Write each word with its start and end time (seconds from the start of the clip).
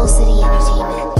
Soul 0.00 0.08
City 0.08 0.42
Entertainment. 0.42 1.10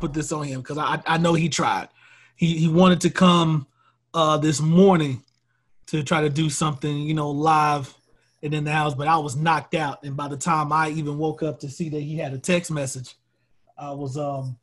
Put 0.00 0.12
this 0.12 0.32
on 0.32 0.44
him. 0.44 0.60
Because 0.60 0.76
I 0.76 1.00
I 1.06 1.16
know 1.16 1.32
he 1.32 1.48
tried. 1.48 1.88
He 2.36 2.58
he 2.58 2.68
wanted 2.68 3.00
to 3.02 3.10
come 3.10 3.66
uh 4.12 4.36
this 4.36 4.60
morning 4.60 5.22
to 5.86 6.02
try 6.02 6.20
to 6.20 6.28
do 6.28 6.50
something, 6.50 6.98
you 6.98 7.14
know, 7.14 7.30
live 7.30 7.94
and 8.44 8.52
in 8.52 8.62
the 8.62 8.70
house, 8.70 8.94
but 8.94 9.08
I 9.08 9.16
was 9.16 9.34
knocked 9.36 9.74
out. 9.74 10.04
And 10.04 10.16
by 10.16 10.28
the 10.28 10.36
time 10.36 10.70
I 10.70 10.90
even 10.90 11.16
woke 11.16 11.42
up 11.42 11.58
to 11.60 11.68
see 11.68 11.88
that 11.88 12.00
he 12.00 12.16
had 12.16 12.34
a 12.34 12.38
text 12.38 12.70
message, 12.70 13.16
I 13.76 13.90
was 13.92 14.16
um 14.18 14.56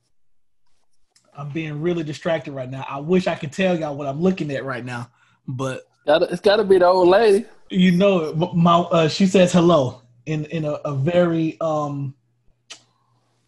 I'm 1.36 1.50
being 1.50 1.82
really 1.82 2.04
distracted 2.04 2.52
right 2.52 2.70
now. 2.70 2.86
I 2.88 3.00
wish 3.00 3.26
I 3.26 3.36
could 3.36 3.52
tell 3.52 3.78
y'all 3.78 3.96
what 3.96 4.08
I'm 4.08 4.22
looking 4.22 4.52
at 4.52 4.64
right 4.64 4.86
now, 4.86 5.10
but 5.48 5.88
it's 6.06 6.42
got 6.42 6.58
to 6.58 6.64
be 6.64 6.78
the 6.78 6.86
old 6.86 7.08
lady. 7.08 7.46
you 7.70 7.92
know 7.92 8.26
it. 8.26 8.54
my 8.54 8.80
uh, 8.80 9.08
she 9.08 9.26
says 9.26 9.52
hello 9.52 10.02
in 10.26 10.46
in 10.46 10.66
a, 10.66 10.74
a 10.74 10.94
very 10.94 11.58
um 11.60 12.14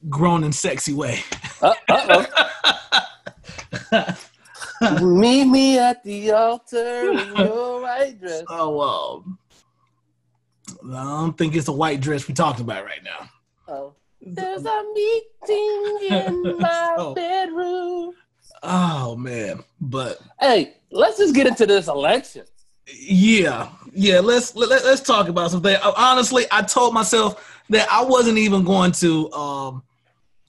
grown 0.10 0.44
and 0.44 0.56
sexy 0.56 0.94
way. 0.94 1.20
Uh. 1.62 2.26
Meet 5.02 5.46
me 5.46 5.80
at 5.80 6.04
the 6.04 6.32
altar 6.32 7.12
in 7.12 7.38
your 7.38 7.82
white 7.82 8.20
dress. 8.20 8.44
Oh, 8.50 8.82
um, 8.82 9.40
I 10.86 11.04
don't 11.04 11.38
think 11.38 11.56
it's 11.56 11.68
a 11.68 11.72
white 11.74 12.02
dress 12.02 12.28
we're 12.28 12.36
talking 12.36 12.64
about 12.64 12.84
right 12.86 13.04
now. 13.04 13.30
Oh. 13.68 13.94
There's 14.26 14.66
a 14.66 14.84
meeting 14.94 16.00
in 16.10 16.58
my 16.60 16.96
Oh. 16.98 17.14
bedroom. 17.14 18.14
Oh 18.62 19.16
man, 19.18 19.64
but 19.82 20.20
Hey, 20.40 20.76
let's 20.92 21.18
just 21.18 21.36
get 21.36 21.48
into 21.48 21.66
this 21.66 21.88
election. 21.90 22.46
yeah, 22.88 23.70
yeah. 23.94 24.20
Let's 24.22 24.56
let, 24.56 24.70
let's 24.86 25.02
talk 25.02 25.28
about 25.28 25.52
something. 25.52 25.76
Uh, 25.76 25.92
Honestly, 25.98 26.46
I 26.52 26.62
told 26.62 26.94
myself 26.94 27.62
that 27.70 27.88
I 27.92 28.04
wasn't 28.04 28.38
even 28.38 28.64
going 28.64 28.94
to 28.94 29.32
um 29.34 29.84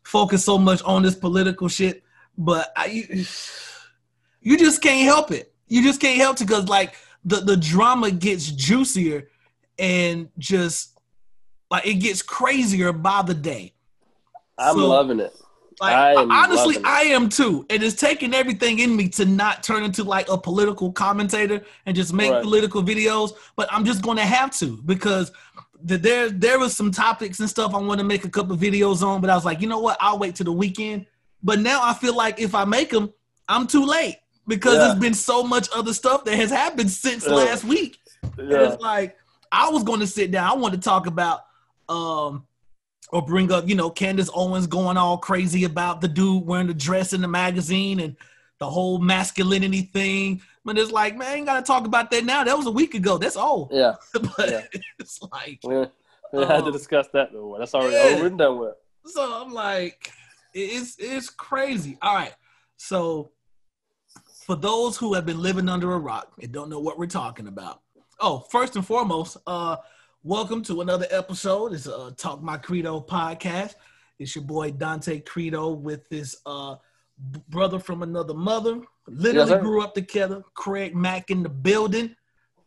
focus 0.04 0.44
so 0.44 0.56
much 0.58 0.80
on 0.84 1.02
this 1.02 1.14
political 1.16 1.66
shit, 1.68 2.04
but 2.38 2.72
I 2.76 2.86
you, 2.86 3.24
you 4.40 4.58
just 4.58 4.80
can't 4.82 5.02
help 5.04 5.32
it. 5.32 5.52
You 5.66 5.82
just 5.82 6.00
can't 6.00 6.18
help 6.18 6.36
it 6.40 6.46
because 6.46 6.68
like 6.68 6.94
the 7.24 7.36
the 7.40 7.56
drama 7.56 8.12
gets 8.12 8.48
juicier 8.52 9.28
and 9.78 10.28
just 10.38 10.98
like 11.70 11.86
it 11.86 11.94
gets 11.94 12.22
crazier 12.22 12.92
by 12.92 13.22
the 13.22 13.34
day. 13.34 13.72
I'm 14.58 14.76
So- 14.76 14.88
loving 14.88 15.20
it. 15.20 15.34
Like 15.80 15.92
I 15.92 16.14
honestly. 16.14 16.76
I 16.84 17.00
am 17.02 17.28
too. 17.28 17.66
And 17.68 17.82
it's 17.82 18.00
taking 18.00 18.32
everything 18.32 18.78
in 18.78 18.94
me 18.94 19.08
to 19.08 19.24
not 19.24 19.64
turn 19.64 19.82
into 19.82 20.04
like 20.04 20.28
a 20.28 20.38
political 20.38 20.92
commentator 20.92 21.64
and 21.84 21.96
just 21.96 22.12
make 22.12 22.30
Right. 22.30 22.44
political 22.44 22.80
videos. 22.80 23.32
But 23.56 23.66
I'm 23.72 23.84
just 23.84 24.00
going 24.00 24.18
to 24.18 24.22
have 24.24 24.52
to 24.58 24.76
because 24.86 25.32
th- 25.88 26.00
there 26.00 26.30
there 26.30 26.60
was 26.60 26.76
some 26.76 26.92
topics 26.92 27.40
and 27.40 27.50
stuff 27.50 27.74
I 27.74 27.78
want 27.78 27.98
to 27.98 28.04
make 28.04 28.24
a 28.24 28.28
couple 28.30 28.56
videos 28.56 29.02
on. 29.02 29.20
But 29.20 29.30
I 29.30 29.34
was 29.34 29.44
like, 29.44 29.60
you 29.60 29.66
know 29.66 29.80
what? 29.80 29.96
I'll 30.00 30.16
wait 30.18 30.36
till 30.36 30.44
the 30.44 30.52
weekend. 30.52 31.06
But 31.42 31.58
now 31.58 31.80
I 31.82 31.92
feel 31.92 32.14
like 32.14 32.38
if 32.38 32.54
I 32.54 32.64
make 32.64 32.90
them, 32.90 33.12
I'm 33.48 33.66
too 33.66 33.84
late 33.84 34.18
because 34.46 34.74
Yeah. 34.74 34.78
there's 34.86 35.00
been 35.00 35.14
so 35.14 35.42
much 35.42 35.68
other 35.74 35.92
stuff 35.92 36.24
that 36.26 36.36
has 36.36 36.50
happened 36.50 36.92
since 36.92 37.26
Yeah. 37.26 37.34
last 37.34 37.64
week. 37.64 37.98
And 38.38 38.52
it's 38.52 38.80
like 38.80 39.16
I 39.54 39.70
was 39.70 39.82
going 39.84 40.00
to 40.00 40.06
sit 40.06 40.30
down. 40.30 40.50
I 40.50 40.54
want 40.54 40.74
to 40.74 40.80
talk 40.80 41.06
about 41.06 41.40
um 41.88 42.46
or 43.12 43.22
bring 43.22 43.52
up, 43.52 43.68
you 43.68 43.74
know, 43.76 43.90
Candace 43.90 44.30
Owens 44.34 44.66
going 44.66 44.96
all 44.96 45.18
crazy 45.18 45.64
about 45.64 46.00
the 46.00 46.08
dude 46.08 46.44
wearing 46.46 46.66
the 46.66 46.74
dress 46.74 47.12
in 47.12 47.20
the 47.20 47.28
magazine 47.28 48.00
and 48.00 48.16
the 48.58 48.68
whole 48.68 48.98
masculinity 48.98 49.82
thing. 49.82 50.40
But 50.64 50.78
it's 50.78 50.90
like, 50.90 51.16
man, 51.16 51.28
I 51.28 51.34
ain't 51.34 51.46
gotta 51.46 51.62
talk 51.62 51.86
about 51.86 52.10
that 52.10 52.24
now. 52.24 52.42
That 52.42 52.56
was 52.56 52.66
a 52.66 52.70
week 52.72 52.94
ago. 52.94 53.18
That's 53.18 53.36
old. 53.36 53.70
Yeah. 53.72 53.94
but 54.12 54.50
Yeah. 54.50 54.62
it's 54.98 55.20
like 55.22 55.60
We, 55.62 55.76
we 56.32 56.44
had 56.46 56.62
Oh. 56.62 56.64
to 56.66 56.72
discuss 56.72 57.06
that 57.12 57.32
though. 57.32 57.54
That's 57.58 57.74
already 57.74 57.94
Yeah. 57.94 58.16
over 58.16 58.26
and 58.26 58.38
done 58.38 58.58
with. 58.58 58.74
so 59.06 59.22
I'm 59.42 59.52
like, 59.52 60.10
it's 60.54 60.96
it's 60.98 61.28
crazy. 61.30 61.98
All 62.02 62.14
right. 62.14 62.34
So 62.78 63.30
for 64.46 64.56
those 64.56 64.96
who 64.96 65.14
have 65.14 65.26
been 65.26 65.40
living 65.42 65.68
under 65.68 65.92
a 65.92 65.98
rock 65.98 66.32
and 66.42 66.50
don't 66.50 66.68
know 66.70 66.80
what 66.80 66.98
we're 66.98 67.06
talking 67.06 67.46
about. 67.46 67.82
Oh, 68.26 68.38
first 68.38 68.74
and 68.74 68.86
foremost, 68.86 69.36
uh, 69.46 69.76
welcome 70.22 70.62
to 70.62 70.80
another 70.80 71.06
episode. 71.10 71.74
It's 71.74 71.84
a 71.86 72.10
Talk 72.16 72.42
My 72.42 72.56
Credo 72.56 72.98
podcast. 72.98 73.74
It's 74.18 74.34
your 74.34 74.44
boy 74.44 74.70
Dante 74.70 75.20
Credo 75.20 75.72
with 75.74 76.06
his 76.08 76.38
uh 76.46 76.76
b- 77.32 77.42
brother 77.50 77.78
from 77.78 78.02
another 78.02 78.32
mother. 78.32 78.80
Literally 79.06 79.50
sir. 79.50 79.60
grew 79.60 79.82
up 79.82 79.92
together. 79.92 80.42
Craig 80.54 80.96
Mack 80.96 81.30
in 81.30 81.42
the 81.42 81.50
building. 81.50 82.16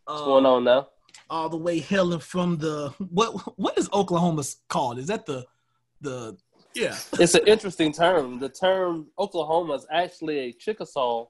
Uh, 0.06 0.12
What's 0.13 0.22
going 0.25 0.46
on 0.46 0.63
now? 0.63 0.90
all 1.31 1.50
the 1.50 1.57
way 1.57 1.79
hailing 1.79 2.19
from 2.19 2.57
the 2.59 2.94
what 3.09 3.31
what 3.57 3.75
is 3.79 3.90
Oklahoma 3.91 4.44
called? 4.69 5.00
Is 5.00 5.07
that 5.07 5.25
the 5.25 5.44
the 6.01 6.38
yeah 6.75 6.96
It's 7.13 7.34
an 7.34 7.47
interesting 7.47 7.91
term. 7.91 8.38
The 8.38 8.50
term 8.50 9.07
Oklahoma 9.17 9.73
is 9.73 9.88
actually 9.91 10.38
a 10.38 10.51
Chickasaw 10.51 11.25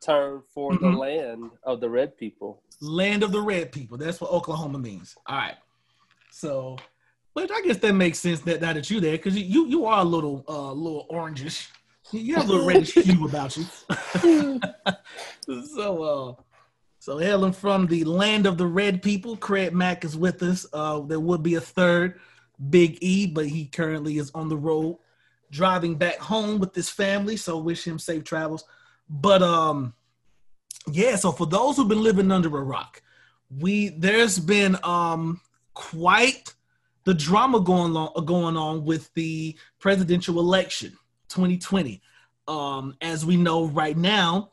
term 0.00 0.44
for 0.54 0.72
the 0.72 0.78
Mhm. 0.86 0.98
land 0.98 1.50
of 1.62 1.80
the 1.80 1.90
red 1.90 2.16
people. 2.16 2.62
Land 2.80 3.22
of 3.22 3.32
the 3.32 3.40
red 3.40 3.72
people? 3.72 3.96
That's 3.98 4.20
what 4.20 4.30
Oklahoma 4.30 4.78
means. 4.78 5.16
All 5.26 5.36
right, 5.36 5.56
so 6.30 6.76
but 7.36 7.52
I 7.52 7.60
guess 7.60 7.76
that 7.76 7.92
makes 7.92 8.18
sense 8.18 8.40
that 8.40 8.62
now 8.62 8.72
that 8.72 8.90
you're 8.90 9.00
there 9.00 9.12
because 9.12 9.36
you 9.38 9.66
you 9.66 9.84
are 9.84 10.00
a 10.00 10.04
little 10.04 10.42
uh 10.48 10.72
little 10.72 11.06
orangish. 11.10 11.68
You 12.10 12.36
have 12.36 12.48
a 12.48 12.52
little 12.52 12.66
reddish 12.66 12.94
hue 12.94 13.26
about 13.26 13.56
you. 13.56 13.64
so 15.76 16.02
uh 16.02 16.42
so 16.98 17.18
Helen 17.18 17.52
from 17.52 17.88
the 17.88 18.04
land 18.04 18.46
of 18.46 18.56
the 18.56 18.66
red 18.66 19.02
people, 19.02 19.36
Craig 19.36 19.74
Mack 19.74 20.02
is 20.02 20.16
with 20.16 20.42
us. 20.42 20.64
Uh 20.72 21.00
there 21.00 21.20
would 21.20 21.42
be 21.42 21.56
a 21.56 21.60
third, 21.60 22.20
Big 22.70 22.96
E, 23.02 23.26
but 23.26 23.46
he 23.46 23.66
currently 23.66 24.16
is 24.16 24.30
on 24.34 24.48
the 24.48 24.56
road 24.56 24.96
driving 25.50 25.94
back 25.96 26.18
home 26.18 26.58
with 26.58 26.74
his 26.74 26.88
family. 26.88 27.36
So 27.36 27.58
wish 27.58 27.86
him 27.86 27.98
safe 27.98 28.24
travels. 28.24 28.64
But 29.10 29.42
um 29.42 29.92
yeah, 30.90 31.16
so 31.16 31.32
for 31.32 31.46
those 31.46 31.76
who've 31.76 31.88
been 31.88 32.02
living 32.02 32.30
under 32.30 32.48
a 32.56 32.62
rock, 32.62 33.02
we 33.50 33.90
there's 33.90 34.38
been 34.38 34.76
um 34.82 35.40
quite 35.74 36.54
the 37.04 37.14
drama 37.14 37.60
going 37.60 37.96
on 37.96 38.24
going 38.24 38.56
on 38.56 38.84
with 38.84 39.12
the 39.14 39.56
presidential 39.78 40.38
election 40.40 40.96
2020. 41.28 42.02
Um, 42.48 42.96
as 43.00 43.24
we 43.24 43.36
know 43.36 43.66
right 43.66 43.96
now, 43.96 44.50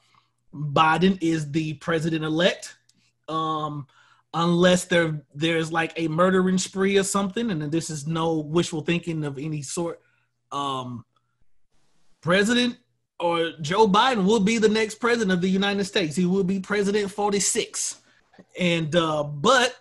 Biden 0.54 1.18
is 1.22 1.52
the 1.52 1.74
president 1.76 2.24
elect. 2.24 2.78
Um, 3.28 3.88
unless 4.34 4.86
there 4.86 5.24
there's 5.34 5.72
like 5.72 5.94
a 5.98 6.08
murdering 6.08 6.58
spree 6.58 6.98
or 6.98 7.04
something, 7.04 7.52
and 7.52 7.72
this 7.72 7.90
is 7.90 8.08
no 8.08 8.40
wishful 8.40 8.82
thinking 8.82 9.24
of 9.24 9.38
any 9.38 9.62
sort. 9.62 10.02
Um, 10.52 11.06
President 12.22 12.78
or 13.24 13.54
Joe 13.62 13.88
Biden 13.88 14.26
will 14.26 14.42
be 14.42 14.58
the 14.58 14.68
next 14.68 14.96
president 14.96 15.32
of 15.32 15.40
the 15.40 15.50
United 15.50 15.86
States. 15.86 16.14
He 16.14 16.26
will 16.26 16.44
be 16.44 16.60
president 16.60 17.10
46. 17.10 18.02
And 18.60 18.94
uh, 18.98 19.24
but 19.24 19.78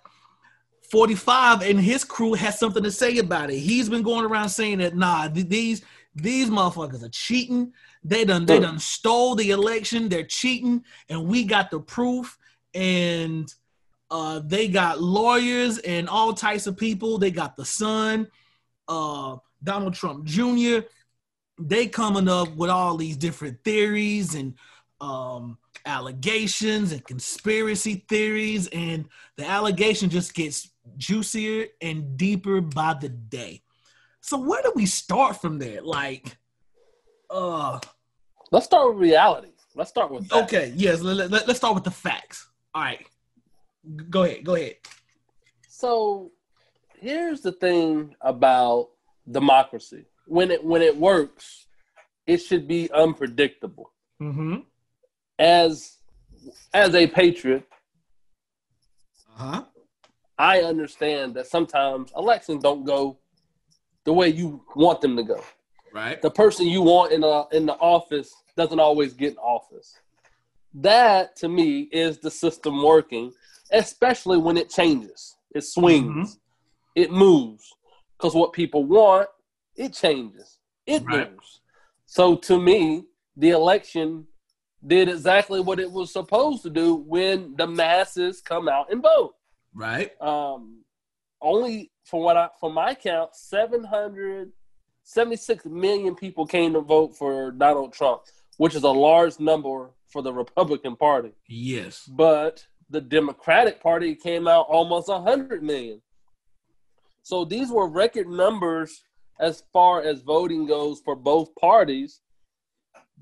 45 0.92 1.62
and 1.62 1.80
his 1.80 2.04
crew 2.04 2.34
has 2.34 2.60
something 2.60 2.84
to 2.84 2.90
say 2.92 3.18
about 3.18 3.50
it. 3.50 3.58
He's 3.58 3.88
been 3.88 4.04
going 4.04 4.24
around 4.24 4.50
saying 4.50 4.78
that 4.78 4.94
nah, 4.94 5.26
th- 5.26 5.48
these 5.48 5.82
these 6.14 6.50
motherfuckers 6.50 7.02
are 7.02 7.08
cheating. 7.08 7.72
They 8.04 8.24
done 8.24 8.46
they 8.46 8.60
done 8.60 8.78
stole 8.78 9.34
the 9.34 9.50
election. 9.50 10.08
They're 10.08 10.22
cheating, 10.22 10.84
and 11.08 11.26
we 11.26 11.42
got 11.42 11.72
the 11.72 11.80
proof. 11.80 12.38
And 12.74 13.52
uh, 14.08 14.40
they 14.44 14.68
got 14.68 15.00
lawyers 15.00 15.78
and 15.78 16.08
all 16.08 16.32
types 16.32 16.68
of 16.68 16.76
people. 16.76 17.18
They 17.18 17.32
got 17.32 17.56
the 17.56 17.64
son, 17.64 18.28
uh, 18.86 19.38
Donald 19.64 19.94
Trump 19.94 20.26
Jr. 20.26 20.86
They 21.58 21.86
coming 21.86 22.28
up 22.28 22.54
with 22.56 22.70
all 22.70 22.96
these 22.96 23.16
different 23.16 23.62
theories 23.62 24.34
and 24.34 24.54
um, 25.00 25.58
allegations 25.84 26.92
and 26.92 27.04
conspiracy 27.04 28.04
theories, 28.08 28.68
and 28.68 29.06
the 29.36 29.44
allegation 29.44 30.10
just 30.10 30.34
gets 30.34 30.70
juicier 30.96 31.66
and 31.80 32.16
deeper 32.16 32.60
by 32.60 32.94
the 32.94 33.08
day. 33.08 33.62
So 34.20 34.38
where 34.38 34.62
do 34.62 34.72
we 34.74 34.86
start 34.86 35.40
from 35.40 35.58
there? 35.58 35.82
Like, 35.82 36.36
uh, 37.30 37.80
Let's 38.52 38.66
start 38.66 38.90
with 38.90 38.98
reality. 38.98 39.48
Let's 39.74 39.88
start 39.88 40.10
with 40.10 40.28
that. 40.28 40.44
okay, 40.44 40.72
yes, 40.76 41.00
let, 41.00 41.30
let, 41.30 41.48
let's 41.48 41.56
start 41.56 41.74
with 41.74 41.84
the 41.84 41.90
facts. 41.90 42.46
All 42.74 42.82
right, 42.82 43.06
go 44.10 44.24
ahead, 44.24 44.44
go 44.44 44.54
ahead. 44.54 44.74
So 45.68 46.32
here's 47.00 47.40
the 47.40 47.52
thing 47.52 48.14
about 48.20 48.90
democracy. 49.30 50.04
When 50.32 50.50
it 50.50 50.64
when 50.64 50.80
it 50.80 50.96
works, 50.96 51.66
it 52.26 52.38
should 52.38 52.66
be 52.66 52.90
unpredictable. 52.90 53.92
Mm-hmm. 54.20 54.60
As 55.38 55.98
as 56.72 56.94
a 56.94 57.06
patriot, 57.06 57.64
Uh 59.34 59.44
huh. 59.44 59.64
I 60.38 60.60
understand 60.60 61.34
that 61.34 61.46
sometimes 61.48 62.12
elections 62.16 62.62
don't 62.62 62.84
go 62.84 63.18
the 64.04 64.14
way 64.14 64.28
you 64.28 64.64
want 64.74 65.02
them 65.02 65.16
to 65.16 65.22
go. 65.22 65.40
Right. 65.92 66.20
The 66.22 66.30
person 66.30 66.66
you 66.66 66.80
want 66.80 67.12
in 67.12 67.22
a, 67.22 67.46
in 67.52 67.66
the 67.66 67.74
office 67.74 68.34
doesn't 68.56 68.80
always 68.80 69.12
get 69.12 69.32
in 69.32 69.38
office. 69.38 69.88
That 70.72 71.36
to 71.36 71.48
me 71.48 71.90
is 71.92 72.18
the 72.18 72.30
system 72.30 72.82
working, 72.82 73.32
especially 73.70 74.38
when 74.38 74.56
it 74.56 74.70
changes, 74.70 75.36
it 75.54 75.64
swings, 75.64 76.38
it 76.94 77.10
moves. 77.12 77.64
Because 78.16 78.34
what 78.34 78.54
people 78.54 78.84
want, 78.84 79.28
it 79.76 79.92
changes, 79.92 80.58
it 80.86 81.02
Right. 81.04 81.30
moves. 81.32 81.60
So 82.06 82.36
to 82.36 82.60
me, 82.60 83.04
the 83.36 83.50
election 83.50 84.26
did 84.86 85.08
exactly 85.08 85.60
what 85.60 85.80
it 85.80 85.90
was 85.90 86.12
supposed 86.12 86.62
to 86.64 86.70
do 86.70 86.94
when 86.96 87.54
the 87.56 87.66
masses 87.66 88.40
come 88.40 88.68
out 88.68 88.92
and 88.92 89.02
vote. 89.02 89.34
Right. 89.74 90.12
Um, 90.20 90.84
only 91.40 91.90
for 92.04 92.22
what 92.22 92.36
I 92.36 92.50
for 92.60 92.70
my 92.70 92.94
count, 92.94 93.34
776 93.34 95.64
million 95.66 96.14
people 96.14 96.46
came 96.46 96.72
to 96.74 96.80
vote 96.80 97.16
for 97.16 97.50
Donald 97.52 97.92
Trump, 97.92 98.22
which 98.58 98.74
is 98.74 98.82
a 98.82 98.90
large 98.90 99.38
number 99.40 99.90
for 100.08 100.22
the 100.22 100.32
Republican 100.32 100.96
Party. 100.96 101.32
Yes. 101.48 102.04
But 102.06 102.66
the 102.90 103.00
Democratic 103.00 103.80
Party 103.80 104.14
came 104.14 104.46
out 104.46 104.66
almost 104.68 105.08
100 105.08 105.62
million. 105.62 106.02
So 107.22 107.44
these 107.44 107.70
were 107.70 107.88
record 107.88 108.28
numbers 108.28 109.02
as 109.42 109.64
far 109.72 110.02
as 110.02 110.22
voting 110.22 110.66
goes 110.66 111.00
for 111.00 111.16
both 111.16 111.54
parties, 111.56 112.20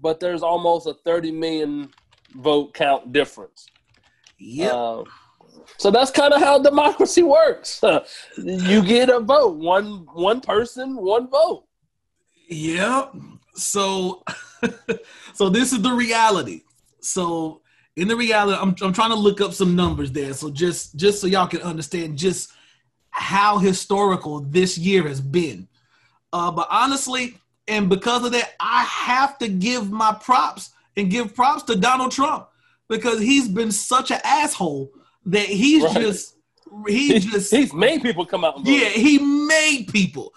but 0.00 0.20
there's 0.20 0.42
almost 0.42 0.86
a 0.86 0.94
30 0.94 1.32
million 1.32 1.90
vote 2.34 2.74
count 2.74 3.12
difference. 3.12 3.66
Yep. 4.38 4.72
Uh, 4.72 5.04
so 5.78 5.90
that's 5.90 6.10
kind 6.10 6.34
of 6.34 6.40
how 6.40 6.58
democracy 6.58 7.22
works. 7.22 7.82
you 8.36 8.84
get 8.84 9.08
a 9.08 9.18
vote, 9.18 9.56
one 9.56 10.06
one 10.12 10.40
person, 10.40 10.94
one 10.96 11.28
vote. 11.28 11.64
Yep. 12.48 13.14
So, 13.54 14.22
so 15.32 15.48
this 15.48 15.72
is 15.72 15.80
the 15.82 15.92
reality. 15.92 16.62
So, 17.00 17.62
in 17.96 18.08
the 18.08 18.16
reality, 18.16 18.58
I'm 18.60 18.74
I'm 18.82 18.92
trying 18.92 19.10
to 19.10 19.16
look 19.16 19.40
up 19.40 19.54
some 19.54 19.74
numbers 19.74 20.12
there. 20.12 20.34
So 20.34 20.50
just 20.50 20.96
just 20.96 21.20
so 21.20 21.26
y'all 21.26 21.46
can 21.46 21.62
understand 21.62 22.18
just 22.18 22.52
how 23.10 23.58
historical 23.58 24.40
this 24.40 24.76
year 24.76 25.08
has 25.08 25.20
been. 25.20 25.66
Uh, 26.32 26.50
but 26.50 26.66
honestly, 26.70 27.36
and 27.68 27.88
because 27.88 28.24
of 28.24 28.32
that, 28.32 28.54
I 28.60 28.82
have 28.84 29.38
to 29.38 29.48
give 29.48 29.90
my 29.90 30.12
props 30.12 30.70
and 30.96 31.10
give 31.10 31.34
props 31.34 31.62
to 31.64 31.76
Donald 31.76 32.12
Trump 32.12 32.48
because 32.88 33.20
he's 33.20 33.48
been 33.48 33.72
such 33.72 34.10
an 34.10 34.20
asshole 34.24 34.90
that 35.26 35.46
he's 35.46 35.84
Right. 35.84 36.02
just 36.02 36.36
he 36.86 37.18
just 37.18 37.52
he's 37.52 37.72
made 37.72 38.02
people 38.02 38.24
come 38.24 38.44
out 38.44 38.60
yeah, 38.64 38.88
he 38.90 39.18
made 39.18 39.88
people 39.88 40.32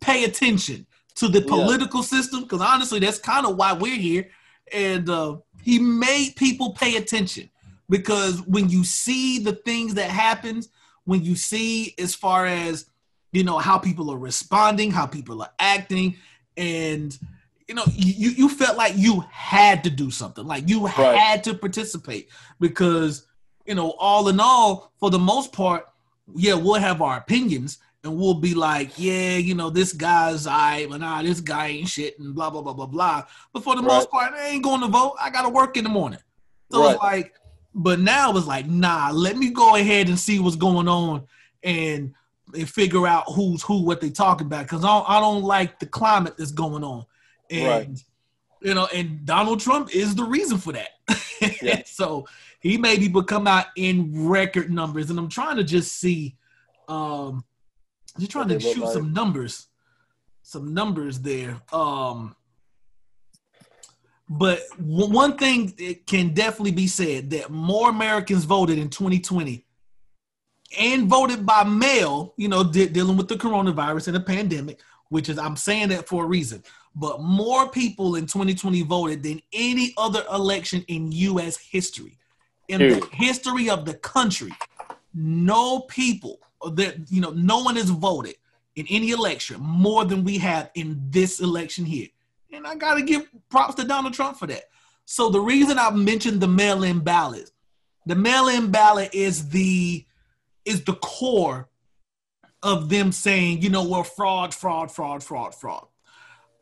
pay 0.00 0.24
attention 0.24 0.86
to 1.16 1.28
the 1.28 1.40
Yeah. 1.40 1.46
political 1.46 2.02
system 2.02 2.42
because 2.42 2.60
honestly, 2.60 2.98
that's 2.98 3.18
kind 3.18 3.46
of 3.46 3.56
why 3.56 3.72
we're 3.72 3.96
here. 3.96 4.28
And 4.72 5.08
uh, 5.08 5.38
he 5.62 5.78
made 5.78 6.34
people 6.36 6.72
pay 6.72 6.96
attention 6.96 7.50
because 7.88 8.42
when 8.42 8.68
you 8.68 8.84
see 8.84 9.38
the 9.38 9.52
things 9.52 9.94
that 9.94 10.10
happens, 10.10 10.68
when 11.04 11.24
you 11.24 11.36
see 11.36 11.94
as 11.98 12.14
far 12.14 12.46
as 12.46 12.86
you 13.32 13.44
know 13.44 13.58
how 13.58 13.78
people 13.78 14.10
are 14.10 14.18
responding, 14.18 14.90
how 14.90 15.06
people 15.06 15.42
are 15.42 15.50
acting, 15.58 16.16
and 16.56 17.18
you 17.68 17.74
know 17.74 17.84
you 17.94 18.30
you 18.30 18.48
felt 18.48 18.76
like 18.76 18.94
you 18.96 19.24
had 19.30 19.84
to 19.84 19.90
do 19.90 20.10
something, 20.10 20.46
like 20.46 20.68
you 20.68 20.86
Right. 20.86 21.18
had 21.18 21.44
to 21.44 21.54
participate 21.54 22.28
because 22.60 23.26
you 23.66 23.74
know 23.74 23.90
all 23.98 24.28
in 24.28 24.40
all, 24.40 24.92
for 24.98 25.10
the 25.10 25.18
most 25.18 25.52
part, 25.52 25.86
yeah, 26.34 26.54
we'll 26.54 26.74
have 26.74 27.02
our 27.02 27.16
opinions 27.18 27.78
and 28.04 28.16
we'll 28.16 28.34
be 28.34 28.54
like, 28.54 28.92
yeah, 28.96 29.36
you 29.36 29.54
know, 29.54 29.68
this 29.68 29.92
guy's 29.92 30.46
I, 30.46 30.86
but 30.86 31.00
nah, 31.00 31.22
this 31.22 31.40
guy 31.40 31.68
ain't 31.68 31.88
shit, 31.88 32.18
and 32.20 32.34
blah 32.34 32.50
blah 32.50 32.62
blah 32.62 32.72
blah 32.72 32.86
blah. 32.86 33.24
But 33.52 33.64
for 33.64 33.74
the 33.74 33.82
most 33.82 34.10
part, 34.10 34.32
I 34.32 34.48
ain't 34.48 34.62
going 34.62 34.80
to 34.80 34.86
vote. 34.88 35.16
I 35.20 35.28
got 35.30 35.42
to 35.42 35.48
work 35.48 35.76
in 35.76 35.82
the 35.84 35.90
morning. 35.90 36.20
So 36.70 36.80
it's 36.90 36.98
like, 37.02 37.34
but 37.74 37.98
now 38.00 38.36
it's 38.36 38.46
like, 38.46 38.66
nah, 38.66 39.10
let 39.12 39.36
me 39.36 39.50
go 39.50 39.74
ahead 39.76 40.08
and 40.08 40.18
see 40.18 40.38
what's 40.38 40.56
going 40.56 40.88
on 40.88 41.26
and 41.62 42.14
and 42.56 42.68
figure 42.68 43.06
out 43.06 43.24
who's 43.32 43.62
who, 43.62 43.82
what 43.82 44.00
they 44.00 44.10
talking 44.10 44.46
about, 44.46 44.64
because 44.64 44.84
I 44.84 44.88
don't, 44.88 45.08
I 45.10 45.20
don't 45.20 45.42
like 45.44 45.78
the 45.78 45.86
climate 45.86 46.34
that's 46.36 46.52
going 46.52 46.82
on, 46.84 47.04
and 47.50 47.66
Right. 47.66 48.04
you 48.62 48.74
know, 48.74 48.86
and 48.94 49.24
Donald 49.24 49.60
Trump 49.60 49.94
is 49.94 50.14
the 50.14 50.24
reason 50.24 50.58
for 50.58 50.72
that. 50.72 50.88
Yeah. 51.62 51.82
so 51.84 52.26
he 52.60 52.78
made 52.78 53.00
people 53.00 53.22
come 53.22 53.46
out 53.46 53.66
in 53.76 54.26
record 54.26 54.70
numbers, 54.70 55.10
and 55.10 55.18
I'm 55.18 55.28
trying 55.28 55.56
to 55.56 55.64
just 55.64 55.94
see, 56.00 56.34
um, 56.88 57.44
just 58.18 58.30
trying 58.30 58.48
to 58.48 58.58
shoot 58.58 58.82
like. 58.82 58.92
some 58.94 59.12
numbers, 59.12 59.66
some 60.42 60.72
numbers 60.72 61.20
there. 61.20 61.60
Um, 61.74 62.34
but 64.30 64.62
w- 64.78 65.10
one 65.12 65.36
thing 65.36 65.74
it 65.76 66.06
can 66.06 66.32
definitely 66.32 66.72
be 66.72 66.86
said 66.86 67.28
that 67.30 67.50
more 67.50 67.90
Americans 67.90 68.44
voted 68.44 68.78
in 68.78 68.88
2020 68.88 69.65
and 70.78 71.08
voted 71.08 71.46
by 71.46 71.64
mail, 71.64 72.34
you 72.36 72.48
know, 72.48 72.64
de- 72.64 72.88
dealing 72.88 73.16
with 73.16 73.28
the 73.28 73.36
coronavirus 73.36 74.08
and 74.08 74.16
the 74.16 74.20
pandemic, 74.20 74.80
which 75.08 75.28
is, 75.28 75.38
I'm 75.38 75.56
saying 75.56 75.90
that 75.90 76.08
for 76.08 76.24
a 76.24 76.26
reason. 76.26 76.62
But 76.94 77.20
more 77.20 77.68
people 77.68 78.16
in 78.16 78.26
2020 78.26 78.82
voted 78.82 79.22
than 79.22 79.40
any 79.52 79.92
other 79.96 80.24
election 80.32 80.84
in 80.88 81.12
U.S. 81.12 81.56
history. 81.58 82.18
In 82.68 82.80
the 82.80 83.08
history 83.12 83.70
of 83.70 83.84
the 83.84 83.94
country, 83.94 84.52
no 85.14 85.80
people 85.80 86.40
uh, 86.62 86.70
that, 86.70 86.96
you 87.10 87.20
know, 87.20 87.30
no 87.30 87.58
one 87.58 87.76
has 87.76 87.90
voted 87.90 88.34
in 88.74 88.86
any 88.90 89.10
election 89.10 89.60
more 89.60 90.04
than 90.04 90.24
we 90.24 90.38
have 90.38 90.70
in 90.74 91.00
this 91.10 91.40
election 91.40 91.84
here. 91.84 92.08
And 92.52 92.66
I 92.66 92.74
got 92.74 92.94
to 92.94 93.02
give 93.02 93.28
props 93.50 93.74
to 93.76 93.84
Donald 93.84 94.14
Trump 94.14 94.36
for 94.36 94.46
that. 94.46 94.64
So 95.04 95.28
the 95.28 95.40
reason 95.40 95.78
I 95.78 95.90
mentioned 95.90 96.40
the 96.40 96.48
mail-in 96.48 97.00
ballot, 97.00 97.50
the 98.06 98.16
mail-in 98.16 98.70
ballot 98.70 99.14
is 99.14 99.48
the 99.50 100.04
is 100.66 100.84
the 100.84 100.94
core 100.94 101.68
of 102.62 102.88
them 102.88 103.12
saying, 103.12 103.62
you 103.62 103.70
know, 103.70 103.84
we're 103.88 104.04
fraud, 104.04 104.52
fraud, 104.52 104.90
fraud, 104.90 105.22
fraud, 105.22 105.54
fraud. 105.54 105.86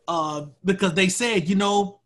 Uh, 0.07 0.47
because 0.65 0.93
they 0.95 1.09
said, 1.09 1.49
you 1.49 1.57
know, 1.57 2.01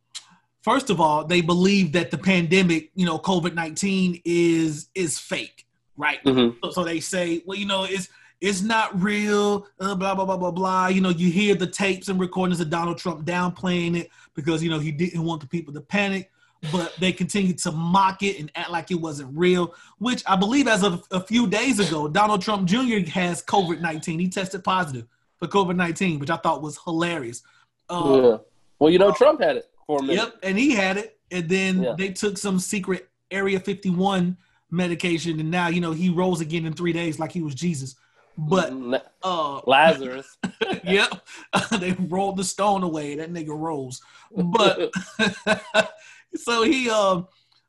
first 0.62 0.88
of 0.88 1.00
all, 1.00 1.24
they 1.24 1.40
believe 1.40 1.93
that 1.93 2.10
the 2.10 2.19
pandemic, 2.19 2.90
you 2.94 3.05
know, 3.05 3.19
COVID 3.19 3.55
nineteen 3.55 4.22
is 4.24 4.88
is 4.94 5.19
fake, 5.19 5.67
right? 5.96 6.22
Mhm. 6.24 6.56
So, 6.62 6.70
so 6.70 6.84
they 6.84 7.00
say, 7.00 7.43
well, 7.44 7.58
you 7.58 7.67
know, 7.67 7.84
it's 7.84 8.08
it's 8.40 8.62
not 8.62 9.02
real, 9.02 9.67
uh, 9.81 9.96
blah 9.96 10.14
blah 10.14 10.24
blah 10.24 10.36
blah 10.36 10.52
blah. 10.52 10.86
You 10.86 11.00
know, 11.00 11.08
you 11.08 11.28
hear 11.28 11.56
the 11.56 11.67
tapes 11.67 12.08
and 12.08 12.20
recordings 12.20 12.60
of 12.60 12.70
Donald 12.70 12.98
Trump 12.98 13.26
downplaying 13.26 13.96
it 13.96 14.10
because 14.34 14.62
you 14.62 14.70
know 14.70 14.78
he 14.78 14.93
didn't 14.93 15.24
want 15.24 15.40
the 15.40 15.48
people 15.48 15.74
to 15.74 15.81
panic, 15.81 16.31
but 16.72 16.94
they 16.98 17.12
continued 17.12 17.58
to 17.58 17.72
mock 17.72 18.22
it 18.22 18.38
and 18.41 18.50
act 18.55 18.70
like 18.70 18.91
it 18.91 19.00
wasn't 19.00 19.36
real. 19.36 19.74
Which 19.98 20.22
I 20.27 20.36
believe, 20.36 20.69
as 20.69 20.82
of 20.82 21.06
a 21.10 21.20
few 21.20 21.46
days 21.46 21.79
ago, 21.81 22.08
Donald 22.08 22.43
Trump 22.43 22.69
Jr. 22.69 22.98
has 23.10 23.43
COVID 23.44 23.81
nineteen. 23.81 24.19
He 24.19 24.29
tested 24.29 24.65
positive 24.65 25.06
for 25.38 25.46
COVID 25.48 25.77
nineteen, 25.77 26.19
which 26.19 26.31
I 26.31 26.36
thought 26.36 26.62
was 26.62 26.79
hilarious. 26.84 27.43
Um, 27.88 28.24
yeah. 28.24 28.36
Well, 28.79 28.91
you 28.91 28.98
know, 28.98 29.12
Trump 29.12 29.41
had 29.41 29.56
it 29.56 29.67
for 29.86 29.98
a 29.98 30.03
minute. 30.03 30.17
Yep, 30.22 30.34
and 30.43 30.58
he 30.58 30.72
had 30.74 30.96
it, 30.98 31.19
and 31.31 31.48
then 31.48 31.82
Yeah. 31.82 31.94
they 31.96 32.10
took 32.10 32.38
some 32.38 32.58
secret 32.58 33.08
Area 33.31 33.60
51 33.60 34.36
medication, 34.70 35.38
and 35.41 35.50
now 35.50 35.69
you 35.69 35.81
know 35.81 35.93
he 35.93 36.08
rose 36.10 36.41
again 36.41 36.65
in 36.67 36.72
three 36.74 36.93
days 36.93 37.19
like 37.19 37.32
he 37.32 37.43
was 37.43 37.55
Jesus. 37.55 37.94
But 38.41 38.72
Mm, 38.72 39.00
uh, 39.22 39.60
Lazarus. 39.67 40.36
yep, 40.84 41.27
they 41.81 41.93
rolled 41.93 42.36
the 42.36 42.44
stone 42.44 42.84
away. 42.84 43.17
That 43.17 43.32
nigga 43.32 43.48
rose. 43.58 44.00
But 44.31 44.93
so 46.35 46.63
he 46.63 46.91
um, 46.91 47.27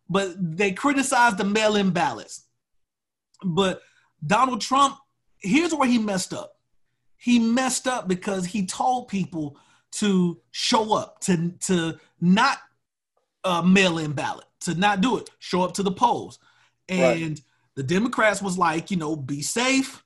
but 0.10 0.34
they 0.38 0.72
criticized 0.72 1.38
the 1.38 1.46
mail-in 1.46 1.92
ballots. 1.92 2.46
But 3.44 3.82
Donald 4.26 4.62
Trump, 4.62 4.98
here's 5.40 5.74
where 5.74 5.88
he 5.88 5.98
messed 5.98 6.34
up. 6.34 6.54
He 7.18 7.38
messed 7.38 7.88
up 7.88 8.08
because 8.08 8.46
he 8.46 8.66
told 8.66 9.08
people 9.08 9.58
to 9.92 10.40
show 10.52 10.94
up, 10.94 11.20
to 11.22 11.52
to 11.62 12.00
not 12.20 12.58
uh, 13.44 13.62
mail-in 13.62 14.14
ballot, 14.14 14.46
to 14.62 14.74
not 14.76 15.02
do 15.02 15.18
it, 15.18 15.30
show 15.40 15.62
up 15.62 15.74
to 15.76 15.84
the 15.84 15.92
polls. 15.92 16.40
And 16.88 17.40
the 17.76 17.84
Democrats 17.84 18.42
was 18.42 18.58
like, 18.58 18.92
you 18.92 18.98
know, 18.98 19.16
be 19.16 19.42
safe. 19.42 20.04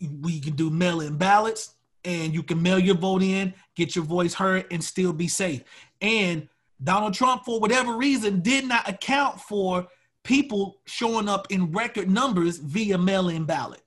We 0.00 0.40
can 0.40 0.54
do 0.54 0.70
mail-in 0.70 1.16
ballots, 1.16 1.74
and 2.04 2.32
you 2.32 2.42
can 2.42 2.62
mail 2.62 2.78
your 2.78 2.94
vote 2.96 3.22
in, 3.22 3.54
get 3.74 3.96
your 3.96 4.04
voice 4.04 4.34
heard, 4.34 4.66
and 4.70 4.82
still 4.82 5.12
be 5.12 5.28
safe. 5.28 5.64
And 6.00 6.48
Donald 6.82 7.14
Trump, 7.14 7.44
for 7.44 7.60
whatever 7.60 7.96
reason, 7.96 8.40
did 8.40 8.66
not 8.66 8.88
account 8.88 9.40
for 9.40 9.88
people 10.24 10.80
showing 10.86 11.28
up 11.28 11.46
in 11.50 11.72
record 11.72 12.08
numbers 12.08 12.58
via 12.58 12.98
mail-in 12.98 13.44
ballot 13.44 13.82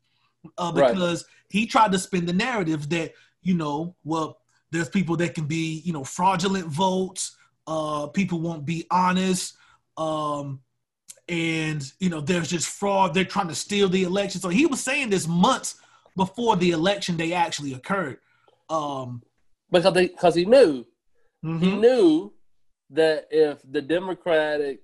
uh, 0.57 0.71
Right. 0.75 0.93
because 0.93 1.25
he 1.49 1.65
tried 1.65 1.91
to 1.91 1.99
spin 1.99 2.25
the 2.25 2.33
narrative 2.33 2.89
that 2.89 3.13
you 3.43 3.55
know, 3.55 3.95
well, 4.03 4.37
there's 4.71 4.89
people 4.89 5.17
that 5.17 5.33
can 5.35 5.45
be 5.45 5.81
you 5.83 5.93
know 5.93 6.03
fraudulent 6.03 6.67
votes. 6.67 7.35
Uh, 7.67 8.07
people 8.07 8.39
won't 8.39 8.65
be 8.65 8.85
honest. 8.91 9.55
Um, 9.97 10.61
and 11.27 11.83
you 11.99 12.09
know, 12.09 12.21
there's 12.21 12.49
just 12.49 12.67
fraud. 12.67 13.13
They're 13.13 13.23
trying 13.25 13.47
to 13.47 13.55
steal 13.55 13.89
the 13.89 14.03
election. 14.03 14.41
So 14.41 14.49
he 14.49 14.65
was 14.65 14.81
saying 14.81 15.09
this 15.09 15.27
months 15.27 15.75
before 16.15 16.55
the 16.55 16.71
election 16.71 17.17
day 17.17 17.33
actually 17.33 17.73
occurred. 17.73 18.19
Um, 18.69 19.21
because 19.71 19.93
they 19.93 20.07
because 20.07 20.35
he 20.35 20.45
knew 20.45 20.85
he 21.41 21.47
mhm. 21.47 21.79
knew 21.79 22.33
that 22.91 23.27
if 23.31 23.59
the 23.71 23.81
Democratic 23.81 24.81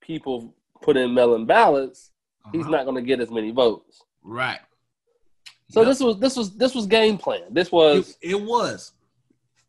people 0.00 0.54
put 0.82 0.96
in 0.96 1.14
mail-in 1.14 1.46
ballots, 1.46 2.10
he's 2.52 2.62
Uh-huh. 2.62 2.70
not 2.70 2.84
going 2.84 2.96
to 2.96 3.02
get 3.02 3.20
as 3.20 3.30
many 3.30 3.50
votes. 3.50 4.02
right. 4.22 4.60
So 5.70 5.80
Yep. 5.80 5.88
this 5.88 6.00
was 6.00 6.18
this 6.18 6.36
was 6.36 6.56
this 6.56 6.74
was 6.74 6.86
game 6.86 7.16
plan. 7.18 7.42
This 7.50 7.72
was 7.72 8.16
It, 8.20 8.32
it 8.32 8.40
was. 8.42 8.92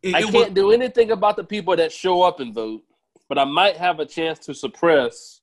It, 0.03 0.13
I 0.13 0.19
it 0.19 0.23
can't 0.25 0.33
was, 0.49 0.53
do 0.53 0.71
anything 0.71 1.11
about 1.11 1.35
the 1.35 1.43
people 1.43 1.75
that 1.75 1.91
show 1.91 2.21
up 2.21 2.39
and 2.41 2.53
vote, 2.53 2.83
but 3.29 3.37
I 3.39 3.45
might 3.45 3.77
have 3.77 3.99
a 3.99 4.05
chance 4.05 4.37
to 4.39 4.53
suppress 4.53 5.41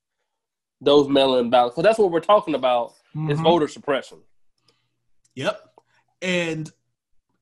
those 0.80 1.08
mail-in 1.08 1.48
ballots. 1.50 1.74
Because 1.74 1.84
that's 1.88 1.98
what 1.98 2.10
we're 2.12 2.20
talking 2.20 2.54
about 2.54 2.92
is 3.30 3.38
Mhm. 3.40 3.42
voter 3.44 3.66
suppression. 3.66 4.18
Yep. 5.34 5.74
And, 6.20 6.70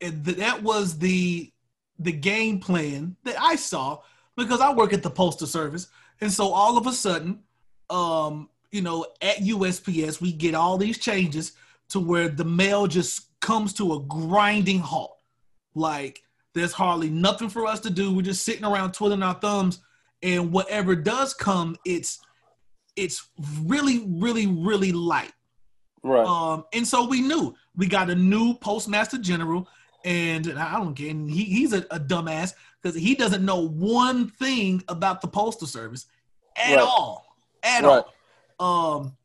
and 0.01 0.25
th- 0.25 0.37
that 0.39 0.63
was 0.63 0.99
the 0.99 1.53
the 1.99 2.13
game 2.13 2.61
plan 2.61 3.17
that 3.25 3.37
I 3.39 3.57
saw 3.57 3.99
because 4.45 4.61
I 4.61 4.73
work 4.73 4.93
at 4.93 5.03
the 5.03 5.11
postal 5.11 5.47
service, 5.47 5.89
and 6.21 6.33
so 6.33 6.53
all 6.53 6.77
of 6.77 6.87
a 6.87 6.93
sudden, 6.93 7.41
um, 7.89 8.49
you 8.71 8.83
know, 8.83 9.07
at 9.21 9.37
USPS 9.37 10.21
we 10.21 10.33
get 10.33 10.55
all 10.55 10.79
these 10.79 10.99
changes 10.99 11.53
to 11.91 12.01
where 12.01 12.29
the 12.29 12.45
mail 12.45 12.87
just 12.87 13.39
comes 13.41 13.73
to 13.75 13.95
a 13.95 14.01
grinding 14.01 14.79
halt. 14.79 15.19
Like 15.75 16.23
there's 16.55 16.73
hardly 16.73 17.11
nothing 17.11 17.49
for 17.49 17.67
us 17.67 17.81
to 17.81 17.91
do. 17.91 18.15
We're 18.15 18.23
just 18.23 18.45
sitting 18.45 18.65
around 18.65 18.93
twiddling 18.93 19.23
our 19.23 19.35
thumbs, 19.35 19.81
and 20.23 20.53
whatever 20.53 20.95
does 20.95 21.35
come, 21.35 21.77
it's 21.85 22.21
it's 22.97 23.29
really, 23.63 24.05
really, 24.07 24.47
really 24.47 24.93
light. 24.93 25.33
Right. 26.03 26.27
Um, 26.27 26.65
and 26.73 26.87
so 26.87 27.07
we 27.07 27.21
knew 27.21 27.55
we 27.77 27.87
got 27.87 28.11
a 28.11 28.15
new 28.15 28.55
postmaster 28.55 29.19
general, 29.19 29.69
and 30.05 30.59
I 30.59 30.79
don't 30.79 30.95
care. 30.95 31.11
And 31.11 31.31
he, 31.31 31.45
he's 31.45 31.73
a, 31.73 31.79
a 31.91 32.01
dumbass 32.01 32.55
because 32.83 32.97
he 32.97 33.15
doesn't 33.15 33.45
know 33.45 33.69
one 33.69 34.29
thing 34.29 34.83
about 34.89 35.21
the 35.21 35.29
postal 35.29 35.67
service 35.67 36.07
at 36.57 36.77
Right. 36.77 36.83
all, 36.83 37.37
at 37.63 37.85
Right. 37.85 38.05
all. 38.59 38.97
Um, 38.99 39.17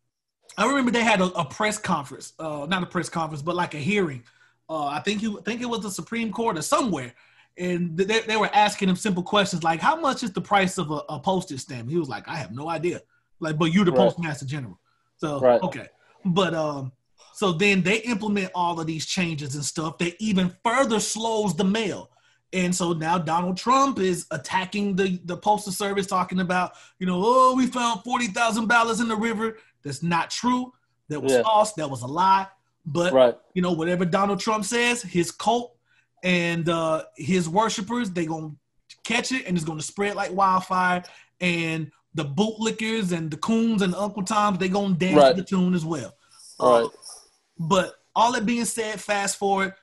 I 0.57 0.67
remember 0.67 0.91
they 0.91 1.03
had 1.03 1.21
a, 1.21 1.25
a 1.33 1.45
press 1.45 1.77
conference, 1.77 2.33
uh, 2.39 2.65
not 2.69 2.83
a 2.83 2.85
press 2.85 3.09
conference, 3.09 3.41
but 3.41 3.55
like 3.55 3.73
a 3.73 3.77
hearing. 3.79 4.23
Uh, 4.69 4.85
I 4.87 4.99
think 4.99 5.21
he, 5.21 5.27
I 5.27 5.41
think 5.43 5.61
it 5.61 5.65
was 5.65 5.81
the 5.81 5.91
Supreme 5.91 6.31
Court 6.31 6.57
or 6.57 6.61
somewhere, 6.61 7.13
and 7.57 7.97
they, 7.97 8.21
they 8.21 8.37
were 8.37 8.49
asking 8.53 8.89
him 8.89 8.95
simple 8.95 9.21
questions 9.21 9.63
like, 9.63 9.79
"How 9.79 9.95
much 9.95 10.23
is 10.23 10.31
the 10.31 10.41
price 10.41 10.77
of 10.77 10.91
a, 10.91 11.01
a 11.09 11.19
postage 11.19 11.59
stamp?" 11.59 11.89
He 11.89 11.97
was 11.97 12.09
like, 12.09 12.27
"I 12.27 12.35
have 12.35 12.51
no 12.51 12.69
idea." 12.69 13.01
Like, 13.39 13.57
but 13.57 13.73
you're 13.73 13.85
the 13.85 13.91
Right. 13.91 13.99
postmaster 13.99 14.45
general, 14.45 14.79
so 15.17 15.39
okay. 15.61 15.87
But 16.23 16.53
um, 16.55 16.93
so 17.35 17.51
then 17.51 17.81
they 17.81 17.97
implement 17.97 18.49
all 18.55 18.79
of 18.79 18.87
these 18.87 19.05
changes 19.05 19.55
and 19.55 19.65
stuff 19.65 19.97
that 19.97 20.15
even 20.19 20.55
further 20.63 21.01
slows 21.01 21.53
the 21.55 21.65
mail. 21.65 22.09
And 22.53 22.73
so 22.73 22.93
now 22.93 23.17
Donald 23.17 23.57
Trump 23.57 23.99
is 23.99 24.25
attacking 24.31 24.95
the, 24.95 25.19
the 25.25 25.35
postal 25.35 25.73
service, 25.73 26.07
talking 26.07 26.39
about, 26.39 26.71
you 26.97 27.05
know, 27.05 27.21
oh, 27.21 27.53
we 27.57 27.67
found 27.67 28.03
40,000 28.05 28.67
ballots 28.67 29.01
in 29.01 29.09
the 29.09 29.15
river. 29.17 29.57
That's 29.83 30.01
not 30.01 30.29
true. 30.29 30.71
That 31.09 31.19
was 31.21 31.33
Yeah. 31.33 31.41
false. 31.41 31.73
That 31.73 31.89
was 31.89 32.03
a 32.03 32.07
lie. 32.07 32.47
But, 32.85 33.11
right. 33.11 33.35
you 33.53 33.61
know, 33.61 33.73
whatever 33.73 34.05
Donald 34.05 34.39
Trump 34.39 34.63
says, 34.63 35.01
his 35.01 35.29
cult 35.31 35.75
and 36.23 36.69
uh, 36.69 37.03
his 37.17 37.49
worshipers, 37.49 38.11
they 38.11 38.25
going 38.25 38.57
to 38.89 38.95
catch 39.03 39.33
it 39.33 39.45
and 39.45 39.57
it's 39.57 39.65
going 39.65 39.79
to 39.79 39.83
spread 39.83 40.15
like 40.15 40.31
wildfire. 40.31 41.03
And 41.41 41.91
the 42.13 42.23
bootlickers 42.23 43.11
and 43.11 43.29
the 43.29 43.37
coons 43.37 43.81
and 43.81 43.91
the 43.91 43.99
Uncle 43.99 44.23
Toms, 44.23 44.57
they 44.59 44.69
going 44.69 44.93
to 44.93 44.99
dance 44.99 45.17
Right. 45.17 45.35
to 45.35 45.41
the 45.41 45.47
tune 45.47 45.73
as 45.73 45.83
well. 45.83 46.13
Right. 46.57 46.83
Uh, 46.85 46.89
but 47.57 47.95
all 48.15 48.31
that 48.33 48.45
being 48.45 48.65
said, 48.65 48.99
fast 48.99 49.37
forward, 49.37 49.73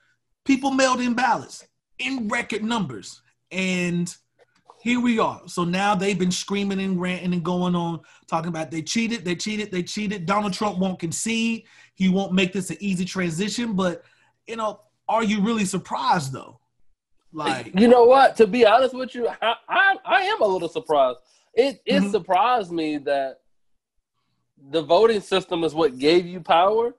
people 0.45 0.71
mailed 0.71 1.01
in 1.01 1.13
ballots 1.13 1.65
in 1.99 2.27
record 2.27 2.63
numbers. 2.63 3.21
And 3.51 4.13
here 4.81 4.99
we 4.99 5.19
are. 5.19 5.41
So 5.47 5.63
now 5.63 5.95
they've 5.95 6.17
been 6.17 6.31
screaming 6.31 6.81
and 6.81 6.99
ranting 6.99 7.33
and 7.33 7.43
going 7.43 7.75
on, 7.75 8.01
talking 8.27 8.49
about 8.49 8.71
they 8.71 8.81
cheated, 8.81 9.23
they 9.23 9.35
cheated, 9.35 9.71
they 9.71 9.83
cheated. 9.83 10.25
Donald 10.25 10.53
Trump 10.53 10.77
won't 10.79 10.99
concede. 10.99 11.63
He 11.95 12.09
won't 12.09 12.33
make 12.33 12.51
this 12.53 12.69
an 12.69 12.77
easy 12.79 13.05
transition. 13.05 13.73
But, 13.73 14.03
you 14.47 14.55
know, 14.55 14.81
are 15.07 15.23
you 15.23 15.41
really 15.41 15.65
surprised 15.65 16.33
though? 16.33 16.59
Like, 17.31 17.79
You 17.79 17.87
know 17.87 18.03
what? 18.05 18.35
To 18.37 18.47
be 18.47 18.65
honest 18.65 18.93
with 18.93 19.15
you, 19.15 19.27
I 19.27 19.55
I, 19.67 19.95
I 20.05 20.21
am 20.23 20.41
a 20.41 20.47
little 20.47 20.69
surprised. 20.69 21.19
It 21.53 21.81
it 21.85 22.01
Mhm. 22.03 22.11
surprised 22.11 22.71
me 22.71 22.97
that 22.99 23.39
the 24.69 24.81
voting 24.81 25.21
system 25.21 25.63
is 25.63 25.73
what 25.73 25.97
gave 25.97 26.25
you 26.25 26.39
power, 26.41 26.93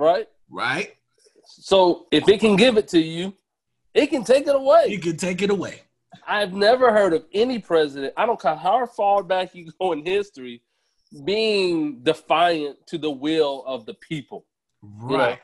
right? 0.00 0.26
right? 0.48 0.96
So 1.44 2.06
if 2.10 2.28
it 2.28 2.40
can 2.40 2.56
give 2.56 2.76
it 2.76 2.88
to 2.88 3.00
you, 3.00 3.34
it 3.94 4.06
can 4.06 4.24
take 4.24 4.46
it 4.46 4.54
away. 4.54 4.86
You 4.88 4.98
can 4.98 5.16
take 5.16 5.42
it 5.42 5.50
away. 5.50 5.82
I've 6.26 6.52
never 6.52 6.92
heard 6.92 7.12
of 7.12 7.24
any 7.32 7.58
president, 7.58 8.14
I 8.16 8.26
don't 8.26 8.40
care 8.40 8.54
how 8.56 8.86
far 8.86 9.22
back 9.22 9.54
you 9.54 9.70
go 9.80 9.92
in 9.92 10.04
history, 10.04 10.62
being 11.24 12.00
defiant 12.02 12.86
to 12.88 12.98
the 12.98 13.10
will 13.10 13.64
of 13.66 13.86
the 13.86 13.94
people. 13.94 14.46
Right. 14.82 15.40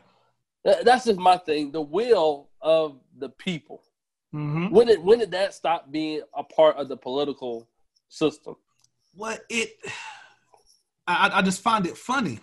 That- 0.64 0.84
That's 0.84 1.04
just 1.04 1.18
my 1.18 1.36
thing. 1.36 1.70
The 1.72 1.80
will 1.82 2.48
of 2.60 3.00
the 3.18 3.28
people. 3.30 3.82
Mm-hmm. 4.34 4.74
When 4.74 4.86
did 4.88 5.02
when 5.04 5.18
did 5.20 5.30
that 5.30 5.54
stop 5.54 5.90
being 5.90 6.20
a 6.36 6.42
part 6.42 6.76
of 6.76 6.88
the 6.88 6.96
political 6.96 7.68
system? 8.08 8.56
what 9.14 9.40
it 9.48 9.70
I, 11.06 11.30
I 11.34 11.42
just 11.42 11.62
find 11.62 11.86
it 11.86 11.96
funny 11.96 12.38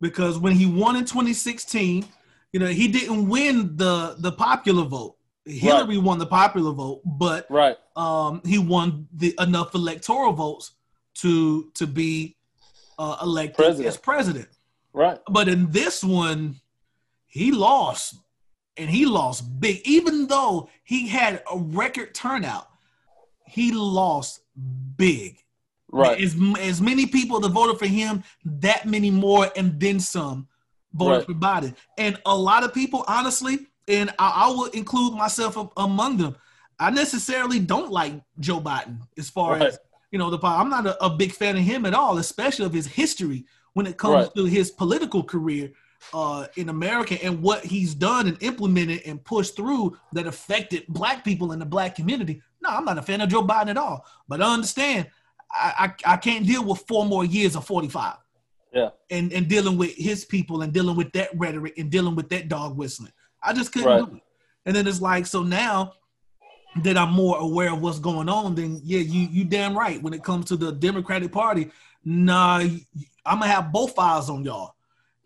because 0.00 0.38
when 0.38 0.52
he 0.52 0.66
won 0.66 0.96
in 0.96 1.04
2016 1.04 2.04
you 2.52 2.60
know 2.60 2.66
he 2.66 2.88
didn't 2.88 3.28
win 3.28 3.76
the 3.76 4.16
the 4.18 4.32
popular 4.32 4.84
vote 4.84 5.16
hillary 5.44 5.98
won 5.98 6.18
the 6.18 6.26
popular 6.26 6.72
vote 6.72 7.00
but 7.04 7.46
Right. 7.50 7.76
um 7.96 8.40
he 8.44 8.58
won 8.58 9.06
the 9.12 9.34
enough 9.38 9.74
electoral 9.74 10.32
votes 10.32 10.72
to 11.14 11.70
to 11.74 11.86
be 11.86 12.36
uh, 12.98 13.16
elected 13.22 13.56
President. 13.56 13.88
as 13.88 13.96
president 13.96 14.48
Right. 14.92 15.18
but 15.30 15.48
in 15.48 15.70
this 15.70 16.02
one 16.04 16.56
he 17.26 17.52
lost 17.52 18.16
and 18.76 18.90
he 18.90 19.06
lost 19.06 19.60
big 19.60 19.80
even 19.84 20.26
though 20.26 20.68
he 20.84 21.08
had 21.08 21.42
a 21.52 21.56
record 21.58 22.14
turnout 22.14 22.68
he 23.46 23.72
lost 23.72 24.40
big 24.96 25.38
Right. 25.92 26.20
as, 26.20 26.36
as 26.60 26.80
many 26.80 27.06
people 27.06 27.40
that 27.40 27.48
voted 27.50 27.78
for 27.78 27.86
him, 27.86 28.22
that 28.44 28.86
many 28.86 29.10
more, 29.10 29.50
and 29.56 29.78
then 29.80 29.98
some 30.00 30.46
voted 30.92 31.18
Right. 31.18 31.26
for 31.26 31.34
Biden. 31.34 31.74
And 31.98 32.16
a 32.26 32.36
lot 32.36 32.62
of 32.64 32.72
people, 32.72 33.04
honestly, 33.08 33.66
and 33.88 34.10
I, 34.18 34.46
I 34.46 34.48
will 34.48 34.66
include 34.66 35.14
myself 35.14 35.56
among 35.76 36.16
them. 36.18 36.36
I 36.78 36.90
necessarily 36.90 37.58
don't 37.58 37.90
like 37.90 38.14
Joe 38.38 38.60
Biden 38.60 38.98
as 39.18 39.28
far 39.28 39.52
Right. 39.52 39.62
as 39.62 39.78
you 40.12 40.18
know. 40.18 40.30
The 40.30 40.38
I'm 40.42 40.70
not 40.70 40.86
a, 40.86 41.04
a 41.04 41.10
big 41.10 41.32
fan 41.32 41.56
of 41.56 41.62
him 41.62 41.84
at 41.86 41.94
all, 41.94 42.18
especially 42.18 42.64
of 42.66 42.72
his 42.72 42.86
history 42.86 43.44
when 43.74 43.86
it 43.86 43.96
comes 43.98 44.14
Right. 44.26 44.34
to 44.36 44.44
his 44.46 44.70
political 44.70 45.22
career 45.22 45.72
uh, 46.14 46.46
in 46.56 46.68
America 46.70 47.22
and 47.22 47.42
what 47.42 47.64
he's 47.64 47.94
done 47.94 48.26
and 48.28 48.42
implemented 48.42 49.02
and 49.04 49.22
pushed 49.22 49.54
through 49.56 49.96
that 50.12 50.26
affected 50.26 50.84
Black 50.88 51.22
people 51.24 51.52
in 51.52 51.58
the 51.58 51.66
Black 51.66 51.94
community. 51.94 52.40
No, 52.62 52.70
I'm 52.70 52.84
not 52.84 52.96
a 52.98 53.02
fan 53.02 53.20
of 53.20 53.28
Joe 53.28 53.42
Biden 53.46 53.68
at 53.70 53.76
all. 53.76 54.04
But 54.26 54.40
I 54.42 54.52
understand 54.52 55.08
I, 55.52 55.94
I, 56.06 56.12
I 56.14 56.16
can't 56.16 56.46
deal 56.46 56.64
with 56.64 56.84
four 56.86 57.04
more 57.04 57.24
years 57.24 57.56
of 57.56 57.66
45. 57.66 58.16
Yeah. 58.72 58.90
And 59.10 59.32
and 59.32 59.48
dealing 59.48 59.76
with 59.76 59.94
his 59.96 60.24
people 60.24 60.62
and 60.62 60.72
dealing 60.72 60.96
with 60.96 61.10
that 61.12 61.30
rhetoric 61.34 61.76
and 61.78 61.90
dealing 61.90 62.14
with 62.14 62.28
that 62.28 62.48
dog 62.48 62.76
whistling. 62.76 63.12
I 63.42 63.52
just 63.52 63.72
couldn't 63.72 63.88
Right. 63.88 64.08
do 64.08 64.16
it. 64.16 64.22
And 64.66 64.76
then 64.76 64.86
it's 64.86 65.00
like, 65.00 65.26
so 65.26 65.42
now 65.42 65.94
that 66.82 66.96
I'm 66.96 67.10
more 67.12 67.38
aware 67.38 67.72
of 67.72 67.82
what's 67.82 67.98
going 67.98 68.28
on, 68.28 68.54
then 68.54 68.80
yeah, 68.84 69.00
you 69.00 69.26
you 69.30 69.44
damn 69.44 69.76
right. 69.76 70.00
When 70.00 70.12
it 70.14 70.22
comes 70.22 70.44
to 70.46 70.56
the 70.56 70.70
Democratic 70.70 71.32
Party, 71.32 71.70
nah, 72.04 72.58
I'm 72.58 73.40
gonna 73.40 73.48
have 73.48 73.72
both 73.72 73.98
eyes 73.98 74.30
on 74.30 74.44
y'all. 74.44 74.76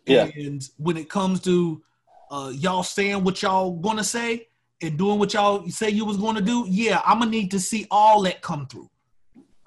Yeah. 0.07 0.31
And 0.37 0.66
when 0.78 0.97
it 0.97 1.11
comes 1.11 1.40
to 1.40 1.83
uh, 2.31 2.50
y'all 2.54 2.83
saying 2.83 3.25
what 3.25 3.43
y'all 3.43 3.73
gonna 3.76 4.04
say 4.04 4.49
and 4.81 4.97
doing 4.97 5.19
what 5.19 5.35
y'all 5.35 5.69
say 5.69 5.90
you 5.90 6.07
was 6.07 6.16
gonna 6.16 6.40
do, 6.40 6.64
yeah, 6.66 7.02
I'm 7.04 7.19
gonna 7.19 7.31
need 7.31 7.50
to 7.50 7.61
see 7.61 7.87
all 7.90 8.23
that 8.23 8.40
come 8.40 8.66
through, 8.66 8.88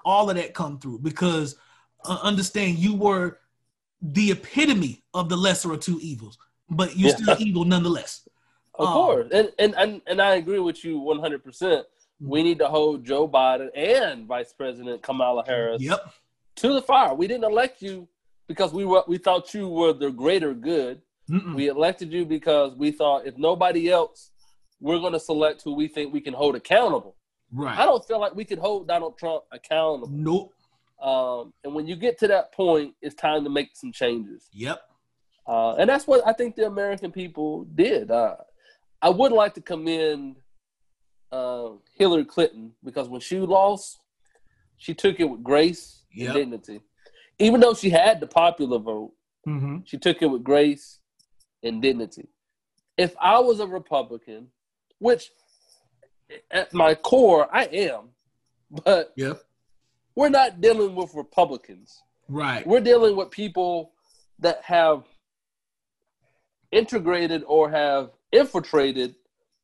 all 0.08 0.30
of 0.30 0.36
that 0.36 0.54
come 0.54 0.78
through 0.78 0.98
because 1.00 1.54
uh, 2.06 2.18
understand 2.22 2.78
you 2.78 2.94
were 2.94 3.38
the 4.00 4.30
epitome 4.30 5.02
of 5.12 5.28
the 5.28 5.36
lesser 5.36 5.72
of 5.72 5.80
two 5.80 5.98
evils, 6.00 6.38
but 6.70 6.96
you're 6.96 7.10
Yeah. 7.10 7.16
still 7.16 7.36
evil 7.46 7.64
nonetheless. 7.64 8.26
Of 8.74 8.86
Um, 8.86 8.92
course. 8.94 9.28
And, 9.32 9.52
and 9.58 9.74
and 9.76 10.00
and 10.06 10.22
I 10.22 10.36
agree 10.36 10.60
with 10.60 10.82
you 10.84 10.98
100%. 11.00 11.82
We 12.20 12.42
need 12.42 12.58
to 12.60 12.68
hold 12.68 13.04
Joe 13.04 13.28
Biden 13.28 13.68
and 13.76 14.26
Vice 14.26 14.52
President 14.52 15.02
Kamala 15.02 15.44
Harris 15.46 15.82
Yep. 15.82 16.00
to 16.56 16.68
the 16.72 16.82
fire. 16.82 17.14
We 17.14 17.26
didn't 17.26 17.44
elect 17.44 17.82
you 17.82 18.08
because 18.48 18.72
we 18.72 18.84
were 18.86 19.04
we 19.06 19.18
thought 19.18 19.52
you 19.52 19.68
were 19.68 19.92
the 19.92 20.10
greater 20.10 20.54
good. 20.54 21.02
Mm-mm. 21.30 21.54
We 21.54 21.68
elected 21.68 22.10
you 22.12 22.24
because 22.24 22.74
we 22.82 22.90
thought 22.92 23.26
if 23.26 23.36
nobody 23.36 23.90
else, 23.90 24.30
we're 24.80 25.00
going 25.04 25.12
to 25.12 25.20
select 25.20 25.62
who 25.62 25.74
we 25.74 25.86
think 25.88 26.12
we 26.14 26.22
can 26.22 26.32
hold 26.34 26.54
accountable. 26.56 27.14
I 27.66 27.84
don't 27.86 28.04
feel 28.06 28.20
like 28.20 28.34
we 28.34 28.44
could 28.44 28.58
hold 28.58 28.88
Donald 28.88 29.16
Trump 29.18 29.44
accountable. 29.52 30.08
Nope. 30.10 30.52
Um, 31.00 31.52
and 31.64 31.74
when 31.74 31.86
you 31.86 31.96
get 31.96 32.18
to 32.18 32.28
that 32.28 32.52
point, 32.52 32.94
it's 33.00 33.14
time 33.14 33.44
to 33.44 33.50
make 33.50 33.70
some 33.74 33.92
changes. 33.92 34.48
Yep. 34.52 34.80
Uh, 35.46 35.74
and 35.76 35.88
that's 35.88 36.06
what 36.06 36.26
I 36.26 36.32
think 36.32 36.56
the 36.56 36.66
American 36.66 37.10
people 37.12 37.64
did. 37.74 38.10
Uh, 38.10 38.36
I 39.00 39.08
would 39.08 39.32
like 39.32 39.54
to 39.54 39.60
commend 39.60 40.36
uh, 41.32 41.70
Hillary 41.94 42.24
Clinton 42.24 42.72
because 42.84 43.08
when 43.08 43.20
she 43.20 43.38
lost, 43.38 43.98
she 44.76 44.92
took 44.94 45.20
it 45.20 45.24
with 45.24 45.42
grace 45.42 46.02
Yep. 46.12 46.26
and 46.26 46.34
dignity. 46.34 46.80
Even 47.38 47.60
though 47.60 47.74
she 47.74 47.90
had 47.90 48.20
the 48.20 48.26
popular 48.26 48.78
vote, 48.78 49.12
Mm-hmm. 49.46 49.78
she 49.84 49.96
took 49.96 50.20
it 50.20 50.26
with 50.26 50.42
grace 50.44 50.98
and 51.62 51.80
dignity. 51.80 52.28
If 52.98 53.14
I 53.20 53.38
was 53.38 53.60
a 53.60 53.66
Republican, 53.66 54.48
which 54.98 55.30
at 56.50 56.72
my 56.72 56.94
core 56.94 57.48
I 57.52 57.64
am, 57.64 58.10
but 58.84 59.12
Yep. 59.16 59.42
we're 60.14 60.28
not 60.28 60.60
dealing 60.60 60.94
with 60.94 61.14
Republicans. 61.14 62.02
Right. 62.28 62.66
We're 62.66 62.80
dealing 62.80 63.16
with 63.16 63.30
people 63.30 63.92
that 64.40 64.62
have 64.64 65.04
integrated 66.70 67.44
or 67.46 67.70
have 67.70 68.10
infiltrated 68.32 69.14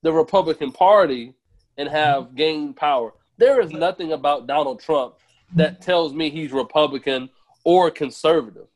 the 0.02 0.12
Republican 0.12 0.72
Party 0.72 1.34
and 1.76 1.88
have 1.88 2.24
mm-hmm. 2.24 2.36
gained 2.36 2.76
power. 2.76 3.12
There 3.36 3.60
is 3.60 3.72
nothing 3.72 4.12
about 4.12 4.46
Donald 4.46 4.80
Trump 4.80 5.16
that 5.54 5.74
mm-hmm. 5.74 5.82
tells 5.82 6.14
me 6.14 6.30
he's 6.30 6.52
Republican 6.52 7.30
or 7.64 7.90
conservative. 7.90 8.66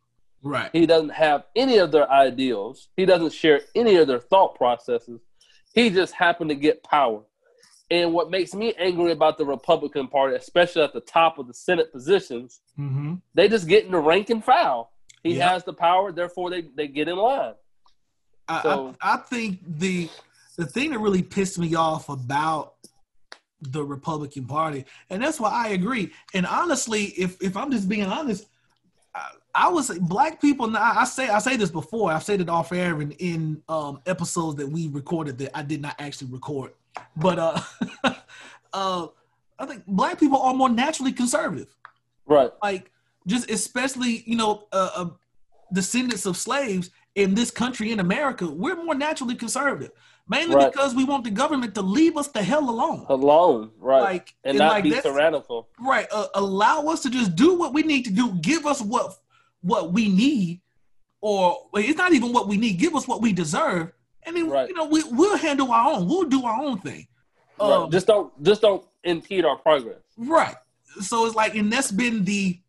Right. 0.43 0.71
He 0.73 0.87
doesn't 0.87 1.11
have 1.11 1.45
any 1.57 1.79
of 1.79 1.91
their 1.91 2.11
ideals. 2.11 2.89
He 2.97 3.05
doesn't 3.05 3.33
share 3.33 3.63
any 3.75 3.97
of 3.97 4.07
their 4.07 4.21
thought 4.21 4.55
processes. 4.55 5.21
He 5.75 5.91
just 5.91 6.15
happened 6.15 6.51
to 6.51 6.57
get 6.57 6.83
power. 6.83 7.23
And 7.91 8.13
what 8.13 8.31
makes 8.31 8.55
me 8.55 8.75
angry 8.79 9.13
about 9.13 9.39
the 9.39 9.47
Republican 9.47 10.09
Party, 10.09 10.37
especially 10.37 10.83
at 10.83 10.93
the 10.93 11.01
top 11.01 11.39
of 11.39 11.47
the 11.47 11.55
Senate 11.55 11.91
positions, 11.93 12.61
Mm-hmm. 12.79 13.15
they 13.35 13.49
just 13.49 13.67
get 13.67 13.85
in 13.87 13.91
the 13.93 13.99
rank 13.99 14.31
and 14.31 14.45
file. 14.45 14.91
He 15.23 15.37
Yeah. 15.37 15.51
has 15.51 15.65
the 15.65 15.73
power, 15.73 16.13
therefore 16.13 16.51
they, 16.51 16.63
they 16.77 16.87
get 16.87 17.09
in 17.09 17.17
line. 17.17 17.55
I, 18.47 18.63
So- 18.63 18.95
I, 19.01 19.15
I 19.15 19.17
think 19.19 19.61
the 19.67 20.09
the 20.57 20.67
thing 20.67 20.91
that 20.91 20.99
really 20.99 21.23
pissed 21.23 21.57
me 21.59 21.75
off 21.77 22.09
about 22.09 22.75
the 23.61 23.83
Republican 23.85 24.45
Party, 24.47 24.85
and 25.11 25.23
that's 25.23 25.39
why 25.41 25.51
I 25.51 25.69
agree. 25.69 26.13
And 26.35 26.47
honestly, 26.47 27.05
if 27.17 27.41
if 27.43 27.57
I'm 27.57 27.71
just 27.71 27.89
being 27.89 28.07
honest, 28.07 28.47
I, 29.15 29.31
I 29.55 29.69
would 29.71 29.85
say 29.85 29.99
black 30.01 30.41
people. 30.41 30.67
Now 30.69 30.93
I 30.97 31.05
say 31.05 31.29
I 31.29 31.39
say 31.41 31.57
this 31.57 31.71
before. 31.71 32.11
I've 32.13 32.23
said 32.25 32.41
it 32.41 32.49
off 32.49 32.73
air 32.73 33.01
in 33.01 33.13
in 33.13 33.63
um, 33.69 34.01
episodes 34.07 34.57
that 34.57 34.69
we 34.69 34.89
recorded 34.89 35.39
that 35.39 35.57
I 35.57 35.63
did 35.63 35.81
not 35.83 35.95
actually 35.99 36.31
record. 36.31 36.73
But 37.17 37.39
uh, 37.39 37.61
uh, 38.73 39.07
I 39.59 39.67
think 39.67 39.85
black 39.87 40.19
people 40.21 40.39
are 40.41 40.55
more 40.55 40.69
naturally 40.69 41.13
conservative 41.13 41.75
Right. 42.27 42.51
like 42.63 42.91
just 43.27 43.51
especially 43.51 44.23
you 44.27 44.37
know 44.37 44.67
uh, 44.73 44.91
uh, 44.95 45.09
descendants 45.73 46.27
of 46.27 46.37
slaves 46.37 46.91
in 47.15 47.35
this 47.35 47.51
country 47.51 47.91
in 47.91 48.01
America, 48.01 48.47
we're 48.47 48.77
more 48.77 48.95
naturally 48.95 49.35
conservative, 49.35 49.91
mainly 50.29 50.55
Right. 50.55 50.71
because 50.73 50.95
we 50.95 51.05
want 51.05 51.25
the 51.25 51.31
government 51.31 51.75
to 51.75 51.83
leave 51.83 52.17
us 52.17 52.29
the 52.29 52.43
hell 52.43 52.69
alone. 52.71 53.07
Alone. 53.09 53.71
Right. 53.79 54.01
Like 54.01 54.35
and 54.45 54.51
and 54.51 54.59
not 54.59 54.73
like 54.75 54.85
be 54.85 54.91
tyrannical. 54.93 55.69
right. 55.81 56.07
Uh, 56.13 56.29
allow 56.35 56.87
us 56.87 57.03
to 57.03 57.11
just 57.11 57.35
do 57.35 57.59
what 57.59 57.73
we 57.75 57.83
need 57.83 58.05
to 58.05 58.13
do. 58.13 58.35
Give 58.41 58.67
us 58.67 58.81
what 58.81 59.15
what 59.63 59.93
we 59.93 60.09
need, 60.09 60.61
or 61.21 61.57
it's 61.75 61.99
not 61.99 62.13
even 62.13 62.33
what 62.33 62.47
we 62.47 62.57
need. 62.57 62.79
Give 62.79 62.95
us 62.95 63.09
what 63.09 63.21
we 63.21 63.33
deserve, 63.33 63.91
and 64.29 64.37
then 64.37 64.49
Right. 64.51 64.69
you 64.69 64.75
know 64.75 64.85
we 64.87 65.03
we'll 65.11 65.37
handle 65.37 65.73
our 65.73 65.93
own. 65.95 66.07
We'll 66.09 66.25
do 66.25 66.45
our 66.45 66.63
own 66.63 66.79
thing. 66.81 67.09
Right. 67.61 67.71
Um, 67.73 67.91
Just 67.91 68.07
don't 68.07 68.31
just 68.43 68.61
don't 68.63 68.85
impede 69.05 69.45
our 69.45 69.57
progress. 69.57 69.97
Right. 70.17 70.55
So 71.01 71.27
it's 71.27 71.35
like, 71.35 71.55
and 71.55 71.73
that's 71.73 71.91
been 71.91 72.25
the 72.25 72.61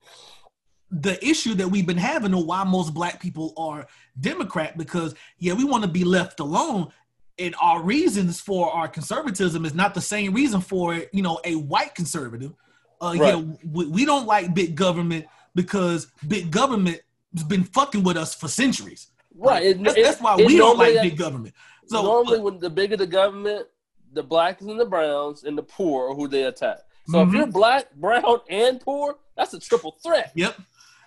the 0.92 1.24
issue 1.24 1.54
that 1.56 1.68
we've 1.68 1.86
been 1.86 1.98
having 1.98 2.34
of 2.34 2.45
why 2.45 2.63
most 2.63 2.93
black 2.95 3.22
people 3.22 3.54
are 3.58 3.86
Democrat 4.19 4.78
because 4.78 5.13
yeah, 5.38 5.54
we 5.54 5.63
want 5.63 5.84
to 5.84 5.89
be 5.89 6.04
left 6.04 6.39
alone. 6.39 6.91
And 7.38 7.56
our 7.62 7.82
reasons 7.82 8.41
for 8.41 8.69
our 8.72 8.88
conservatism 8.88 9.63
is 9.65 9.74
not 9.74 9.93
the 9.93 10.02
same 10.02 10.34
reason 10.34 10.60
for 10.62 10.95
you 11.13 11.22
know 11.22 11.39
a 11.45 11.56
white 11.56 11.93
conservative. 11.95 12.54
Uh, 13.02 13.15
Right. 13.17 13.36
Yeah, 13.36 13.43
we, 13.72 13.86
we 13.86 14.06
don't 14.06 14.26
like 14.26 14.54
big 14.54 14.76
government 14.76 15.26
because 15.56 16.08
big 16.28 16.52
government 16.52 17.00
has 17.36 17.43
been 17.45 17.63
fucking 17.63 18.04
with 18.04 18.17
us 18.17 18.34
for 18.36 18.48
centuries. 18.48 19.08
Right. 19.39 19.63
It- 19.65 19.84
That's, 19.84 19.97
it- 19.97 20.04
that's 20.04 20.21
why 20.21 20.36
we 20.36 20.58
don't 20.58 20.78
like 20.78 21.02
big 21.02 21.17
government. 21.17 21.54
So 21.88 22.02
normally 22.04 22.39
uh, 22.39 22.41
when 22.43 22.60
the 22.60 22.69
bigger 22.69 22.97
the 22.97 23.08
government, 23.08 23.67
the 24.13 24.23
blacks 24.23 24.62
and 24.62 24.80
the 24.80 24.86
browns 24.86 25.43
and 25.43 25.58
the 25.58 25.63
poor 25.63 26.12
are 26.12 26.15
who 26.15 26.28
they 26.28 26.43
attack. 26.43 26.80
So 27.08 27.17
Mhm. 27.19 27.28
if 27.28 27.34
you're 27.34 27.47
black, 27.47 27.93
brown, 27.95 28.39
and 28.49 28.80
poor, 28.80 29.17
that's 29.36 29.54
a 29.54 29.60
triple 29.60 29.97
threat. 30.04 30.32
yep. 30.36 30.56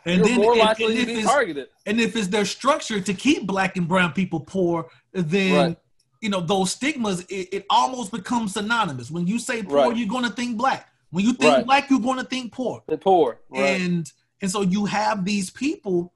And 0.04 0.16
you're 0.18 0.26
then 0.26 0.40
more 0.40 0.56
likely 0.56 0.86
and 0.86 0.94
to 0.96 1.00
if 1.02 1.06
be 1.06 1.12
it's- 1.14 1.26
targeted. 1.26 1.68
And 1.86 2.00
if 2.00 2.16
it's 2.16 2.26
their 2.26 2.44
structure 2.44 3.00
to 3.00 3.14
keep 3.14 3.46
black 3.46 3.76
and 3.76 3.86
brown 3.86 4.12
people 4.12 4.40
poor, 4.40 4.88
then 5.12 5.54
Right. 5.54 5.76
you 6.20 6.28
know 6.28 6.40
those 6.40 6.72
stigmas 6.72 7.20
it, 7.28 7.48
it 7.52 7.66
almost 7.70 8.10
becomes 8.10 8.54
synonymous. 8.54 9.10
When 9.12 9.28
you 9.28 9.38
say 9.38 9.62
poor, 9.62 9.76
Right. 9.88 9.96
you're 9.96 10.08
going 10.08 10.24
to 10.24 10.30
think 10.32 10.56
black. 10.56 10.88
When 11.10 11.24
you 11.24 11.34
think 11.34 11.54
Right. 11.54 11.64
black, 11.66 11.90
you're 11.90 12.00
going 12.00 12.18
to 12.18 12.24
think 12.24 12.52
poor. 12.52 12.82
The 12.88 12.98
poor. 12.98 13.40
And 13.54 14.10
and 14.40 14.50
so 14.50 14.62
you 14.62 14.86
have 14.86 15.24
these 15.24 15.50
people 15.50 16.12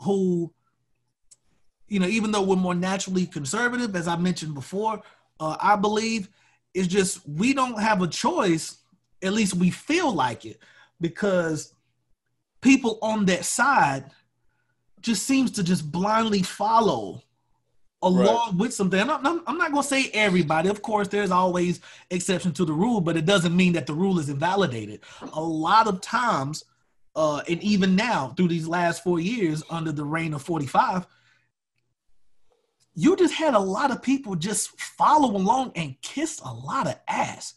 who, 0.00 0.52
you 1.88 2.00
know, 2.00 2.06
even 2.06 2.30
though 2.32 2.42
we're 2.42 2.56
more 2.56 2.74
naturally 2.74 3.26
conservative, 3.26 3.94
as 3.94 4.08
I 4.08 4.16
mentioned 4.16 4.54
before, 4.54 5.02
uh, 5.40 5.56
I 5.60 5.76
believe 5.76 6.28
it's 6.74 6.88
just 6.88 7.26
we 7.28 7.54
don't 7.54 7.80
have 7.80 8.02
a 8.02 8.08
choice. 8.08 8.78
At 9.22 9.32
least 9.32 9.54
we 9.54 9.70
feel 9.70 10.12
like 10.12 10.44
it 10.44 10.60
because 11.00 11.74
people 12.60 12.98
on 13.02 13.26
that 13.26 13.44
side 13.44 14.10
just 15.00 15.24
seems 15.24 15.52
to 15.52 15.62
just 15.62 15.90
blindly 15.90 16.42
follow 16.42 17.22
along 18.02 18.58
with 18.58 18.74
something. 18.74 19.00
I'm 19.00 19.06
not, 19.06 19.42
I'm 19.46 19.58
not 19.58 19.70
going 19.72 19.82
to 19.82 19.88
say 19.88 20.10
everybody. 20.12 20.68
Of 20.68 20.82
course, 20.82 21.08
there's 21.08 21.30
always 21.30 21.80
exception 22.10 22.52
to 22.54 22.64
the 22.64 22.72
rule, 22.72 23.00
but 23.00 23.16
it 23.16 23.24
doesn't 23.24 23.56
mean 23.56 23.72
that 23.74 23.86
the 23.86 23.94
rule 23.94 24.18
is 24.18 24.28
invalidated. 24.28 25.00
A 25.32 25.40
lot 25.40 25.86
of 25.86 26.00
times, 26.00 26.64
uh, 27.14 27.42
and 27.48 27.62
even 27.62 27.96
now 27.96 28.34
through 28.36 28.48
these 28.48 28.68
last 28.68 29.02
four 29.02 29.20
years 29.20 29.62
under 29.70 29.92
the 29.92 30.04
reign 30.04 30.34
of 30.34 30.42
45, 30.42 31.06
you 32.96 33.14
just 33.14 33.34
had 33.34 33.54
a 33.54 33.58
lot 33.58 33.90
of 33.90 34.02
people 34.02 34.34
just 34.34 34.80
follow 34.80 35.36
along 35.36 35.70
and 35.76 35.94
kiss 36.00 36.40
a 36.40 36.52
lot 36.52 36.88
of 36.88 36.98
ass. 37.06 37.54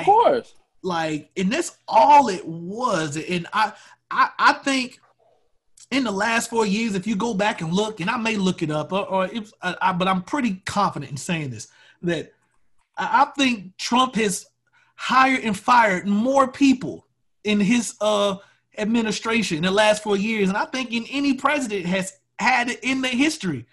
of 0.00 0.04
course. 0.04 0.54
like 0.82 1.30
and 1.36 1.50
that's 1.50 1.76
all 1.88 2.28
it 2.28 2.46
was 2.46 3.16
and 3.16 3.46
i 3.52 3.72
i, 4.10 4.30
I 4.38 4.52
think 4.64 5.00
in 5.90 6.04
the 6.04 6.10
last 6.10 6.50
four 6.50 6.66
years 6.66 6.94
if 6.94 7.06
you 7.06 7.16
go 7.16 7.34
back 7.34 7.60
and 7.62 7.72
look 7.72 8.00
and 8.00 8.10
i 8.10 8.16
may 8.16 8.36
look 8.36 8.62
it 8.62 8.70
up 8.70 8.92
or, 8.92 9.06
or 9.06 9.26
if 9.26 9.52
I, 9.62 9.76
I, 9.80 9.92
but 9.92 10.06
i'm 10.06 10.22
pretty 10.22 10.62
confident 10.66 11.10
in 11.10 11.16
saying 11.16 11.50
this 11.50 11.68
that 12.02 12.32
i, 12.96 13.22
I 13.22 13.24
think 13.36 13.76
trump 13.76 14.14
has 14.16 14.46
hired 14.96 15.44
and 15.44 15.56
fired 15.58 16.06
more 16.06 16.48
people 16.48 17.06
in 17.44 17.60
his 17.60 17.94
uh 18.00 18.36
administration 18.76 19.58
in 19.58 19.62
the 19.64 19.70
last 19.70 20.02
four 20.02 20.16
years 20.16 20.48
and 20.48 20.58
i 20.58 20.64
think 20.66 20.92
in 20.92 21.06
any 21.10 21.34
president 21.34 21.86
has 21.86 22.18
had 22.38 22.68
it 22.68 22.80
in 22.82 23.00
the 23.00 23.08
history 23.08 23.66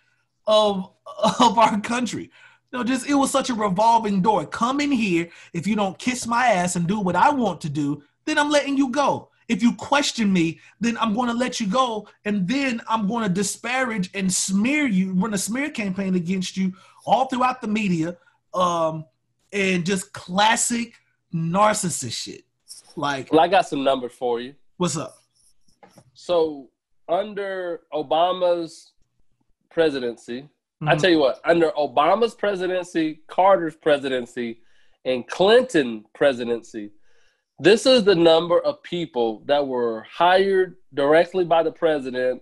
of 0.47 0.91
of 1.39 1.57
our 1.57 1.79
country 1.81 2.31
you 2.75 2.79
know, 2.79 2.83
just 2.83 3.07
it 3.07 3.13
was 3.13 3.31
such 3.31 3.49
a 3.49 3.53
revolving 3.53 4.21
door. 4.21 4.45
Come 4.45 4.81
in 4.81 4.91
here. 4.91 5.29
If 5.53 5.65
you 5.65 5.75
don't 5.77 5.97
kiss 5.97 6.27
my 6.27 6.47
ass 6.47 6.75
and 6.75 6.85
do 6.87 6.99
what 6.99 7.15
I 7.15 7.29
want 7.29 7.61
to 7.61 7.69
do, 7.69 8.03
then 8.25 8.37
I'm 8.37 8.49
letting 8.49 8.75
you 8.75 8.89
go. 8.89 9.29
If 9.47 9.61
you 9.61 9.73
question 9.75 10.33
me, 10.33 10.59
then 10.81 10.97
I'm 10.97 11.13
going 11.13 11.29
to 11.29 11.35
let 11.35 11.59
you 11.59 11.67
go, 11.67 12.07
and 12.25 12.47
then 12.47 12.81
I'm 12.89 13.07
going 13.07 13.23
to 13.23 13.29
disparage 13.33 14.09
and 14.15 14.33
smear 14.33 14.87
you, 14.87 15.13
run 15.13 15.33
a 15.35 15.37
smear 15.37 15.69
campaign 15.69 16.15
against 16.15 16.57
you 16.57 16.73
all 17.05 17.27
throughout 17.27 17.61
the 17.61 17.67
media, 17.67 18.17
um, 18.53 19.05
and 19.53 19.85
just 19.85 20.11
classic 20.13 20.95
narcissist 21.33 22.23
shit. 22.23 22.43
Like, 22.95 23.31
Well, 23.31 23.41
I 23.41 23.47
got 23.47 23.67
some 23.67 23.83
numbers 23.83 24.13
for 24.13 24.41
you. 24.41 24.55
what's 24.77 24.97
up? 24.97 25.15
So 26.13 26.69
under 27.07 27.81
Obama's 27.93 28.93
presidency, 29.75 30.47
I 30.81 30.95
Mhm. 30.95 30.99
tell 31.01 31.09
you 31.09 31.19
what, 31.19 31.39
under 31.43 31.69
Obama's 31.71 32.33
presidency, 32.33 33.19
Carter's 33.27 33.75
presidency, 33.75 34.61
and 35.03 35.27
Clinton 35.27 36.05
presidency, 36.13 36.91
this 37.59 37.85
is 37.85 38.03
the 38.05 38.15
number 38.15 38.57
of 38.59 38.81
people 38.83 39.41
that 39.45 39.67
were 39.67 40.01
hired 40.09 40.77
directly 40.93 41.43
by 41.43 41.61
the 41.61 41.71
president 41.73 42.41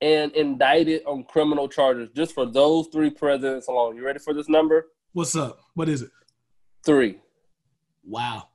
and 0.00 0.30
indicted 0.36 1.04
on 1.04 1.24
criminal 1.24 1.68
charges 1.68 2.08
just 2.10 2.32
for 2.32 2.46
those 2.46 2.86
three 2.88 3.10
presidents 3.10 3.66
alone. 3.66 3.96
You 3.96 4.04
ready 4.04 4.20
for 4.20 4.32
this 4.32 4.48
number? 4.48 4.92
What's 5.12 5.34
up? 5.34 5.58
What 5.74 5.88
is 5.88 6.02
it? 6.02 6.10
Three. 6.86 7.20
Wow. 8.04 8.48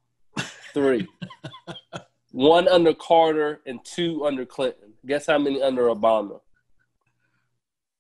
Three. 0.74 1.08
One 2.32 2.68
under 2.70 2.94
Carter 2.94 3.62
and 3.66 3.84
two 3.84 4.26
under 4.26 4.46
Clinton. 4.46 4.94
Guess 5.06 5.26
how 5.28 5.38
many 5.38 5.62
under 5.62 5.84
Obama? 5.88 6.40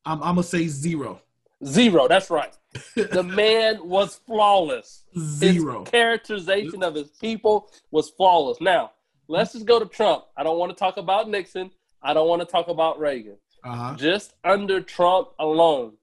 I'm, 0.05 0.21
I'm 0.23 0.35
gonna 0.35 0.43
say 0.43 0.67
zero. 0.67 1.21
Zero. 1.65 2.07
That's 2.07 2.29
right. 2.29 2.53
The 2.95 3.23
man 3.35 3.87
was 3.87 4.15
flawless. 4.25 5.03
Zero. 5.17 5.81
His 5.81 5.89
characterization 5.89 6.83
of 6.83 6.95
his 6.95 7.09
people 7.09 7.71
was 7.91 8.09
flawless. 8.09 8.59
Now, 8.59 8.91
let's 9.27 9.53
just 9.53 9.65
go 9.65 9.79
to 9.79 9.85
Trump. 9.85 10.25
I 10.35 10.43
don't 10.43 10.59
want 10.59 10.71
to 10.71 10.75
talk 10.75 10.97
about 10.97 11.29
Nixon. 11.29 11.71
I 12.01 12.13
don't 12.13 12.27
want 12.27 12.41
to 12.41 12.45
talk 12.45 12.67
about 12.67 12.99
Reagan. 12.99 13.37
Uh-huh. 13.63 13.95
Just 13.95 14.33
under 14.43 14.81
Trump 14.81 15.29
alone, 15.39 15.93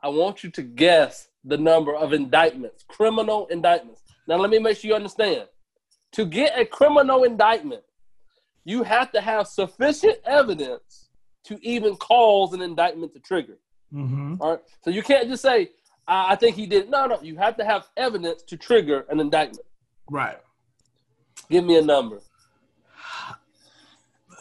I 0.00 0.08
want 0.08 0.44
you 0.44 0.50
to 0.50 0.62
guess 0.62 1.28
the 1.44 1.56
number 1.56 1.94
of 1.94 2.12
indictments, 2.12 2.84
criminal 2.86 3.46
indictments. 3.46 4.02
Now 4.28 4.36
let 4.36 4.50
me 4.50 4.58
make 4.58 4.76
sure 4.76 4.90
you 4.90 4.94
understand. 4.94 5.48
To 6.12 6.26
get 6.26 6.58
a 6.58 6.66
criminal 6.66 7.24
indictment, 7.24 7.82
you 8.64 8.82
have 8.82 9.12
to 9.12 9.20
have 9.20 9.46
sufficient 9.46 10.18
evidence 10.24 11.05
to 11.46 11.58
even 11.66 11.96
cause 11.96 12.52
an 12.52 12.62
indictment 12.62 13.12
to 13.14 13.20
trigger. 13.20 13.58
Mm-hmm. 13.92 14.36
All 14.40 14.52
right. 14.52 14.60
So 14.82 14.90
you 14.90 15.02
can't 15.02 15.28
just 15.28 15.42
say, 15.42 15.70
I, 16.06 16.32
I 16.32 16.36
think 16.36 16.56
he 16.56 16.66
did. 16.66 16.90
No, 16.90 17.06
no. 17.06 17.20
You 17.22 17.36
have 17.36 17.56
to 17.56 17.64
have 17.64 17.88
evidence 17.96 18.42
to 18.44 18.56
trigger 18.56 19.06
an 19.08 19.20
indictment. 19.20 19.66
Right. 20.10 20.38
Give 21.50 21.64
me 21.64 21.78
a 21.78 21.82
number. 21.82 22.20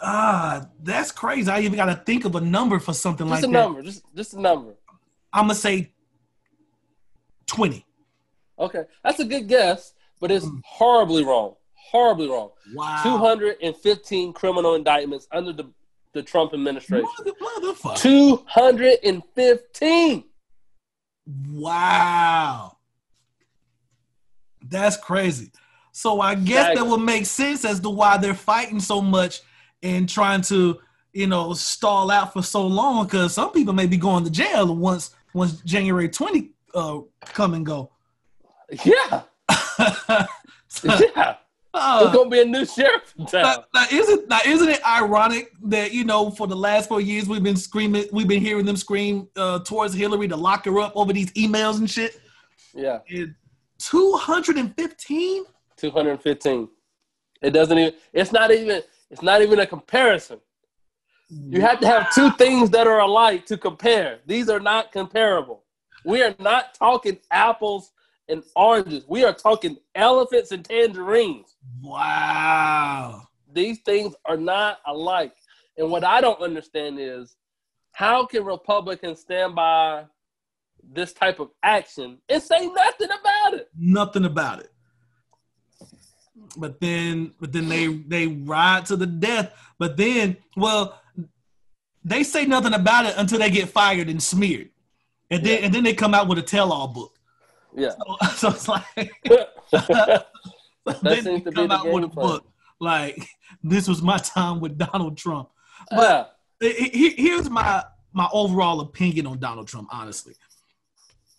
Ah, 0.01 0.67
that's 0.83 1.09
crazy. 1.09 1.49
I 1.49 1.61
even 1.61 1.77
got 1.77 1.85
to 1.85 1.95
think 1.95 2.25
of 2.25 2.35
a 2.35 2.41
number 2.41 2.79
for 2.79 2.93
something 2.93 3.27
Just 3.29 3.41
like 3.41 3.41
that. 3.41 3.47
Just 3.47 3.55
a 3.55 3.63
number. 3.63 3.81
Just 3.81 4.03
just 4.13 4.33
a 4.33 4.41
number. 4.41 4.75
I'm 5.31 5.45
gonna 5.45 5.55
say 5.55 5.93
twenty. 7.47 7.85
Okay. 8.59 8.83
That's 9.05 9.21
a 9.21 9.25
good 9.25 9.47
guess, 9.47 9.93
but 10.19 10.31
it's 10.31 10.45
horribly 10.65 11.23
wrong. 11.23 11.55
Horribly 11.73 12.27
wrong. 12.27 12.51
Wow. 12.73 13.01
215 13.03 14.33
criminal 14.33 14.75
indictments 14.75 15.27
under 15.31 15.53
the, 15.53 15.69
the 16.15 16.23
Trump 16.23 16.53
administration. 16.53 17.07
Mother- 17.39 17.73
215. 17.97 20.23
Wow. 21.51 22.77
That's 24.67 24.97
crazy. 24.97 25.51
So 25.91 26.21
I 26.21 26.35
guess 26.35 26.75
that 26.75 26.87
would 26.87 27.01
make 27.01 27.25
sense 27.25 27.65
as 27.65 27.79
to 27.81 27.89
why 27.89 28.17
they're 28.17 28.33
fighting 28.33 28.79
so 28.79 29.01
much 29.01 29.41
and 29.83 30.09
trying 30.09 30.41
to, 30.43 30.79
you 31.13 31.27
know, 31.27 31.53
stall 31.53 32.09
out 32.09 32.33
for 32.33 32.41
so 32.41 32.65
long. 32.65 33.05
Because 33.05 33.33
some 33.33 33.51
people 33.51 33.73
may 33.73 33.85
be 33.85 33.97
going 33.97 34.23
to 34.23 34.29
jail 34.31 34.73
once 34.73 35.11
once 35.33 35.59
January 35.61 36.07
20 36.09 36.51
uh, 36.73 36.99
come 37.25 37.53
and 37.53 37.65
go. 37.65 37.91
Yeah. 38.85 39.23
Yeah. 40.83 41.35
Uh, 41.77 41.99
There's 41.99 42.13
going 42.15 42.29
to 42.29 42.33
be 42.33 42.41
a 42.41 42.45
new 42.45 42.65
sheriff 42.65 43.13
in 43.19 43.25
town. 43.25 43.43
now, 43.43 43.65
now, 43.73 43.85
isn't 43.91 44.29
now 44.29 44.39
isn't 44.45 44.69
it 44.69 44.87
ironic 44.87 45.51
that 45.63 45.91
you 45.93 46.05
know 46.05 46.31
for 46.31 46.47
the 46.47 46.55
last 46.55 46.87
four 46.87 47.01
years 47.01 47.27
we've 47.27 47.43
been 47.43 47.57
screaming, 47.57 48.05
we've 48.13 48.27
been 48.27 48.41
hearing 48.41 48.65
them 48.65 48.77
scream 48.77 49.27
uh, 49.35 49.59
towards 49.59 49.93
Hillary 49.93 50.27
to 50.29 50.37
lock 50.37 50.63
her 50.65 50.79
up 50.79 50.93
over 50.95 51.11
these 51.11 51.31
emails 51.33 51.79
and 51.79 51.89
shit. 51.89 52.19
Yeah. 52.73 52.99
Two 53.77 54.13
hundred 54.13 54.57
and 54.57 54.73
fifteen. 54.75 55.43
215. 55.77 56.69
It 57.41 57.51
doesn't 57.51 57.77
even, 57.77 57.93
it's 58.13 58.31
not 58.31 58.51
even, 58.51 58.81
it's 59.11 59.21
not 59.21 59.41
even 59.41 59.59
a 59.59 59.67
comparison. 59.67 60.39
You 61.29 61.61
have 61.61 61.79
to 61.81 61.87
have 61.87 62.13
two 62.13 62.31
things 62.31 62.69
that 62.69 62.87
are 62.87 62.99
alike 62.99 63.45
to 63.47 63.57
compare. 63.57 64.19
These 64.25 64.47
are 64.49 64.59
not 64.59 64.91
comparable. 64.91 65.63
We 66.05 66.23
are 66.23 66.35
not 66.39 66.75
talking 66.75 67.17
apples 67.31 67.91
and 68.29 68.43
oranges. 68.55 69.05
We 69.07 69.23
are 69.23 69.33
talking 69.33 69.77
elephants 69.93 70.51
and 70.51 70.63
tangerines. 70.65 71.55
Wow. 71.81 73.27
These 73.53 73.79
things 73.79 74.15
are 74.25 74.37
not 74.37 74.79
alike. 74.85 75.33
And 75.77 75.91
what 75.91 76.03
I 76.03 76.21
don't 76.21 76.41
understand 76.41 76.99
is 76.99 77.35
how 77.93 78.25
can 78.25 78.43
Republicans 78.43 79.19
stand 79.21 79.55
by 79.55 80.05
this 80.93 81.13
type 81.13 81.39
of 81.39 81.49
action 81.63 82.17
and 82.29 82.41
say 82.41 82.67
nothing 82.67 83.09
about 83.19 83.53
it? 83.55 83.69
Nothing 83.77 84.25
about 84.25 84.59
it. 84.59 84.71
But 86.57 86.79
then, 86.79 87.33
but 87.39 87.51
then 87.51 87.69
they 87.69 87.87
they 87.87 88.27
ride 88.27 88.85
to 88.87 88.95
the 88.95 89.05
death. 89.05 89.51
But 89.79 89.97
then, 89.97 90.37
well, 90.55 91.01
they 92.03 92.23
say 92.23 92.45
nothing 92.45 92.73
about 92.73 93.05
it 93.05 93.15
until 93.17 93.39
they 93.39 93.49
get 93.49 93.69
fired 93.69 94.09
and 94.09 94.21
smeared, 94.21 94.69
and 95.31 95.43
then 95.43 95.59
Yeah. 95.59 95.65
and 95.65 95.73
then 95.73 95.83
they 95.83 95.93
come 95.93 96.13
out 96.13 96.27
with 96.27 96.37
a 96.37 96.41
tell-all 96.43 96.87
book. 96.89 97.14
Yeah. 97.75 97.91
So, 97.91 98.27
so 98.35 98.49
it's 98.49 98.67
like 98.67 98.83
That 99.71 101.01
then 101.01 101.23
seems 101.23 101.25
they 101.25 101.39
to 101.39 101.49
be 101.51 101.55
come 101.55 101.67
the 101.69 101.75
out 101.75 101.91
with 101.91 102.03
a 102.03 102.07
book 102.07 102.45
like 102.79 103.27
this 103.63 103.87
was 103.87 104.01
my 104.01 104.17
time 104.17 104.59
with 104.59 104.77
Donald 104.77 105.17
Trump. 105.17 105.49
He- 106.59 107.15
here's 107.17 107.49
my 107.49 107.83
my 108.13 108.29
overall 108.31 108.79
opinion 108.81 109.27
on 109.27 109.39
Donald 109.39 109.67
Trump, 109.67 109.89
honestly. 109.91 110.35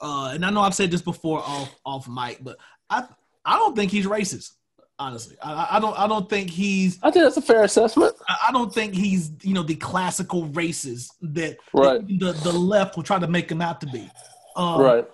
Uh, 0.00 0.32
and 0.34 0.44
I 0.44 0.50
know 0.50 0.60
I've 0.60 0.74
said 0.74 0.90
this 0.90 1.00
before 1.02 1.38
off 1.40 1.74
off 1.84 2.08
mic, 2.08 2.42
but 2.42 2.56
I 2.90 3.04
I 3.44 3.56
don't 3.56 3.74
think 3.76 3.90
he's 3.90 4.06
racist. 4.06 4.52
Honestly, 4.98 5.36
I, 5.42 5.52
I- 5.52 5.76
I 5.76 5.80
don't 5.80 5.98
I 5.98 6.06
don't 6.08 6.28
think 6.28 6.50
he's 6.50 6.98
I 7.02 7.10
think 7.10 7.24
that's 7.24 7.36
a 7.36 7.42
fair 7.42 7.62
assessment. 7.64 8.14
I 8.28 8.46
I 8.48 8.52
don't 8.52 8.72
think 8.72 8.94
he's 8.94 9.30
you 9.42 9.54
know 9.54 9.62
the 9.62 9.76
classical 9.76 10.48
racist 10.48 11.10
that, 11.22 11.58
Right. 11.72 12.06
that 12.06 12.18
the 12.18 12.50
the 12.50 12.52
left 12.58 12.96
will 12.96 13.02
try 13.04 13.18
to 13.18 13.26
make 13.28 13.50
him 13.50 13.60
out 13.62 13.80
to 13.82 13.86
be. 13.86 14.10
Um, 14.56 14.80
right. 14.80 15.06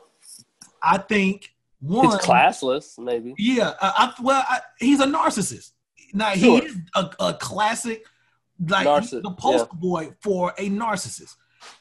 I 0.82 0.98
think 0.98 1.50
one 1.80 2.18
classless, 2.18 2.98
maybe. 2.98 3.34
Yeah, 3.38 3.72
I, 3.80 3.92
I, 4.18 4.22
well, 4.22 4.44
I, 4.48 4.60
he's 4.78 5.00
a 5.00 5.06
narcissist. 5.06 5.70
Now 6.14 6.32
Sure. 6.34 6.60
he 6.60 6.66
is 6.66 6.76
a, 6.94 7.10
a 7.20 7.34
classic, 7.34 8.04
like 8.68 8.86
Narciss- 8.86 9.22
the 9.22 9.30
poster 9.30 9.74
boy 9.74 10.12
for 10.22 10.52
a 10.58 10.68
narcissist. 10.68 11.34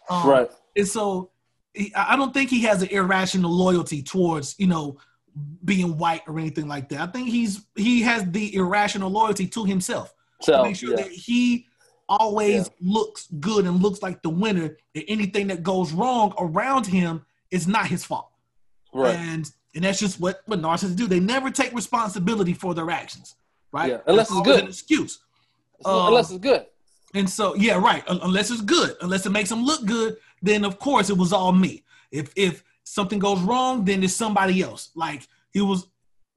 Um, 0.09 0.27
right. 0.29 0.51
And 0.75 0.87
so, 0.87 1.31
he, 1.73 1.93
I 1.95 2.15
don't 2.15 2.33
think 2.33 2.49
he 2.49 2.61
has 2.63 2.81
an 2.81 2.89
irrational 2.89 3.51
loyalty 3.51 4.01
towards 4.03 4.55
you 4.57 4.67
know 4.67 4.97
being 5.63 5.97
white 5.97 6.21
or 6.27 6.39
anything 6.39 6.67
like 6.67 6.89
that. 6.89 6.99
I 7.01 7.07
think 7.07 7.29
he's 7.29 7.65
he 7.75 8.01
has 8.01 8.29
the 8.31 8.53
irrational 8.55 9.09
loyalty 9.09 9.47
to 9.47 9.63
himself 9.65 10.13
to 10.41 10.45
So, 10.45 10.63
make 10.63 10.75
sure 10.75 10.91
yeah. 10.91 11.03
that 11.03 11.11
he 11.11 11.67
always 12.09 12.69
looks 12.81 13.27
good 13.39 13.65
and 13.65 13.81
looks 13.81 14.01
like 14.01 14.21
the 14.21 14.29
winner. 14.29 14.75
And 14.95 15.03
anything 15.07 15.47
that 15.47 15.63
goes 15.63 15.93
wrong 15.93 16.33
around 16.37 16.85
him 16.87 17.25
is 17.51 17.67
not 17.67 17.87
his 17.87 18.03
fault. 18.03 18.30
Right. 18.93 19.15
And 19.15 19.49
and 19.73 19.83
that's 19.85 19.99
just 19.99 20.19
what, 20.19 20.41
what 20.45 20.61
narcissists 20.61 20.95
do. 20.97 21.07
They 21.07 21.19
never 21.19 21.49
take 21.49 21.73
responsibility 21.73 22.53
for 22.53 22.73
their 22.73 22.89
actions, 22.89 23.35
right? 23.71 23.91
Yeah, 23.91 23.97
unless 24.05 24.29
it's 24.29 24.41
good. 24.41 24.61
An 24.61 24.67
excuse. 24.67 25.19
um, 25.85 26.07
Unless 26.07 26.31
it's 26.31 26.39
good. 26.41 26.65
And 27.13 27.29
so, 27.29 27.55
yeah, 27.55 27.75
right. 27.77 28.03
Unless 28.07 28.51
it's 28.51 28.61
good, 28.61 28.95
unless 29.01 29.25
it 29.25 29.31
makes 29.31 29.49
them 29.49 29.63
look 29.63 29.85
good, 29.85 30.17
then 30.41 30.63
of 30.65 30.79
course 30.79 31.09
it 31.09 31.17
was 31.17 31.31
all 31.33 31.51
me. 31.51 31.83
If 32.11 32.31
if 32.35 32.63
something 32.83 33.19
goes 33.19 33.39
wrong, 33.41 33.85
then 33.85 34.03
it's 34.03 34.13
somebody 34.13 34.61
else. 34.61 34.91
Like 34.95 35.27
he 35.51 35.61
was 35.61 35.87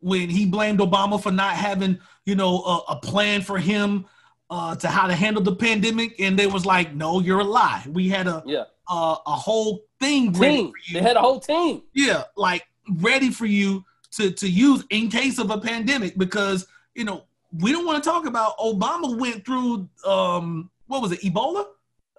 when 0.00 0.28
he 0.28 0.46
blamed 0.46 0.80
Obama 0.80 1.20
for 1.20 1.32
not 1.32 1.54
having, 1.54 1.98
you 2.26 2.34
know, 2.34 2.62
a, 2.62 2.92
a 2.92 2.96
plan 2.96 3.40
for 3.42 3.58
him 3.58 4.04
uh, 4.50 4.76
to 4.76 4.88
how 4.88 5.06
to 5.06 5.14
handle 5.14 5.42
the 5.42 5.56
pandemic, 5.56 6.20
and 6.20 6.38
they 6.38 6.46
was 6.46 6.64
like, 6.66 6.94
"No, 6.94 7.20
you're 7.20 7.40
a 7.40 7.44
lie. 7.44 7.84
We 7.90 8.08
had 8.08 8.26
a 8.28 8.42
Yeah. 8.46 8.64
A, 8.88 9.16
a 9.26 9.32
whole 9.32 9.84
thing 10.00 10.32
ready 10.32 10.56
Team. 10.56 10.66
for 10.70 10.78
you. 10.86 10.94
They 10.94 11.02
had 11.02 11.16
a 11.16 11.20
whole 11.20 11.40
team. 11.40 11.82
yeah, 11.94 12.24
like 12.36 12.66
ready 13.00 13.30
for 13.30 13.46
you 13.46 13.84
to 14.12 14.30
to 14.30 14.48
use 14.48 14.84
in 14.90 15.08
case 15.08 15.38
of 15.38 15.50
a 15.50 15.58
pandemic 15.58 16.16
because 16.18 16.66
you 16.94 17.04
know 17.04 17.24
we 17.60 17.72
don't 17.72 17.86
want 17.86 18.02
to 18.02 18.08
talk 18.08 18.26
about 18.26 18.56
Obama 18.58 19.18
went 19.18 19.44
through 19.44 19.88
um 20.04 20.70
what 20.86 21.02
was 21.02 21.12
it 21.12 21.20
Ebola? 21.20 21.66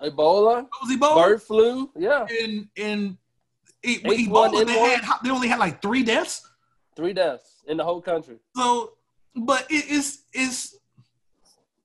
Ebola, 0.03 0.67
Ebola? 0.91 1.15
bird 1.15 1.41
flu. 1.41 1.89
Yeah. 1.95 2.25
And 2.41 2.67
and 2.77 3.17
it, 3.83 4.03
H1N1. 4.03 4.27
Ebola 4.27 4.65
they 4.65 4.79
had 4.79 5.01
they 5.23 5.29
only 5.29 5.47
had 5.47 5.59
like 5.59 5.81
three 5.81 6.03
deaths. 6.03 6.41
Three 6.95 7.13
deaths 7.13 7.63
in 7.67 7.77
the 7.77 7.83
whole 7.83 8.01
country. 8.01 8.37
So, 8.55 8.93
but 9.35 9.65
it 9.69 9.87
is 9.87 10.23
is 10.33 10.77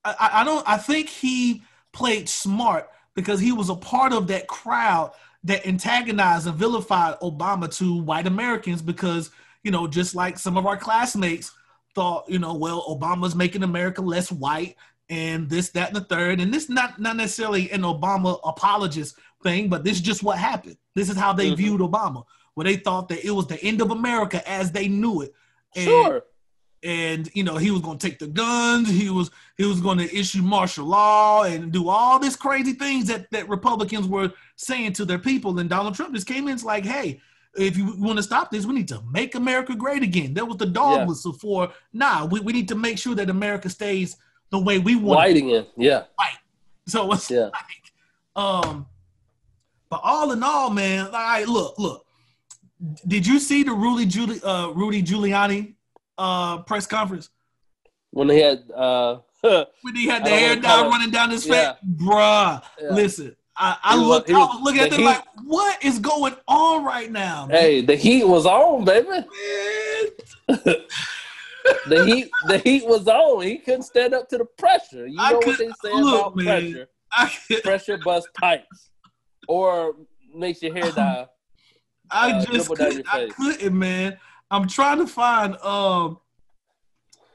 I- 0.04 0.16
I, 0.18 0.40
I 0.40 0.44
don't 0.44 0.66
I 0.68 0.76
think 0.78 1.08
he 1.08 1.62
played 1.92 2.28
smart 2.28 2.88
because 3.14 3.40
he 3.40 3.52
was 3.52 3.68
a 3.68 3.74
part 3.74 4.12
of 4.12 4.26
that 4.28 4.46
crowd 4.46 5.12
that 5.44 5.66
antagonized 5.66 6.46
and 6.46 6.56
vilified 6.56 7.18
Obama 7.20 7.74
to 7.78 8.00
white 8.02 8.26
Americans 8.26 8.82
because 8.82 9.30
you 9.62 9.70
know 9.70 9.86
just 9.86 10.14
like 10.14 10.38
some 10.38 10.56
of 10.56 10.66
our 10.66 10.76
classmates 10.76 11.52
thought 11.94 12.28
you 12.28 12.38
know 12.38 12.54
well 12.54 12.84
Obama's 12.88 13.34
making 13.34 13.62
America 13.62 14.00
less 14.02 14.30
white 14.30 14.76
and 15.08 15.48
this 15.48 15.70
that 15.70 15.88
and 15.88 15.96
the 15.96 16.04
third 16.04 16.40
and 16.40 16.52
this 16.52 16.68
not 16.68 17.00
not 17.00 17.16
necessarily 17.16 17.70
an 17.72 17.82
Obama 17.82 18.38
apologist 18.44 19.16
thing 19.42 19.68
but 19.68 19.82
this 19.82 19.94
is 19.94 20.00
just 20.02 20.22
what 20.22 20.38
happened 20.38 20.76
this 20.94 21.08
is 21.08 21.16
how 21.16 21.32
they 21.32 21.50
Mhm. 21.50 21.56
viewed 21.56 21.80
Obama 21.80 22.24
where 22.54 22.64
they 22.64 22.76
thought 22.76 23.08
that 23.08 23.24
it 23.26 23.30
was 23.30 23.46
the 23.46 23.62
end 23.64 23.80
of 23.80 23.90
America 23.90 24.46
as 24.48 24.70
they 24.72 24.88
knew 24.88 25.22
it 25.22 25.34
and, 25.74 25.84
Sure. 25.84 26.22
And 26.82 27.28
you 27.34 27.42
know 27.42 27.56
he 27.56 27.70
was 27.70 27.82
going 27.82 27.98
to 27.98 28.06
take 28.08 28.18
the 28.18 28.26
guns 28.26 28.88
he 28.88 29.10
was 29.10 29.30
he 29.58 29.64
was 29.66 29.80
going 29.80 29.98
to 29.98 30.16
issue 30.16 30.40
martial 30.42 30.86
law 30.86 31.42
and 31.42 31.72
do 31.72 31.88
all 31.90 32.18
these 32.18 32.36
crazy 32.36 32.72
things 32.72 33.06
that 33.06 33.30
that 33.30 33.46
republicans 33.50 34.06
were 34.06 34.32
saying 34.56 34.92
to 34.92 35.04
their 35.04 35.18
people 35.18 35.58
and 35.58 35.68
donald 35.68 35.94
trump 35.94 36.14
just 36.14 36.26
came 36.26 36.48
in 36.48 36.54
it's 36.54 36.64
like 36.64 36.84
hey 36.84 37.20
if 37.56 37.76
you 37.76 37.94
want 37.98 38.16
to 38.16 38.22
stop 38.22 38.50
this 38.50 38.64
we 38.64 38.72
need 38.74 38.88
to 38.88 39.02
make 39.12 39.34
america 39.34 39.74
great 39.74 40.02
again 40.02 40.32
that 40.32 40.46
was 40.46 40.56
the 40.56 40.64
dog 40.66 41.00
Yeah. 41.00 41.06
whistle 41.06 41.34
for 41.34 41.70
nah 41.92 42.24
we, 42.24 42.40
we 42.40 42.52
need 42.54 42.68
to 42.68 42.74
make 42.74 42.96
sure 42.98 43.14
that 43.14 43.28
america 43.28 43.68
stays 43.68 44.16
the 44.50 44.58
way 44.58 44.78
we 44.78 44.96
want 44.96 45.18
it. 45.18 45.28
Whiting 45.28 45.50
in. 45.50 45.66
Yeah. 45.76 46.04
so 46.86 47.12
it's 47.12 47.30
Yeah. 47.30 47.50
like 47.52 47.92
um 48.36 48.86
but 49.90 50.00
all 50.02 50.32
in 50.32 50.42
all 50.42 50.70
man 50.70 51.06
all 51.06 51.12
right 51.12 51.46
look 51.46 51.78
look 51.78 52.06
did 53.06 53.26
you 53.26 53.38
see 53.38 53.62
the 53.64 53.72
rudy 53.72 54.06
Giuli- 54.06 54.42
uh 54.42 54.72
rudy 54.72 55.02
giuliani 55.02 55.74
uh 56.20 56.58
press 56.70 56.86
conference 56.86 57.30
When 58.10 58.26
they 58.28 58.40
had 58.42 58.58
uh 58.74 59.18
when 59.82 59.94
he 59.94 60.06
had 60.06 60.24
the 60.24 60.30
hair 60.30 60.54
down 60.56 60.86
it- 60.86 60.90
running 60.90 61.10
down 61.10 61.30
his 61.30 61.46
Yeah. 61.46 61.72
face, 61.72 61.80
bruh. 61.96 62.62
Yeah. 62.80 62.90
Listen, 62.90 63.36
I, 63.56 63.76
I 63.82 63.92
He 63.94 63.98
was- 64.00 64.08
looked, 64.08 64.30
I 64.30 64.32
was- 64.38 64.60
looking 64.62 64.80
at 64.82 64.90
them 64.90 65.00
Heat- 65.00 65.06
like, 65.06 65.24
what 65.44 65.82
is 65.84 65.98
going 65.98 66.34
on 66.46 66.84
right 66.84 67.10
now? 67.10 67.46
man? 67.46 67.56
Hey, 67.56 67.80
the 67.80 67.96
heat 67.96 68.24
was 68.24 68.44
on, 68.46 68.84
baby. 68.84 69.24
The 71.86 72.04
heat, 72.06 72.30
the 72.48 72.58
heat 72.58 72.86
was 72.86 73.06
on. 73.06 73.42
He 73.42 73.58
couldn't 73.58 73.82
stand 73.82 74.14
up 74.14 74.28
to 74.30 74.38
the 74.38 74.44
pressure. 74.46 75.06
You 75.06 75.16
I 75.20 75.30
know 75.32 75.36
what 75.38 75.44
could- 75.44 75.58
they 75.58 75.70
say 75.84 75.92
look, 75.94 76.20
about 76.32 76.36
man. 76.36 76.86
pressure? 77.10 77.60
Pressure 77.62 77.98
busts 77.98 78.30
pipes, 78.38 78.90
or 79.46 79.94
makes 80.34 80.62
your 80.62 80.72
hair 80.72 80.90
dye. 80.90 81.26
I 82.10 82.32
Uh, 82.32 82.44
just 82.46 82.68
couldn't, 82.68 83.06
I 83.12 83.28
couldn't, 83.28 83.78
man. 83.78 84.18
I'm 84.50 84.66
trying 84.68 84.98
to 84.98 85.06
find 85.06 85.56
um 85.58 86.18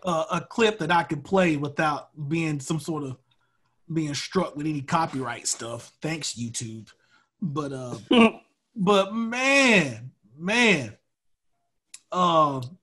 uh, 0.04 0.26
a 0.34 0.42
clip 0.42 0.80
that 0.80 0.92
I 0.92 1.04
can 1.04 1.22
play 1.22 1.58
without 1.58 2.10
being 2.30 2.60
some 2.60 2.80
sort 2.80 3.04
of 3.04 3.18
being 3.92 4.14
struck 4.14 4.56
with 4.56 4.68
any 4.68 4.82
copyright 4.82 5.48
stuff. 5.48 5.92
Thanks, 6.02 6.34
YouTube. 6.36 6.90
But 7.42 7.72
uh, 7.74 7.98
but 8.76 9.14
man, 9.16 10.12
man, 10.38 10.96
um. 12.12 12.78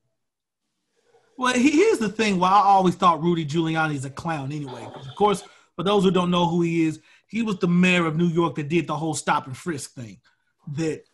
well, 1.37 1.55
he- 1.55 1.71
here's 1.77 1.99
the 1.99 2.09
thing. 2.09 2.39
Why 2.39 2.51
I 2.51 2.63
always 2.63 2.95
thought 2.97 3.23
Rudy 3.23 3.45
Giuliani's 3.45 4.05
a 4.05 4.11
clown 4.11 4.53
anyway. 4.53 4.85
Of 4.95 5.15
course, 5.17 5.45
for 5.77 5.83
those 5.83 6.03
who 6.05 6.11
don't 6.11 6.31
know 6.31 6.47
who 6.49 6.63
he 6.63 6.85
is, 6.87 7.01
he 7.29 7.43
was 7.43 7.59
the 7.59 7.69
mayor 7.69 8.07
of 8.07 8.17
New 8.17 8.29
York 8.29 8.57
that 8.57 8.69
did 8.69 8.87
the 8.87 8.97
whole 8.97 9.15
stop 9.15 9.47
and 9.47 9.57
frisk 9.57 9.93
thing. 9.95 10.19
That 10.77 11.05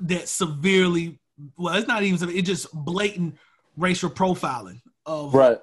that 0.00 0.28
severely 0.28 1.18
well 1.56 1.74
it's 1.76 1.88
not 1.88 2.02
even 2.02 2.28
it's 2.30 2.48
just 2.48 2.72
blatant 2.72 3.36
racial 3.76 4.10
profiling 4.10 4.80
of 5.04 5.34
Right. 5.34 5.58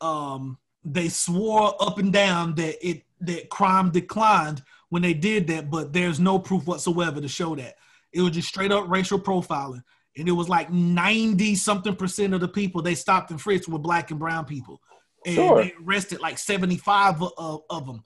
um 0.00 0.58
they 0.84 1.08
swore 1.08 1.74
up 1.80 1.98
and 1.98 2.12
down 2.12 2.54
that 2.56 2.86
it 2.86 3.02
that 3.20 3.48
crime 3.48 3.90
declined 3.90 4.62
when 4.90 5.02
they 5.02 5.14
did 5.14 5.46
that 5.46 5.70
but 5.70 5.92
there's 5.92 6.20
no 6.20 6.38
proof 6.38 6.66
whatsoever 6.66 7.20
to 7.20 7.28
show 7.28 7.54
that 7.56 7.74
it 8.12 8.20
was 8.20 8.32
just 8.32 8.48
straight 8.48 8.72
up 8.72 8.84
racial 8.88 9.18
profiling 9.18 9.82
and 10.16 10.28
it 10.28 10.32
was 10.32 10.48
like 10.48 10.70
90 10.70 11.54
something 11.54 11.96
percent 11.96 12.34
of 12.34 12.40
the 12.40 12.48
people 12.48 12.82
they 12.82 12.94
stopped 12.94 13.30
and 13.30 13.40
frisked 13.40 13.68
were 13.68 13.78
black 13.78 14.10
and 14.10 14.20
brown 14.20 14.44
people 14.44 14.80
and 15.24 15.36
Sure. 15.36 15.62
they 15.64 15.72
arrested 15.82 16.20
like 16.20 16.36
75 16.38 17.22
of, 17.22 17.62
of 17.70 17.86
them 17.86 18.04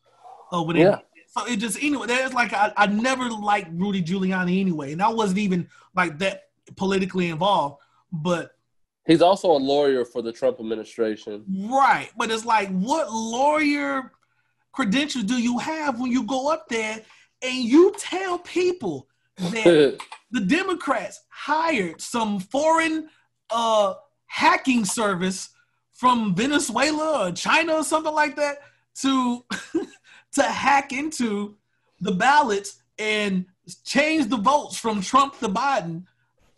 uh, 0.53 0.63
when 0.63 0.77
Yeah. 0.77 1.01
so 1.27 1.45
it 1.47 1.57
just 1.57 1.77
anyway, 1.83 2.07
there's 2.07 2.33
like 2.33 2.53
I, 2.53 2.73
I 2.77 2.87
never 2.87 3.29
liked 3.29 3.69
Rudy 3.73 4.03
Giuliani 4.03 4.61
anyway, 4.61 4.93
and 4.93 5.03
I 5.03 5.09
wasn't 5.09 5.39
even 5.41 5.69
like 5.95 6.19
that 6.21 6.45
politically 6.77 7.29
involved. 7.29 7.83
But 8.13 8.53
He's 9.07 9.23
also 9.23 9.51
a 9.51 9.57
lawyer 9.57 10.05
for 10.05 10.21
the 10.21 10.33
Trump 10.33 10.61
administration. 10.61 11.45
right, 11.71 12.11
but 12.17 12.31
it's 12.31 12.45
like 12.45 12.69
what 12.71 13.11
lawyer 13.11 14.13
credentials 14.73 15.25
do 15.25 15.41
you 15.41 15.59
have 15.59 15.99
when 15.99 16.13
you 16.13 16.25
go 16.25 16.53
up 16.53 16.69
there 16.69 17.01
and 17.43 17.57
you 17.57 17.93
tell 17.99 18.39
people 18.39 19.09
that 19.39 19.99
the 20.31 20.41
Democrats 20.41 21.23
hired 21.31 22.01
some 22.01 22.39
foreign 22.39 23.09
uh 23.51 23.95
hacking 24.27 24.85
service 24.85 25.49
from 25.93 26.35
Venezuela 26.35 27.29
or 27.29 27.33
China 27.33 27.75
or 27.77 27.85
something 27.85 28.13
like 28.13 28.37
that 28.37 28.59
to 28.95 29.45
to 30.33 30.43
hack 30.43 30.93
into 30.93 31.57
the 32.01 32.13
ballots 32.13 32.83
and 32.99 33.47
change 33.85 34.29
the 34.29 34.37
votes 34.37 34.79
from 34.79 35.01
Trump 35.01 35.39
to 35.41 35.49
Biden. 35.49 36.05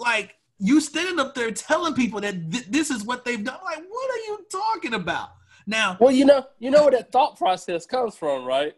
Like 0.01 0.35
you 0.59 0.81
standing 0.81 1.19
up 1.21 1.35
there 1.35 1.51
telling 1.51 1.95
people 1.95 2.21
that 2.23 2.51
th- 2.51 2.67
this 2.69 2.91
is 2.91 3.05
what 3.05 3.25
they've 3.25 3.43
done. 3.45 3.59
Like, 3.65 3.83
what 3.89 4.11
are 4.11 4.25
you 4.27 4.47
talking 4.51 4.95
about? 4.95 5.31
Now, 5.67 5.97
well, 6.01 6.11
you 6.11 6.25
know, 6.25 6.45
you 6.59 6.71
know 6.71 6.83
where 6.83 6.91
that 6.93 7.13
thought 7.13 7.37
process 7.39 7.87
comes 7.87 8.17
from, 8.17 8.45
right? 8.45 8.75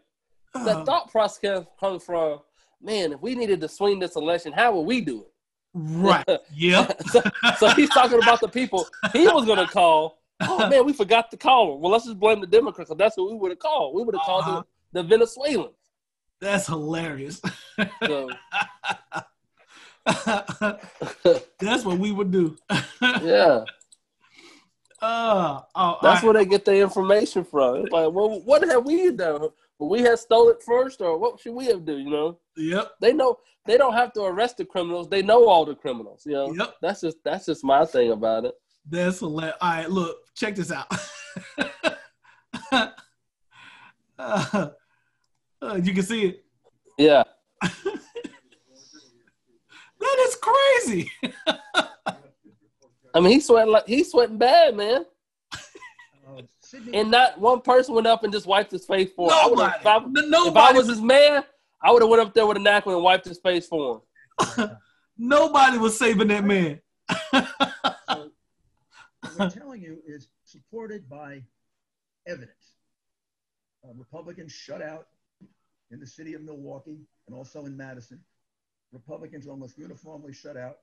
uh, 0.53 0.63
That 0.65 0.85
thought 0.85 1.11
process 1.11 1.63
comes 1.79 2.03
from, 2.03 2.39
man, 2.81 3.13
if 3.13 3.21
we 3.21 3.35
needed 3.35 3.61
to 3.61 3.69
swing 3.69 3.99
this 3.99 4.15
election, 4.15 4.51
how 4.53 4.75
would 4.75 4.81
we 4.81 5.01
do 5.01 5.21
it? 5.21 5.31
right? 5.75 6.27
yeah. 6.53 6.87
so, 7.07 7.21
so 7.57 7.69
he's 7.69 7.89
talking 7.89 8.21
about 8.21 8.41
the 8.41 8.49
people 8.49 8.85
he 9.13 9.27
was 9.27 9.45
going 9.45 9.65
to 9.65 9.71
call. 9.71 10.19
Oh 10.41 10.69
man, 10.69 10.85
we 10.85 10.93
forgot 10.93 11.31
to 11.31 11.37
call 11.37 11.75
him. 11.75 11.81
Well, 11.81 11.91
let's 11.91 12.05
just 12.05 12.19
blame 12.19 12.41
the 12.41 12.47
Democrats. 12.47 12.91
That's 12.97 13.15
who 13.15 13.31
we 13.31 13.37
would 13.37 13.51
have 13.51 13.59
called. 13.59 13.95
We 13.95 14.03
would 14.03 14.13
have 14.15 14.21
Uh-huh. 14.27 14.41
called 14.41 14.65
the, 14.91 15.01
the 15.01 15.07
Venezuelans. 15.07 15.73
That's 16.41 16.67
hilarious. 16.67 17.41
So 18.05 18.29
That's 21.59 21.85
what 21.85 21.97
we 21.99 22.11
would 22.11 22.31
do. 22.31 22.57
yeah, 23.01 23.63
Uh, 25.01 25.61
oh, 25.75 25.97
that's 26.01 26.23
I- 26.23 26.25
where 26.25 26.33
they 26.35 26.45
get 26.45 26.65
their 26.65 26.81
information 26.81 27.43
from. 27.43 27.75
It's 27.77 27.91
like, 27.91 28.11
well, 28.11 28.41
what 28.41 28.67
have 28.67 28.85
we 28.85 29.11
done? 29.11 29.49
We 29.79 30.01
had 30.01 30.17
stole 30.19 30.49
it 30.49 30.63
first, 30.63 31.01
or 31.01 31.17
what 31.17 31.39
should 31.41 31.53
we 31.53 31.65
have 31.65 31.83
done? 31.83 31.99
You 31.99 32.09
know, 32.09 32.39
Yep. 32.55 32.91
they 33.01 33.11
know 33.11 33.37
they 33.65 33.77
don't 33.77 33.93
have 33.93 34.13
to 34.13 34.21
arrest 34.23 34.57
the 34.57 34.65
criminals. 34.65 35.09
They 35.09 35.21
know 35.21 35.47
all 35.49 35.65
the 35.65 35.75
criminals. 35.75 36.23
You 36.25 36.33
know, 36.33 36.53
Yep. 36.53 36.75
that's 36.81 37.01
just 37.01 37.17
that's 37.25 37.45
just 37.47 37.63
my 37.65 37.83
thing 37.85 38.11
about 38.11 38.45
it. 38.45 38.53
That's 38.89 39.19
hilarious. 39.19 39.55
All 39.61 39.69
right, 39.71 39.89
look, 39.89 40.17
check 40.35 40.55
this 40.55 40.71
out. 40.71 40.87
uh, 44.19 44.69
uh, 45.61 45.79
you 45.83 45.93
can 45.93 46.03
see 46.03 46.25
it. 46.27 46.45
Yeah, 46.97 47.23
That 50.13 50.27
is 50.27 50.35
crazy. 50.35 51.11
I 53.15 53.19
mean, 53.19 53.31
he's 53.33 53.45
sweating 53.47 53.71
like 53.71 53.87
he's 53.87 54.11
sweating 54.11 54.37
bad, 54.37 54.75
man. 54.75 55.05
And 56.93 57.11
not 57.11 57.39
one 57.39 57.61
person 57.61 57.93
went 57.93 58.07
up 58.07 58.23
and 58.23 58.33
just 58.33 58.47
wiped 58.47 58.71
his 58.71 58.85
face 58.85 59.11
for 59.15 59.29
him. 59.29 59.37
I 59.39 59.47
would've- 59.47 59.57
Nobody. 59.59 59.79
if 59.79 59.85
I- 59.85 59.97
N- 59.97 60.47
If 60.47 60.55
I 60.57 60.71
was 60.71 60.87
his 60.87 61.01
man, 61.01 61.43
I 61.81 61.91
would 61.91 62.01
have 62.01 62.09
went 62.09 62.21
up 62.21 62.33
there 62.33 62.47
with 62.47 62.57
a 62.57 62.59
napkin 62.59 62.93
and 62.93 63.03
wiped 63.03 63.25
his 63.25 63.37
face 63.39 63.67
for 63.67 64.01
him. 64.57 64.69
nobody 65.17 65.77
was 65.77 65.97
saving 65.97 66.29
that 66.29 66.43
man. 66.43 66.81
so 67.31 67.45
what 68.09 68.31
we're 69.37 69.49
telling 69.49 69.81
you 69.81 69.99
is 70.07 70.27
supported 70.43 71.07
by 71.09 71.43
evidence. 72.27 72.73
Uh, 73.83 73.93
Republicans 73.95 74.51
shut 74.51 74.81
out 74.81 75.07
in 75.91 75.99
the 75.99 76.07
city 76.07 76.33
of 76.33 76.41
Milwaukee 76.41 77.01
and 77.27 77.35
also 77.35 77.65
in 77.65 77.77
Madison. 77.77 78.19
Republicans 78.93 79.47
almost 79.47 79.77
uniformly 79.77 80.31
shut 80.33 80.55
out 80.55 80.77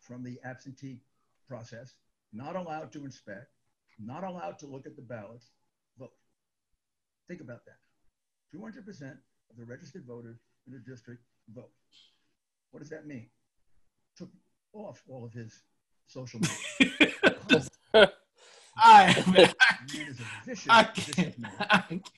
from 0.00 0.24
the 0.24 0.38
absentee 0.44 1.02
process, 1.46 1.94
not 2.32 2.56
allowed 2.56 2.90
to 2.92 3.04
inspect, 3.04 3.52
not 3.98 4.24
allowed 4.24 4.58
to 4.58 4.66
look 4.66 4.86
at 4.86 4.96
the 4.96 5.02
ballots, 5.02 5.50
vote. 5.98 6.12
Think 7.28 7.40
about 7.42 7.60
that. 7.66 7.76
200% 8.56 8.78
of 9.50 9.56
the 9.58 9.64
registered 9.64 10.04
voters 10.06 10.38
in 10.66 10.72
the 10.72 10.78
district 10.78 11.22
vote. 11.54 11.70
What 12.70 12.80
does 12.80 12.90
that 12.90 13.06
mean? 13.06 13.28
Took 14.16 14.30
off 14.72 15.02
all 15.08 15.24
of 15.24 15.32
his 15.32 15.62
social 16.06 16.40
media. 16.40 17.12
I, 18.82 19.24
man, 19.26 19.52
Man 19.94 20.08
is 20.08 20.20
a 20.20 20.46
vicious, 20.46 20.66
I 20.70 20.84
can't. 20.84 21.38
man. 21.38 21.52
I 21.60 21.78
can't, 21.78 22.10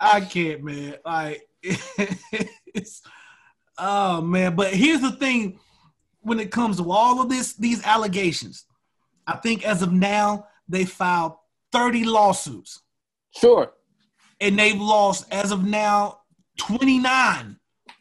I 0.00 0.20
can't, 0.20 0.62
man. 0.62 0.94
Like, 1.04 1.48
it's, 1.62 3.02
oh 3.78 4.20
man. 4.20 4.54
But 4.56 4.74
here's 4.74 5.00
the 5.00 5.12
thing: 5.12 5.58
when 6.20 6.40
it 6.40 6.50
comes 6.50 6.76
to 6.78 6.90
all 6.90 7.20
of 7.20 7.28
this, 7.28 7.54
these 7.54 7.84
allegations, 7.84 8.64
I 9.26 9.36
think 9.36 9.64
as 9.64 9.82
of 9.82 9.92
now 9.92 10.46
they 10.68 10.84
filed 10.84 11.34
30 11.72 12.04
lawsuits, 12.04 12.82
Sure. 13.34 13.72
and 14.40 14.58
they've 14.58 14.80
lost 14.80 15.26
as 15.32 15.50
of 15.52 15.64
now 15.64 16.20
29 16.58 17.56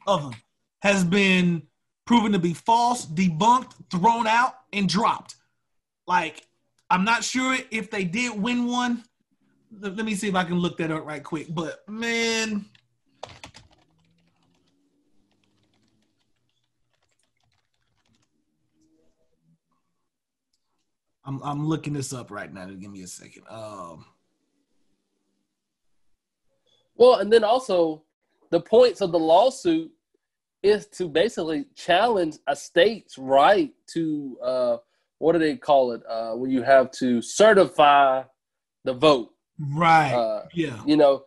of 0.07 0.23
them 0.23 0.33
has 0.81 1.03
been 1.03 1.63
proven 2.05 2.31
to 2.31 2.39
be 2.39 2.53
false, 2.53 3.05
debunked, 3.05 3.73
thrown 3.91 4.27
out, 4.27 4.53
and 4.73 4.87
dropped. 4.87 5.35
Like, 6.07 6.43
I'm 6.89 7.03
not 7.03 7.23
sure 7.23 7.57
if 7.71 7.91
they 7.91 8.05
did 8.05 8.41
win 8.41 8.65
one. 8.67 9.03
Let 9.79 9.97
let 9.97 10.05
me 10.05 10.15
see 10.15 10.29
if 10.29 10.35
I 10.35 10.45
can 10.45 10.55
look 10.59 10.77
that 10.77 10.91
up 10.91 11.05
right 11.05 11.21
quick. 11.23 11.47
But 11.49 11.87
man, 11.89 12.65
I'm 21.27 21.41
I'm 21.43 21.67
looking 21.67 21.93
this 21.93 22.13
up 22.13 22.31
right 22.31 22.51
now. 22.51 22.65
Give 22.67 22.89
me 22.91 23.03
a 23.03 23.07
second. 23.07 23.43
Um, 23.49 24.05
Well, 26.95 27.15
and 27.19 27.31
then 27.31 27.43
also 27.43 28.03
the 28.49 28.59
points 28.59 29.01
of 29.01 29.11
the 29.11 29.19
lawsuit 29.19 29.91
is 30.63 30.87
to 30.87 31.07
basically 31.07 31.65
challenge 31.75 32.37
a 32.47 32.55
state's 32.55 33.17
right 33.17 33.71
to 33.87 34.37
uh, 34.43 34.77
what 35.19 35.33
do 35.33 35.39
they 35.39 35.55
call 35.55 35.91
it 35.91 36.01
uh, 36.09 36.31
when 36.31 36.49
you 36.49 36.63
have 36.63 36.89
to 36.91 37.21
certify 37.21 38.23
the 38.83 38.93
vote. 38.93 39.29
right. 39.59 40.13
Uh, 40.13 40.45
yeah. 40.53 40.81
you 40.85 40.97
know, 40.97 41.25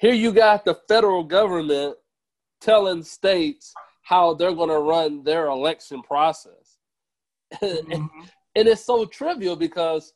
here 0.00 0.14
you 0.14 0.32
got 0.32 0.64
the 0.64 0.74
federal 0.88 1.22
government 1.22 1.96
telling 2.60 3.02
states 3.02 3.72
how 4.02 4.34
they're 4.34 4.54
going 4.54 4.68
to 4.70 4.78
run 4.78 5.22
their 5.22 5.46
election 5.46 6.02
process. 6.02 6.78
Mhm. 7.62 8.08
And 8.54 8.68
it's 8.68 8.84
so 8.84 9.04
trivial 9.04 9.56
because 9.56 10.12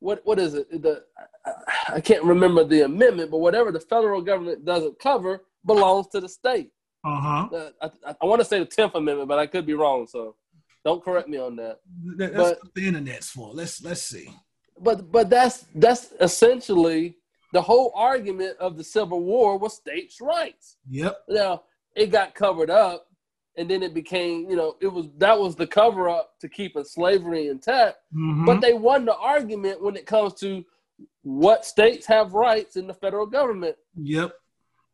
what 0.00 0.20
what 0.24 0.38
is 0.38 0.54
it? 0.54 0.70
The 0.82 1.04
I- 1.46 1.94
I 1.96 2.00
can't 2.00 2.24
remember 2.24 2.64
the 2.64 2.82
amendment, 2.82 3.30
but 3.30 3.38
whatever 3.38 3.70
the 3.70 3.80
federal 3.80 4.22
government 4.22 4.64
doesn't 4.64 4.98
cover, 4.98 5.42
belongs 5.66 6.06
to 6.08 6.20
the 6.20 6.28
state. 6.28 6.70
Uh-huh. 7.04 7.48
Uh, 7.54 7.70
I, 7.82 7.90
I, 8.10 8.14
I 8.22 8.24
want 8.26 8.40
to 8.40 8.44
say 8.46 8.58
the 8.58 8.64
Tenth 8.64 8.94
Amendment, 8.94 9.28
but 9.28 9.38
I 9.38 9.46
could 9.46 9.66
be 9.66 9.74
wrong. 9.74 10.06
So 10.06 10.36
don't 10.84 11.04
correct 11.04 11.28
me 11.28 11.36
on 11.38 11.56
that. 11.56 11.80
That- 12.16 12.32
That's 12.32 12.36
But- 12.50 12.62
what 12.62 12.74
the 12.74 12.86
internet's 12.88 13.30
for. 13.30 13.52
Let's 13.52 13.82
let's 13.82 14.02
see. 14.02 14.28
But 14.80 15.12
but 15.12 15.30
that's 15.30 15.66
that's 15.74 16.12
essentially 16.20 17.16
the 17.52 17.62
whole 17.62 17.92
argument 17.94 18.56
of 18.58 18.76
the 18.76 18.82
Civil 18.84 19.22
War 19.22 19.56
was 19.58 19.74
states' 19.74 20.20
rights. 20.20 20.76
Yep. 20.90 21.16
Now 21.28 21.62
it 21.94 22.06
got 22.10 22.34
covered 22.34 22.70
up, 22.70 23.06
and 23.56 23.68
then 23.70 23.82
it 23.82 23.94
became 23.94 24.48
you 24.50 24.56
know 24.56 24.76
it 24.80 24.88
was 24.88 25.06
that 25.18 25.38
was 25.38 25.54
the 25.56 25.66
cover 25.66 26.08
up 26.08 26.38
to 26.40 26.48
keeping 26.48 26.84
slavery 26.84 27.48
intact. 27.48 27.98
Mhm. 28.14 28.46
But 28.46 28.60
they 28.60 28.72
won 28.74 29.04
the 29.04 29.16
argument 29.16 29.82
when 29.82 29.96
it 29.96 30.06
comes 30.06 30.34
to 30.40 30.64
what 31.22 31.64
states 31.64 32.06
have 32.06 32.34
rights 32.34 32.76
in 32.76 32.86
the 32.86 32.94
federal 32.94 33.26
government 33.26 33.76
yep. 33.96 34.32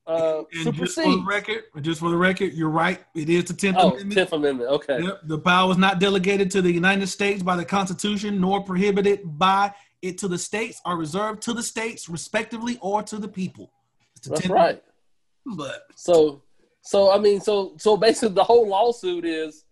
uh, 0.06 0.42
And 0.64 0.74
just 0.74 0.94
for 0.94 1.02
the 1.02 1.24
record, 1.26 1.64
just 1.82 2.00
for 2.00 2.08
the 2.10 2.16
record, 2.16 2.54
you're 2.54 2.70
right. 2.70 3.00
It 3.14 3.28
is 3.28 3.44
the 3.44 3.54
Tenth 3.54 3.76
Oh, 3.78 3.90
Amendment. 3.90 4.18
10th 4.18 4.32
Amendment. 4.32 4.70
Okay. 4.70 5.02
Yep. 5.02 5.20
The 5.24 5.38
power 5.38 5.70
is 5.72 5.76
not 5.78 5.98
delegated 5.98 6.50
to 6.52 6.62
the 6.62 6.72
United 6.72 7.08
States 7.08 7.42
by 7.42 7.56
the 7.56 7.64
Constitution, 7.64 8.40
nor 8.40 8.62
prohibited 8.62 9.38
by 9.38 9.74
it 10.02 10.16
to 10.18 10.28
the 10.28 10.38
states, 10.38 10.80
are 10.84 10.96
reserved 10.96 11.42
to 11.42 11.52
the 11.52 11.62
states, 11.62 12.08
respectively, 12.08 12.78
or 12.80 13.02
to 13.02 13.18
the 13.18 13.28
people. 13.28 13.70
It's 14.16 14.26
the 14.26 14.30
That's 14.30 14.46
10th 14.46 14.50
right. 14.54 14.82
But 15.44 15.82
So, 15.96 16.42
so 16.90 17.12
I 17.12 17.18
mean, 17.18 17.40
so 17.40 17.74
so 17.78 17.96
basically, 17.96 18.34
the 18.34 18.42
whole 18.42 18.66
lawsuit 18.66 19.24
is 19.24 19.64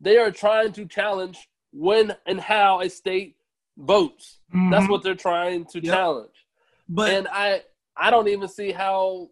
they 0.00 0.16
are 0.16 0.30
trying 0.30 0.72
to 0.72 0.86
challenge 0.86 1.46
when 1.70 2.16
and 2.24 2.40
how 2.40 2.80
a 2.80 2.88
state 2.88 3.36
votes. 3.76 4.38
That's 4.70 4.86
Mhm. 4.86 4.90
what 4.90 5.02
they're 5.02 5.14
trying 5.14 5.66
to 5.66 5.80
Yep. 5.82 5.94
challenge. 5.94 6.46
But 6.88 7.10
and 7.10 7.28
I 7.30 7.62
I 7.94 8.10
don't 8.10 8.28
even 8.28 8.48
see 8.48 8.72
how 8.72 9.28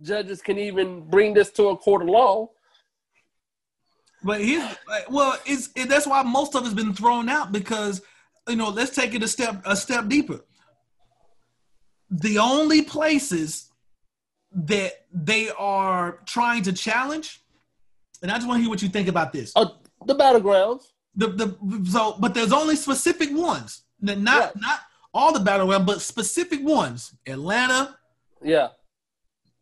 judges 0.00 0.40
can 0.40 0.58
even 0.58 1.02
bring 1.10 1.34
this 1.34 1.50
to 1.50 1.68
a 1.68 1.76
court 1.76 2.00
of 2.00 2.08
law. 2.08 2.48
But 4.22 4.40
here's 4.40 4.64
like, 4.88 5.10
well, 5.10 5.38
it's 5.44 5.68
it, 5.76 5.90
that's 5.90 6.06
why 6.06 6.22
most 6.22 6.54
of 6.54 6.64
it's 6.64 6.72
been 6.72 6.94
thrown 6.94 7.28
out 7.28 7.52
because 7.52 8.00
you 8.48 8.56
know 8.56 8.70
let's 8.70 8.96
take 8.96 9.12
it 9.12 9.22
a 9.22 9.28
step 9.28 9.60
a 9.66 9.76
step 9.76 10.08
deeper. 10.08 10.40
The 12.10 12.38
only 12.38 12.80
places 12.80 13.70
that 14.54 15.04
they 15.12 15.50
are 15.50 16.20
trying 16.26 16.62
to 16.64 16.72
challenge, 16.72 17.42
and 18.22 18.30
I 18.30 18.36
just 18.36 18.46
want 18.46 18.58
to 18.58 18.62
hear 18.62 18.70
what 18.70 18.82
you 18.82 18.88
think 18.88 19.08
about 19.08 19.32
this. 19.32 19.52
Oh, 19.56 19.76
the 20.06 20.14
battlegrounds. 20.14 20.84
The 21.16 21.28
the 21.28 21.88
so, 21.90 22.16
but 22.18 22.34
there's 22.34 22.52
only 22.52 22.76
specific 22.76 23.30
ones, 23.32 23.82
not 24.00 24.16
Right. 24.26 24.56
not 24.56 24.80
all 25.12 25.32
the 25.32 25.40
battleground, 25.40 25.86
but 25.86 26.00
specific 26.00 26.60
ones: 26.64 27.14
Atlanta, 27.26 27.96
Yeah, 28.42 28.68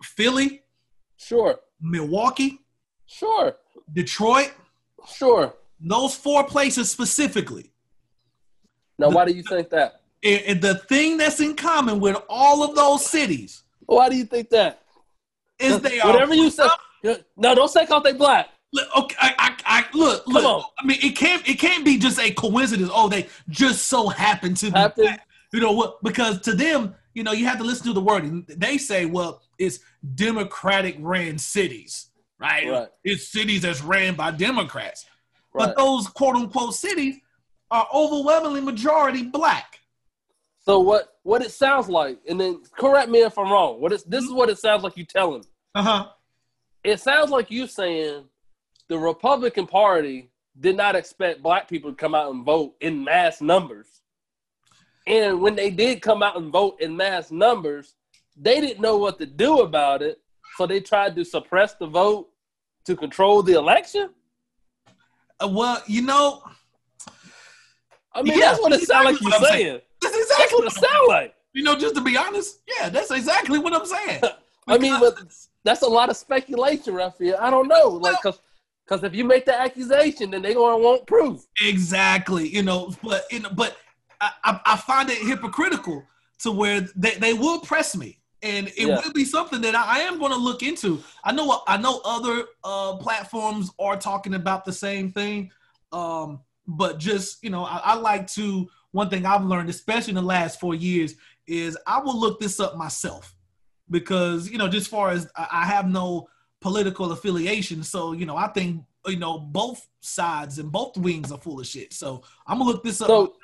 Philly, 0.03 0.63
sure, 1.17 1.61
Milwaukee, 1.81 2.59
sure, 3.07 3.57
Detroit. 3.93 4.53
sure. 5.07 5.55
Those 5.85 6.15
four 6.15 6.45
places 6.45 6.91
specifically. 6.91 7.73
Now, 8.99 9.11
why 9.11 9.25
do 9.25 9.33
you 9.33 9.43
think 9.43 9.69
that? 9.71 10.01
And, 10.23 10.41
and 10.43 10.63
the 10.63 10.77
thing 10.77 11.17
that's 11.17 11.41
in 11.41 11.57
common 11.57 11.99
with 11.99 12.17
all 12.29 12.63
of 12.63 12.77
those 12.77 13.05
cities 13.05 13.65
Why 13.87 14.09
do 14.09 14.17
you 14.17 14.25
think 14.25 14.49
that? 14.51 14.82
Is 15.63 15.81
they 15.81 16.01
are 16.01 16.13
Whatever 16.13 16.35
you 16.35 16.51
say. 16.51 16.67
No, 17.37 17.55
don't 17.55 17.69
say 17.69 17.87
cause 17.87 18.03
they 18.03 18.13
black. 18.13 18.49
Look, 18.73 18.89
Okay, 18.97 19.17
I, 19.21 19.35
I, 19.39 19.57
I 19.81 19.85
look, 19.93 20.25
Come 20.25 20.35
look. 20.35 20.45
on. 20.45 20.65
I 20.79 20.87
mean, 20.87 20.99
it 21.03 21.15
can't, 21.17 21.47
it 21.47 21.59
can't 21.59 21.85
be 21.85 21.99
just 21.99 22.19
a 22.19 22.31
coincidence. 22.33 22.91
Oh, 22.93 23.09
they 23.09 23.29
just 23.51 23.89
so 23.89 24.09
happen 24.09 24.55
to 24.55 24.71
be 24.71 24.79
Happen. 24.79 25.05
black. 25.05 25.27
You 25.53 25.61
know 25.61 25.73
what? 25.73 26.03
Because 26.03 26.41
to 26.43 26.55
them, 26.55 26.95
you 27.15 27.23
know, 27.23 27.33
you 27.33 27.45
have 27.45 27.59
to 27.59 27.65
listen 27.65 27.87
to 27.89 27.93
the 27.93 28.01
wording. 28.01 28.47
They 28.49 28.79
say, 28.79 29.05
well, 29.05 29.43
it's 29.59 29.81
Democratic 30.15 30.97
ran 31.01 31.37
cities, 31.37 32.09
right? 32.39 32.69
Right. 32.71 32.89
It's 33.05 33.29
cities 33.29 33.61
that's 33.63 33.83
ran 33.83 34.15
by 34.15 34.31
Democrats. 34.31 35.05
Right. 35.53 35.67
But 35.67 35.77
those 35.77 36.09
quote 36.09 36.37
unquote 36.37 36.75
cities 36.75 37.17
are 37.71 37.87
overwhelmingly 37.93 38.63
majority 38.63 39.25
black. 39.25 39.81
So 40.65 40.79
what 40.81 41.19
what 41.25 41.43
it 41.43 41.51
sounds 41.51 41.89
like, 41.89 42.19
and 42.29 42.41
then 42.41 42.63
correct 42.79 43.11
me 43.11 43.21
if 43.23 43.37
I'm 43.39 43.51
wrong. 43.51 43.81
What 43.81 43.93
is 43.93 44.05
this 44.05 44.25
is 44.25 44.33
what 44.33 44.49
it 44.49 44.59
sounds 44.59 44.83
like 44.83 44.97
you 44.97 45.05
telling. 45.05 45.41
Uh 45.43 45.45
huh. 45.75 46.09
It 46.85 47.01
sounds 47.01 47.31
like 47.31 47.51
you 47.51 47.67
saying 47.67 48.25
the 48.89 48.99
Republican 48.99 49.67
Party 49.67 50.31
did 50.59 50.77
not 50.77 50.97
expect 50.97 51.43
black 51.43 51.69
people 51.69 51.91
to 51.91 51.97
come 51.97 52.15
out 52.15 52.33
and 52.35 52.45
vote 52.45 52.75
in 52.81 53.05
mass 53.05 53.41
numbers. 53.41 53.87
And 55.07 55.41
when 55.41 55.57
they 55.57 55.71
did 55.71 56.03
come 56.03 56.23
out 56.23 56.37
and 56.37 56.53
vote 56.53 56.81
in 56.81 56.97
mass 56.97 57.31
numbers, 57.31 57.95
they 58.37 58.61
didn't 58.61 58.81
know 58.81 58.97
what 58.99 59.19
to 59.19 59.27
do 59.27 59.61
about 59.61 60.03
it. 60.03 60.21
So 60.57 60.67
they 60.67 60.81
tried 60.81 61.17
to 61.17 61.25
suppress 61.25 61.75
the 61.75 61.87
vote 61.87 62.29
to 62.85 62.95
control 62.97 63.43
the 63.43 63.55
election. 63.55 64.11
Uh, 65.41 65.49
well, 65.49 65.83
you 65.87 66.03
know, 66.03 66.43
I 68.13 68.23
mean, 68.23 68.39
Yeah, 68.39 68.51
that's 68.51 68.61
what 68.61 68.73
it 68.73 68.83
sounds 68.83 69.07
like 69.07 69.21
you're 69.21 69.35
I'm 69.35 69.43
saying. 69.43 69.81
that's 70.01 70.15
That's 70.15 70.31
exactly 70.31 70.57
what 70.59 70.67
it 70.67 70.73
sounds 70.73 71.09
like. 71.09 71.35
You 71.55 71.63
know, 71.63 71.77
just 71.77 71.95
to 71.95 72.01
be 72.01 72.17
honest, 72.17 72.61
yeah, 72.79 72.89
that's 72.89 73.11
exactly 73.11 73.59
what 73.59 73.73
I'm 73.75 73.87
saying. 73.87 74.23
I 74.67 74.79
mean, 74.79 74.99
but 75.01 75.15
that's 75.65 75.83
a 75.83 75.89
lot 75.89 76.11
of 76.11 76.17
speculation, 76.17 76.95
Raphael. 76.95 77.37
I 77.41 77.51
don't 77.51 77.69
know, 77.69 77.89
like, 77.89 78.21
cause, 78.21 78.41
'cause 78.87 79.05
if 79.05 79.15
you 79.15 79.25
make 79.25 79.45
the 79.45 79.59
accusation, 79.59 80.31
then 80.31 80.43
they 80.43 80.55
gonna 80.55 80.83
want 80.83 81.07
proof. 81.07 81.45
exactly, 81.61 82.49
you 82.49 82.63
know, 82.63 82.93
but 83.03 83.25
you 83.31 83.41
know, 83.41 83.51
but 83.51 83.77
I, 84.21 84.61
I, 84.65 84.77
find 84.77 85.11
it 85.11 85.19
hypocritical 85.19 86.05
to 86.41 86.53
where 86.53 86.83
they, 86.97 87.15
they 87.17 87.33
will 87.35 87.61
press 87.61 87.97
me, 87.97 88.21
and 88.43 88.69
it 88.77 88.87
Yeah. 88.87 88.97
will 88.97 89.13
be 89.13 89.25
something 89.25 89.61
that 89.63 89.75
I, 89.75 89.99
I 89.99 90.01
am 90.01 90.19
going 90.19 90.33
to 90.33 90.39
look 90.39 90.63
into. 90.63 91.03
I 91.25 91.33
know 91.33 91.63
I 91.67 91.77
know 91.77 92.01
other 92.05 92.45
uh, 92.65 92.97
platforms 92.97 93.71
are 93.79 93.97
talking 93.97 94.35
about 94.35 94.65
the 94.65 94.73
same 94.73 95.11
thing, 95.11 95.51
um, 95.93 96.41
but 96.67 96.99
just 96.99 97.43
you 97.43 97.51
know, 97.51 97.65
I, 97.65 97.81
I 97.85 97.95
like 97.95 98.27
to. 98.29 98.69
One 98.93 99.09
thing 99.09 99.25
I've 99.25 99.45
learned, 99.45 99.71
especially 99.71 100.11
in 100.11 100.17
the 100.17 100.23
last 100.23 100.61
four 100.61 100.75
years, 100.75 101.15
is 101.47 101.79
I 101.87 102.01
will 102.01 102.19
look 102.19 102.39
this 102.41 102.61
up 102.61 102.77
myself 102.77 103.35
because 103.93 104.51
you 104.51 104.59
know, 104.59 104.67
just 104.69 104.89
far 104.91 105.11
as 105.11 105.31
I 105.37 105.65
have 105.67 105.89
no 105.89 106.29
political 106.61 107.13
affiliation, 107.13 107.83
so 107.85 108.13
you 108.13 108.27
know, 108.27 108.37
I 108.37 108.49
think 108.49 108.83
you 109.07 109.19
know 109.19 109.39
both 109.39 109.87
sides 110.01 110.59
and 110.59 110.73
both 110.73 110.97
wings 110.97 111.31
are 111.31 111.39
full 111.39 111.61
of 111.61 111.67
shit. 111.67 111.93
So 111.93 112.23
I'm 112.47 112.59
gonna 112.59 112.71
look 112.71 112.83
this 112.83 113.01
up. 113.01 113.07
So, 113.09 113.35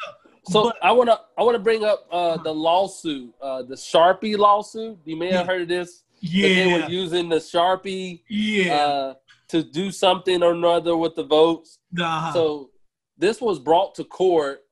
so 0.50 0.62
But- 0.64 0.76
I 0.82 0.90
wanna 0.92 1.20
I 1.38 1.42
wanna 1.44 1.58
bring 1.60 1.84
up 1.84 2.06
uh, 2.10 2.36
the 2.38 2.52
lawsuit, 2.52 3.32
uh, 3.40 3.62
the 3.62 3.74
Sharpie 3.76 4.36
lawsuit. 4.36 4.98
You 5.04 5.16
may 5.16 5.30
have 5.30 5.46
heard 5.46 5.62
of 5.62 5.68
this. 5.68 6.02
Yeah, 6.20 6.48
They 6.48 6.72
were 6.72 6.88
using 6.88 7.28
the 7.28 7.36
Sharpie 7.36 8.22
yeah. 8.28 8.74
uh, 8.74 9.14
to 9.48 9.62
do 9.62 9.92
something 9.92 10.42
or 10.42 10.50
another 10.52 10.96
with 10.96 11.14
the 11.14 11.22
votes. 11.22 11.78
uh-huh. 11.96 12.32
So 12.32 12.70
this 13.16 13.40
was 13.40 13.60
brought 13.60 13.94
to 13.96 14.04
court 14.04 14.64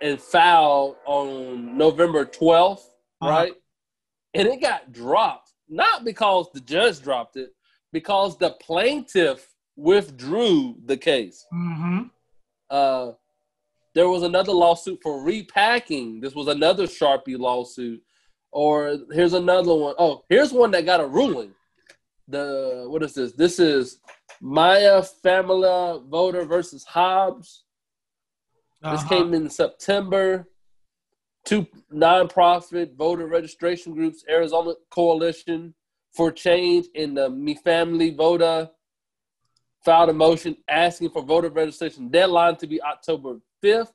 and 0.00 0.20
filed 0.20 0.96
on 1.06 1.76
November 1.76 2.24
12th, 2.24 2.84
Uh-huh. 3.20 3.28
right? 3.30 3.52
And 4.34 4.48
it 4.48 4.60
got 4.60 4.92
dropped, 4.92 5.52
not 5.68 6.04
because 6.04 6.48
the 6.52 6.60
judge 6.60 7.00
dropped 7.02 7.36
it, 7.36 7.50
because 7.92 8.38
the 8.38 8.50
plaintiff 8.60 9.46
withdrew 9.76 10.76
the 10.86 10.96
case. 10.96 11.44
hmm 11.50 12.02
Uh, 12.70 13.12
there 13.94 14.08
was 14.08 14.22
another 14.22 14.52
lawsuit 14.52 14.98
for 15.02 15.22
repacking. 15.22 16.20
This 16.20 16.34
was 16.34 16.48
another 16.48 16.84
Sharpie 16.86 17.38
lawsuit. 17.38 18.02
Or 18.50 18.98
here's 19.12 19.34
another 19.34 19.74
one. 19.74 19.94
Oh, 19.98 20.22
here's 20.30 20.52
one 20.52 20.70
that 20.70 20.86
got 20.86 21.00
a 21.00 21.06
ruling. 21.06 21.54
The 22.28 22.86
what 22.88 23.02
is 23.02 23.12
this? 23.14 23.32
This 23.32 23.58
is 23.58 23.98
Mi 24.40 25.00
Familia 25.22 25.98
Vota 26.08 26.44
versus 26.46 26.84
Hobbs. 26.84 27.64
This 28.80 29.00
Uh-huh. 29.00 29.08
came 29.08 29.34
in 29.34 29.50
September. 29.50 30.48
Two 31.44 31.66
nonprofit 31.92 32.94
voter 32.96 33.26
registration 33.26 33.94
groups, 33.94 34.24
Arizona 34.28 34.74
Coalition 34.90 35.74
for 36.14 36.30
Change 36.30 36.86
and 36.94 37.16
the 37.16 37.28
Mi 37.30 37.54
Familia 37.54 38.12
Vota, 38.12 38.70
filed 39.84 40.10
a 40.10 40.12
motion 40.12 40.56
asking 40.68 41.10
for 41.10 41.22
voter 41.22 41.48
registration 41.48 42.08
deadline 42.08 42.56
to 42.56 42.66
be 42.66 42.80
October 42.82 43.40
5th 43.64 43.92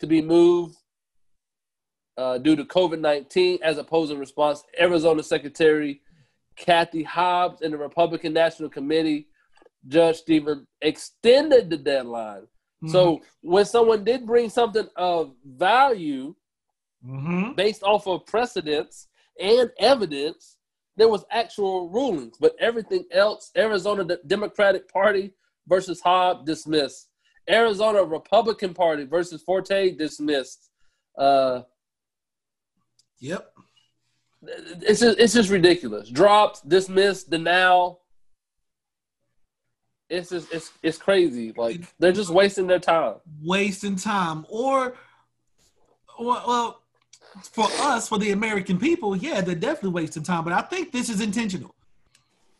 to 0.00 0.06
be 0.06 0.22
moved 0.22 0.76
uh, 2.16 2.38
due 2.38 2.56
to 2.56 2.64
COVID 2.64 3.00
19 3.00 3.58
as 3.62 3.76
a 3.76 3.80
opposing 3.80 4.18
response. 4.18 4.62
Arizona 4.80 5.22
Secretary 5.22 6.00
Kathy 6.56 7.02
Hobbs 7.02 7.62
and 7.62 7.72
the 7.72 7.78
Republican 7.78 8.32
National 8.32 8.68
Committee, 8.68 9.28
Judge 9.86 10.16
Stephen, 10.16 10.66
extended 10.82 11.70
the 11.70 11.76
deadline. 11.76 12.46
So 12.86 13.20
when 13.40 13.64
someone 13.64 14.04
did 14.04 14.24
bring 14.24 14.50
something 14.50 14.86
of 14.94 15.32
value 15.44 16.36
Mhm. 17.04 17.54
based 17.56 17.82
off 17.82 18.06
of 18.06 18.26
precedents 18.26 19.08
and 19.38 19.70
evidence, 19.78 20.56
there 20.96 21.08
was 21.08 21.24
actual 21.30 21.88
rulings. 21.88 22.36
But 22.38 22.56
everything 22.58 23.04
else, 23.12 23.50
Arizona 23.56 24.04
Democratic 24.26 24.92
Party 24.92 25.32
versus 25.66 26.02
Hobb 26.02 26.44
dismissed. 26.44 27.08
Arizona 27.48 28.02
Republican 28.04 28.74
Party 28.74 29.04
versus 29.04 29.42
Forte 29.42 29.90
dismissed. 29.92 30.70
Uh, 31.16 31.62
Yep. 33.20 33.52
It's 34.42 35.00
just 35.00 35.18
it's 35.18 35.34
just 35.34 35.50
ridiculous. 35.50 36.08
Dropped, 36.08 36.68
dismissed, 36.68 37.28
denial. 37.30 38.02
It's 40.08 40.30
just 40.30 40.52
it's 40.52 40.70
it's 40.82 40.98
crazy. 40.98 41.52
Like 41.56 41.80
they're 41.98 42.12
just 42.12 42.30
wasting 42.30 42.66
their 42.68 42.78
time. 42.78 43.16
wasting 43.42 43.96
time 43.96 44.46
or 44.48 44.94
well, 46.18 46.44
well 46.46 46.82
for 47.52 47.66
us 47.80 48.08
for 48.08 48.18
the 48.18 48.30
american 48.32 48.78
people 48.78 49.16
yeah 49.16 49.40
they're 49.40 49.54
definitely 49.54 49.90
wasting 49.90 50.22
time 50.22 50.44
but 50.44 50.52
i 50.52 50.60
think 50.62 50.92
this 50.92 51.08
is 51.08 51.20
intentional 51.20 51.74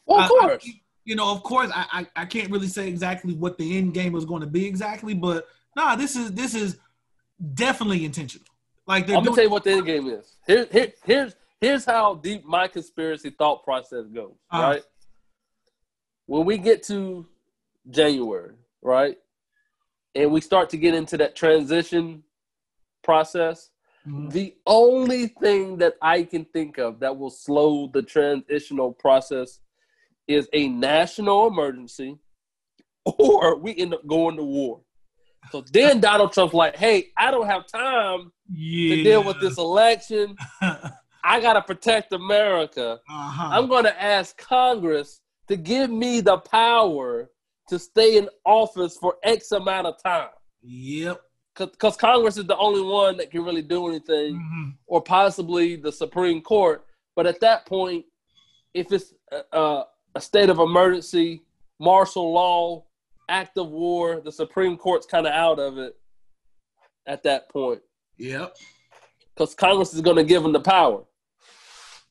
Well, 0.06 0.18
of 0.20 0.24
I- 0.24 0.26
I 0.26 0.48
course. 0.48 0.68
you 1.04 1.16
know 1.16 1.30
of 1.32 1.42
course 1.42 1.70
I, 1.74 1.86
I 1.92 2.22
i 2.22 2.24
can't 2.24 2.50
really 2.50 2.68
say 2.68 2.88
exactly 2.88 3.34
what 3.34 3.58
the 3.58 3.76
end 3.78 3.94
game 3.94 4.12
was 4.12 4.24
going 4.24 4.40
to 4.42 4.46
be 4.46 4.66
exactly 4.66 5.14
but 5.14 5.46
nah 5.76 5.96
this 5.96 6.16
is 6.16 6.32
this 6.32 6.54
is 6.54 6.78
definitely 7.54 8.04
intentional 8.04 8.46
like 8.86 9.06
they're 9.06 9.16
I'm 9.16 9.24
gonna 9.24 9.34
tell 9.36 9.44
you 9.44 9.50
what 9.50 9.64
the 9.64 9.72
end 9.72 9.84
game 9.86 10.08
is. 10.08 10.32
Here, 10.46 10.66
here, 10.72 10.92
here's 11.04 11.36
here's 11.60 11.84
how 11.84 12.14
deep 12.14 12.44
my 12.46 12.66
conspiracy 12.68 13.28
thought 13.28 13.62
process 13.62 14.06
goes. 14.06 14.32
Uh-huh. 14.50 14.62
Right. 14.62 14.82
When 16.24 16.46
we 16.46 16.56
get 16.56 16.82
to 16.84 17.26
January, 17.90 18.54
right, 18.80 19.18
and 20.14 20.30
we 20.32 20.40
start 20.40 20.70
to 20.70 20.78
get 20.78 20.94
into 20.94 21.18
that 21.18 21.36
transition 21.36 22.22
process. 23.02 23.68
The 24.30 24.54
only 24.66 25.28
thing 25.28 25.78
that 25.78 25.94
I 26.02 26.22
can 26.22 26.44
think 26.46 26.78
of 26.78 27.00
that 27.00 27.16
will 27.16 27.30
slow 27.30 27.88
the 27.92 28.02
transitional 28.02 28.92
process 28.92 29.60
is 30.26 30.48
a 30.52 30.68
national 30.68 31.46
emergency, 31.48 32.18
or 33.04 33.56
we 33.56 33.76
end 33.76 33.94
up 33.94 34.06
going 34.06 34.36
to 34.36 34.42
war. 34.42 34.80
So 35.50 35.64
then 35.72 36.00
Donald 36.08 36.32
Trump's 36.32 36.54
like, 36.54 36.76
"Hey, 36.76 37.08
I 37.16 37.30
don't 37.30 37.46
have 37.46 37.66
time 37.66 38.32
yeah 38.50 38.96
to 38.96 39.02
deal 39.02 39.24
with 39.24 39.40
this 39.40 39.58
election. 39.58 40.36
I 41.24 41.40
got 41.40 41.54
to 41.54 41.62
protect 41.62 42.12
America. 42.12 43.00
uh-huh. 43.08 43.48
I'm 43.50 43.68
going 43.68 43.84
to 43.84 44.02
ask 44.02 44.36
Congress 44.38 45.20
to 45.48 45.56
give 45.56 45.90
me 45.90 46.20
the 46.20 46.38
power 46.38 47.30
to 47.68 47.78
stay 47.78 48.16
in 48.16 48.28
office 48.46 48.96
for 48.96 49.16
X 49.22 49.52
amount 49.52 49.86
of 49.86 50.02
time. 50.02 50.30
yep 50.62 51.20
Because 51.58 51.96
Congress 51.96 52.36
is 52.36 52.46
the 52.46 52.56
only 52.56 52.82
one 52.82 53.16
that 53.16 53.30
can 53.30 53.44
really 53.44 53.62
do 53.62 53.88
anything, 53.88 54.36
Mhm. 54.36 54.74
or 54.86 55.02
possibly 55.02 55.76
the 55.76 55.92
Supreme 55.92 56.40
Court. 56.40 56.84
But 57.16 57.26
at 57.26 57.40
that 57.40 57.66
point, 57.66 58.06
if 58.74 58.92
it's 58.92 59.12
a, 59.52 59.84
a, 60.14 60.20
state 60.20 60.50
of 60.50 60.58
emergency, 60.58 61.44
martial 61.78 62.32
law, 62.32 62.84
act 63.28 63.56
of 63.58 63.68
war, 63.70 64.20
the 64.20 64.32
Supreme 64.32 64.76
Court's 64.76 65.06
kind 65.06 65.26
of 65.26 65.32
out 65.32 65.58
of 65.58 65.78
it 65.78 65.96
at 67.06 67.22
that 67.22 67.48
point 67.48 67.80
yep 68.18 68.56
because 69.34 69.54
Congress 69.54 69.94
is 69.94 70.00
going 70.00 70.16
to 70.16 70.24
give 70.24 70.42
them 70.42 70.52
the 70.52 70.60
power. 70.60 71.04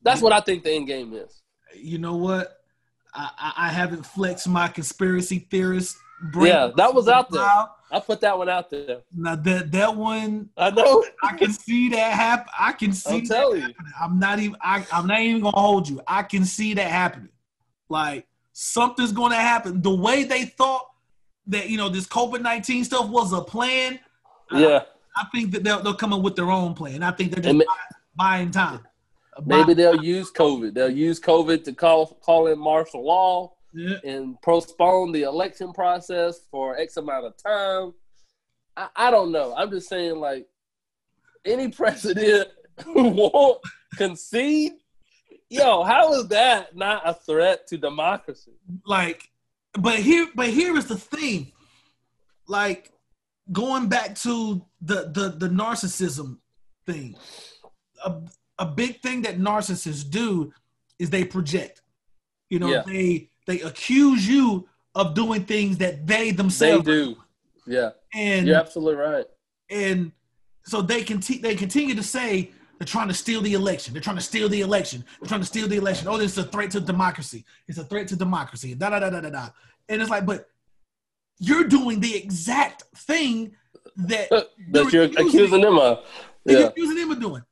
That's 0.01 0.21
what 0.21 0.31
I 0.31 0.39
think 0.39 0.63
the 0.63 0.71
end 0.71 0.87
game 0.87 1.13
is. 1.13 1.41
you 1.75 1.97
know 1.97 2.15
what 2.15 2.61
I, 3.13 3.53
I, 3.57 3.69
haven't 3.69 4.05
flexed 4.05 4.47
my 4.47 4.67
conspiracy 4.69 5.39
theorist 5.51 5.97
brain 6.31 6.47
Yeah, 6.47 6.71
that 6.77 6.93
was 6.93 7.07
out 7.07 7.29
there. 7.29 7.49
I 7.91 7.99
put 7.99 8.19
that 8.21 8.37
one 8.37 8.49
out 8.49 8.69
there. 8.69 8.99
now 9.15 9.35
that 9.35 9.71
that 9.71 9.95
one 9.95 10.49
I 10.57 10.69
know. 10.71 11.05
I 11.23 11.35
can 11.37 11.51
see 11.53 11.89
that 11.89 12.13
happen. 12.13 12.47
I 12.59 12.71
can 12.73 12.91
see 12.93 13.17
I'm 13.19 13.23
that 13.25 13.33
telling 13.35 13.61
you. 13.61 13.73
I'm 13.99 14.19
not 14.19 14.39
even. 14.39 14.57
I, 14.61 14.85
I'm 14.91 15.07
not 15.07 15.19
even 15.21 15.41
gonna 15.41 15.57
hold 15.57 15.87
you. 15.87 16.01
I 16.07 16.23
can 16.23 16.43
see 16.45 16.73
that 16.73 16.89
happening. 16.91 17.29
Like 17.89 18.27
something's 18.53 19.11
gonna 19.13 19.35
happen. 19.35 19.81
The 19.81 19.95
way 19.95 20.23
they 20.25 20.45
thought 20.45 20.85
that 21.47 21.69
you 21.69 21.77
know 21.77 21.87
this 21.89 22.07
COVID 22.07 22.41
nineteen 22.41 22.83
stuff 22.83 23.09
was 23.09 23.31
a 23.33 23.41
plan. 23.41 23.99
I- 24.51 24.59
Yeah, 24.61 24.83
I, 25.15 25.25
think 25.33 25.51
that 25.51 25.63
they'll, 25.63 25.81
they'll 25.81 25.93
come 25.95 26.13
up 26.13 26.21
with 26.21 26.35
their 26.35 26.51
own 26.51 26.73
plan. 26.73 27.03
I 27.03 27.11
think 27.11 27.31
they're 27.31 27.41
just 27.43 27.49
And 27.49 27.57
ma- 27.59 27.63
buy- 27.65 27.95
buying 28.15 28.51
time. 28.51 28.81
maybe 29.45 29.67
Buy- 29.67 29.73
they'll 29.75 30.03
use 30.03 30.31
COVID. 30.31 30.73
They'll 30.73 30.89
use 30.89 31.19
COVID 31.21 31.63
to 31.65 31.73
call 31.73 32.07
call 32.21 32.47
in 32.47 32.59
martial 32.59 33.05
law 33.05 33.53
Yeah. 33.73 33.97
and 34.03 34.41
postpone 34.41 35.11
the 35.11 35.23
election 35.23 35.71
process 35.73 36.39
for 36.49 36.77
X 36.77 36.97
amount 36.97 37.25
of 37.25 37.37
time. 37.37 37.93
I, 38.75 38.87
I 38.95 39.11
don't 39.11 39.31
know. 39.31 39.53
I'm 39.55 39.69
just 39.71 39.89
saying, 39.89 40.15
like 40.19 40.47
any 41.45 41.67
president 41.81 42.49
who 42.83 43.09
won't 43.09 43.59
concede, 43.95 44.73
yo, 45.49 45.83
how 45.83 46.13
is 46.13 46.27
that 46.29 46.75
not 46.75 47.01
a 47.05 47.13
threat 47.13 47.67
to 47.67 47.77
democracy? 47.77 48.53
like 48.85 49.29
but 49.73 49.99
here 49.99 50.27
but 50.35 50.47
here 50.49 50.75
is 50.75 50.87
the 50.87 50.97
thing 50.97 51.51
like 52.47 52.91
going 53.51 53.87
back 53.87 54.15
to 54.15 54.65
the 54.81 55.09
the 55.13 55.35
the 55.37 55.47
narcissism 55.49 56.37
thing 56.85 57.15
a, 58.03 58.15
a 58.59 58.65
big 58.65 59.01
thing 59.01 59.21
that 59.21 59.37
narcissists 59.37 60.09
do 60.09 60.51
is 60.99 61.09
they 61.09 61.23
project 61.23 61.81
you 62.49 62.57
know 62.59 62.69
Yeah. 62.71 62.83
they 62.87 63.29
they 63.47 63.61
accuse 63.61 64.27
you 64.27 64.67
of 64.93 65.13
doing 65.13 65.43
things 65.45 65.77
that 65.79 66.05
they 66.05 66.25
They 66.25 66.31
themselves 66.31 66.85
do. 66.85 67.15
Yeah, 67.65 67.91
and 68.13 68.47
you're 68.47 68.55
absolutely 68.57 68.95
right. 68.95 69.25
and 69.69 70.11
so 70.65 70.81
they 70.81 71.01
can 71.03 71.21
they 71.41 71.55
continue 71.55 71.95
to 71.95 72.03
say 72.03 72.51
they're 72.77 72.85
trying 72.85 73.07
to 73.07 73.13
steal 73.13 73.41
the 73.41 73.53
election. 73.53 73.93
They're 73.93 74.01
trying 74.01 74.17
to 74.17 74.21
steal 74.21 74.47
the 74.49 74.61
election. 74.61 75.03
They're 75.19 75.27
trying 75.27 75.39
to 75.41 75.45
steal 75.47 75.67
the 75.67 75.77
election. 75.77 76.07
Oh, 76.07 76.17
this 76.17 76.33
is 76.33 76.37
a 76.37 76.43
threat 76.43 76.71
to 76.71 76.79
democracy. 76.79 77.43
It's 77.67 77.77
a 77.77 77.83
threat 77.83 78.07
to 78.09 78.15
democracy. 78.15 78.75
Da 78.75 78.89
da 78.89 78.99
da 78.99 79.09
da 79.09 79.21
da 79.21 79.29
da. 79.29 79.49
And 79.89 80.01
it's 80.01 80.11
like, 80.11 80.25
but 80.25 80.49
you're 81.39 81.63
doing 81.65 81.99
the 81.99 82.15
exact 82.15 82.83
thing 82.95 83.55
that 83.95 84.29
that 84.71 84.93
you're 84.93 85.03
accusing- 85.03 85.27
accusing 85.27 85.61
them 85.61 85.77
of. 85.79 86.05
Yeah. 86.45 86.59
you're 86.59 86.67
accusing 86.69 86.97
him 86.97 87.11
of 87.11 87.19
doing. 87.19 87.43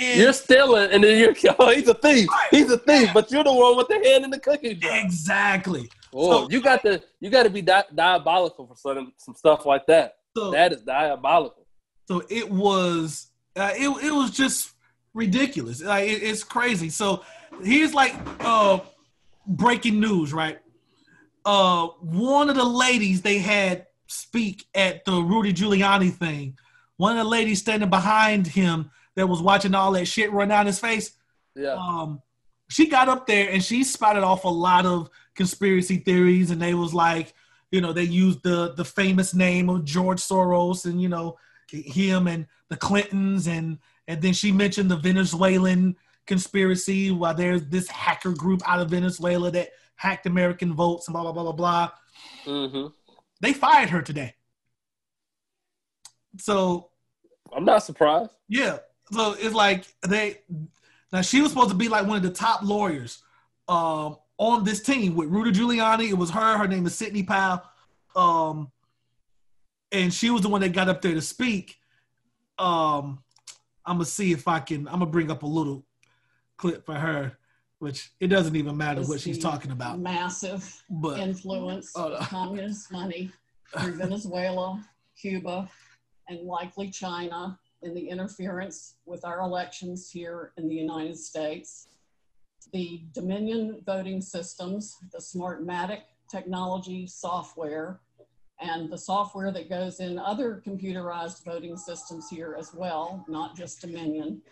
And 0.00 0.20
You're 0.20 0.32
stealing, 0.32 0.90
and 0.92 1.02
then 1.02 1.18
you're 1.18 1.54
oh, 1.58 1.70
he's 1.70 1.88
a 1.88 1.94
thief. 1.94 2.28
He's 2.52 2.70
a 2.70 2.78
thief, 2.78 3.10
but 3.12 3.30
you're 3.32 3.42
the 3.44 3.52
one 3.52 3.76
with 3.76 3.88
the 3.88 3.94
hand 3.94 4.24
in 4.24 4.30
the 4.30 4.38
cookie 4.38 4.74
jar. 4.74 4.96
exactly. 4.98 5.88
Oh, 6.14 6.44
So- 6.44 6.50
you 6.50 6.60
got 6.62 6.82
to 6.82 7.02
you 7.20 7.30
got 7.30 7.42
to 7.44 7.50
be 7.50 7.62
di- 7.62 7.84
diabolical 7.94 8.66
for 8.66 8.76
some 8.76 9.12
some 9.16 9.34
stuff 9.34 9.66
like 9.66 9.86
that. 9.86 10.14
So 10.36 10.52
That 10.52 10.72
is 10.72 10.82
diabolical. 10.82 11.66
So 12.06 12.22
it 12.30 12.48
was 12.48 13.28
uh, 13.56 13.72
it 13.76 13.88
it 14.04 14.12
was 14.12 14.30
just 14.30 14.70
ridiculous. 15.14 15.82
Like 15.82 16.08
it, 16.08 16.22
it's 16.22 16.44
crazy. 16.44 16.90
So 16.90 17.24
here's 17.62 17.92
like 17.92 18.14
uh 18.40 18.78
breaking 19.46 19.98
news, 20.00 20.32
right? 20.32 20.58
Uh 21.44 21.88
one 22.00 22.48
of 22.50 22.56
the 22.56 22.64
ladies 22.64 23.22
they 23.22 23.38
had 23.38 23.86
speak 24.06 24.64
at 24.74 25.04
the 25.04 25.12
Rudy 25.20 25.52
Giuliani 25.52 26.12
thing. 26.12 26.56
One 26.98 27.18
of 27.18 27.24
the 27.24 27.30
ladies 27.30 27.58
standing 27.60 27.90
behind 27.90 28.46
him 28.46 28.90
that 29.18 29.26
was 29.26 29.42
watching 29.42 29.74
all 29.74 29.92
that 29.92 30.06
shit 30.06 30.32
run 30.32 30.48
down 30.48 30.66
his 30.66 30.78
face. 30.78 31.12
Yeah, 31.54 31.74
Um 31.74 32.22
she 32.70 32.86
got 32.86 33.08
up 33.08 33.26
there 33.26 33.50
and 33.50 33.64
she 33.64 33.82
spouted 33.82 34.22
off 34.22 34.44
a 34.44 34.48
lot 34.48 34.86
of 34.86 35.08
conspiracy 35.34 35.96
theories 35.98 36.50
and 36.50 36.60
they 36.60 36.74
was 36.74 36.92
like, 36.92 37.34
you 37.70 37.80
know, 37.80 37.92
they 37.92 38.02
used 38.04 38.42
the 38.42 38.74
the 38.74 38.84
famous 38.84 39.34
name 39.34 39.68
of 39.68 39.84
George 39.84 40.20
Soros 40.20 40.84
and 40.84 41.00
you 41.02 41.08
know 41.08 41.36
him 41.70 42.26
and 42.26 42.46
the 42.68 42.76
Clintons 42.76 43.46
and 43.48 43.78
and 44.06 44.22
then 44.22 44.32
she 44.32 44.52
mentioned 44.52 44.90
the 44.90 44.96
Venezuelan 44.96 45.96
conspiracy 46.26 47.10
while 47.10 47.34
there's 47.34 47.64
this 47.66 47.88
hacker 47.88 48.32
group 48.32 48.62
out 48.66 48.80
of 48.80 48.90
Venezuela 48.90 49.50
that 49.50 49.70
hacked 49.96 50.26
American 50.26 50.74
votes 50.74 51.08
and 51.08 51.14
blah 51.14 51.22
blah 51.22 51.32
blah 51.32 51.42
blah 51.42 51.52
blah. 51.52 51.90
Mm-hmm. 52.46 52.86
They 53.40 53.52
fired 53.52 53.90
her 53.90 54.02
today. 54.02 54.34
So 56.38 56.90
I'm 57.52 57.64
not 57.64 57.82
surprised. 57.82 58.32
yeah. 58.48 58.78
So 59.12 59.34
it's 59.38 59.54
like 59.54 59.84
they 60.06 60.38
now 61.12 61.22
she 61.22 61.40
was 61.40 61.50
supposed 61.50 61.70
to 61.70 61.76
be 61.76 61.88
like 61.88 62.06
one 62.06 62.16
of 62.16 62.22
the 62.22 62.30
top 62.30 62.62
lawyers 62.62 63.22
um 63.68 64.16
on 64.36 64.64
this 64.64 64.82
team 64.82 65.16
with 65.16 65.28
Rudy 65.28 65.50
Giuliani. 65.50 66.08
It 66.10 66.18
was 66.18 66.30
her. 66.30 66.58
Her 66.58 66.68
name 66.68 66.86
is 66.86 66.94
Sidney 66.94 67.22
Powell. 67.22 67.62
Um 68.14 68.70
and 69.90 70.12
she 70.12 70.30
was 70.30 70.42
the 70.42 70.48
one 70.48 70.60
that 70.60 70.72
got 70.72 70.88
up 70.88 71.00
there 71.02 71.14
to 71.14 71.22
speak. 71.22 71.76
Um 72.58 73.22
I'm 73.86 73.94
gonna 73.96 74.04
see 74.04 74.32
if 74.32 74.46
I 74.46 74.60
can 74.60 74.86
I'm 74.88 74.98
gonna 75.00 75.06
bring 75.06 75.30
up 75.30 75.42
a 75.42 75.46
little 75.46 75.84
clip 76.58 76.84
for 76.84 76.94
her, 76.94 77.38
which 77.78 78.10
it 78.20 78.26
doesn't 78.28 78.56
even 78.56 78.76
matter 78.76 79.02
what 79.02 79.20
she's 79.20 79.38
talking 79.38 79.70
about. 79.70 79.98
Massive 79.98 80.82
But 80.90 81.20
influence 81.20 81.92
Oh, 81.96 82.08
no. 82.10 82.18
communist 82.18 82.92
money 82.92 83.30
through 83.78 83.94
Venezuela, 83.96 84.82
Cuba, 85.18 85.68
and 86.28 86.40
likely 86.40 86.90
China 86.90 87.58
in 87.82 87.94
the 87.94 88.08
interference 88.08 88.96
with 89.06 89.24
our 89.24 89.40
elections 89.40 90.10
here 90.10 90.52
in 90.56 90.68
the 90.68 90.74
United 90.74 91.16
States. 91.16 91.88
The 92.72 93.02
Dominion 93.12 93.82
voting 93.86 94.20
systems, 94.20 94.96
the 95.12 95.18
Smartmatic 95.18 96.00
technology 96.30 97.06
software, 97.06 98.00
and 98.60 98.90
the 98.90 98.98
software 98.98 99.52
that 99.52 99.70
goes 99.70 100.00
in 100.00 100.18
other 100.18 100.62
computerized 100.66 101.44
voting 101.44 101.76
systems 101.76 102.28
here 102.28 102.56
as 102.58 102.74
well, 102.74 103.24
not 103.28 103.56
just 103.56 103.80
Dominion, 103.80 104.42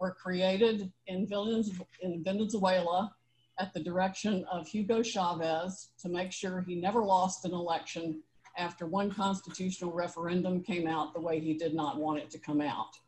were 0.00 0.10
created 0.10 0.92
in 1.06 1.26
Venez- 1.26 1.80
in 2.00 2.24
Venezuela 2.24 3.14
at 3.58 3.72
the 3.72 3.80
direction 3.80 4.44
of 4.50 4.66
Hugo 4.66 5.02
Chavez 5.02 5.90
to 6.00 6.08
make 6.08 6.32
sure 6.32 6.60
he 6.60 6.74
never 6.74 7.04
lost 7.04 7.44
an 7.44 7.52
election 7.52 8.22
after 8.56 8.86
one 8.86 9.10
constitutional 9.10 9.92
referendum 9.92 10.62
came 10.62 10.86
out 10.86 11.14
the 11.14 11.20
way 11.20 11.40
he 11.40 11.54
did 11.54 11.74
not 11.74 11.98
want 11.98 12.18
it 12.18 12.30
to 12.30 12.38
come 12.38 12.60
out. 12.60 12.98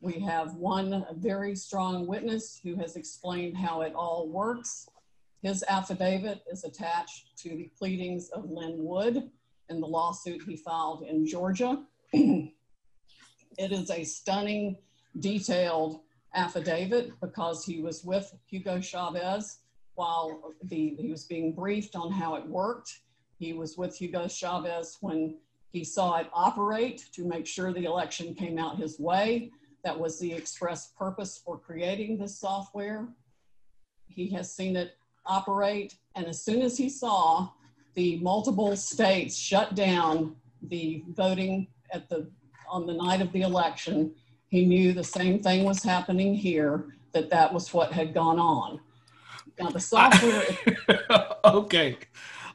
We 0.00 0.20
have 0.20 0.54
one 0.56 1.06
very 1.16 1.56
strong 1.56 2.06
witness 2.06 2.60
who 2.62 2.76
has 2.76 2.96
explained 2.96 3.56
how 3.56 3.80
it 3.82 3.94
all 3.94 4.28
works. 4.28 4.88
His 5.42 5.64
affidavit 5.68 6.42
is 6.50 6.64
attached 6.64 7.38
to 7.38 7.50
the 7.50 7.70
pleadings 7.78 8.28
of 8.30 8.50
Lin 8.50 8.76
Wood 8.78 9.30
in 9.68 9.80
the 9.80 9.86
lawsuit 9.86 10.42
he 10.42 10.56
filed 10.56 11.04
in 11.04 11.26
Georgia. 11.26 11.82
it 12.12 12.52
is 13.58 13.90
a 13.90 14.04
stunning, 14.04 14.76
detailed 15.20 16.00
affidavit 16.34 17.12
because 17.20 17.64
he 17.64 17.80
was 17.80 18.04
with 18.04 18.34
Hugo 18.46 18.80
Chavez 18.80 19.58
while 19.94 20.54
the, 20.64 20.96
he 20.98 21.10
was 21.10 21.24
being 21.24 21.54
briefed 21.54 21.94
on 21.94 22.10
how 22.10 22.34
it 22.34 22.46
worked. 22.46 23.00
He 23.44 23.52
was 23.52 23.76
with 23.76 23.94
Hugo 23.94 24.26
Chavez 24.26 24.96
when 25.02 25.36
he 25.70 25.84
saw 25.84 26.16
it 26.16 26.28
operate 26.32 27.04
to 27.12 27.26
make 27.26 27.46
sure 27.46 27.74
the 27.74 27.84
election 27.84 28.34
came 28.34 28.58
out 28.58 28.78
his 28.78 28.98
way. 28.98 29.50
That 29.84 30.00
was 30.00 30.18
the 30.18 30.32
express 30.32 30.92
purpose 30.98 31.42
for 31.44 31.58
creating 31.58 32.16
this 32.16 32.38
software. 32.38 33.06
He 34.08 34.30
has 34.30 34.50
seen 34.50 34.76
it 34.76 34.96
operate, 35.26 35.96
and 36.14 36.24
as 36.24 36.42
soon 36.42 36.62
as 36.62 36.78
he 36.78 36.88
saw 36.88 37.50
the 37.92 38.18
multiple 38.20 38.74
states 38.76 39.36
shut 39.36 39.74
down 39.74 40.36
the 40.62 41.04
voting 41.08 41.66
at 41.92 42.08
the 42.08 42.26
on 42.66 42.86
the 42.86 42.94
night 42.94 43.20
of 43.20 43.30
the 43.32 43.42
election, 43.42 44.14
he 44.48 44.64
knew 44.64 44.94
the 44.94 45.04
same 45.04 45.42
thing 45.42 45.64
was 45.64 45.82
happening 45.82 46.34
here. 46.34 46.86
That 47.12 47.28
that 47.28 47.52
was 47.52 47.74
what 47.74 47.92
had 47.92 48.14
gone 48.14 48.38
on. 48.38 48.80
Now 49.60 49.68
the 49.68 49.80
software. 49.80 50.44
okay, 51.44 51.98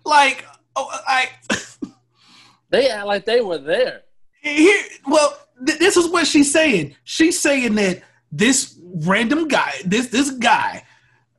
like 0.04 0.46
oh, 0.76 0.90
I 1.08 1.30
They 2.70 2.90
act 2.90 3.08
like 3.08 3.26
they 3.26 3.42
were 3.42 3.58
there. 3.58 4.02
here. 4.42 4.84
Well, 5.08 5.36
th- 5.66 5.80
this 5.80 5.98
is 5.98 6.08
what 6.10 6.28
she's 6.28 6.52
saying. 6.52 6.96
She's 7.04 7.40
saying 7.40 7.76
that 7.76 8.04
this 8.32 8.80
random 9.06 9.48
guy, 9.48 9.74
this 9.86 10.08
this 10.08 10.30
guy, 10.32 10.84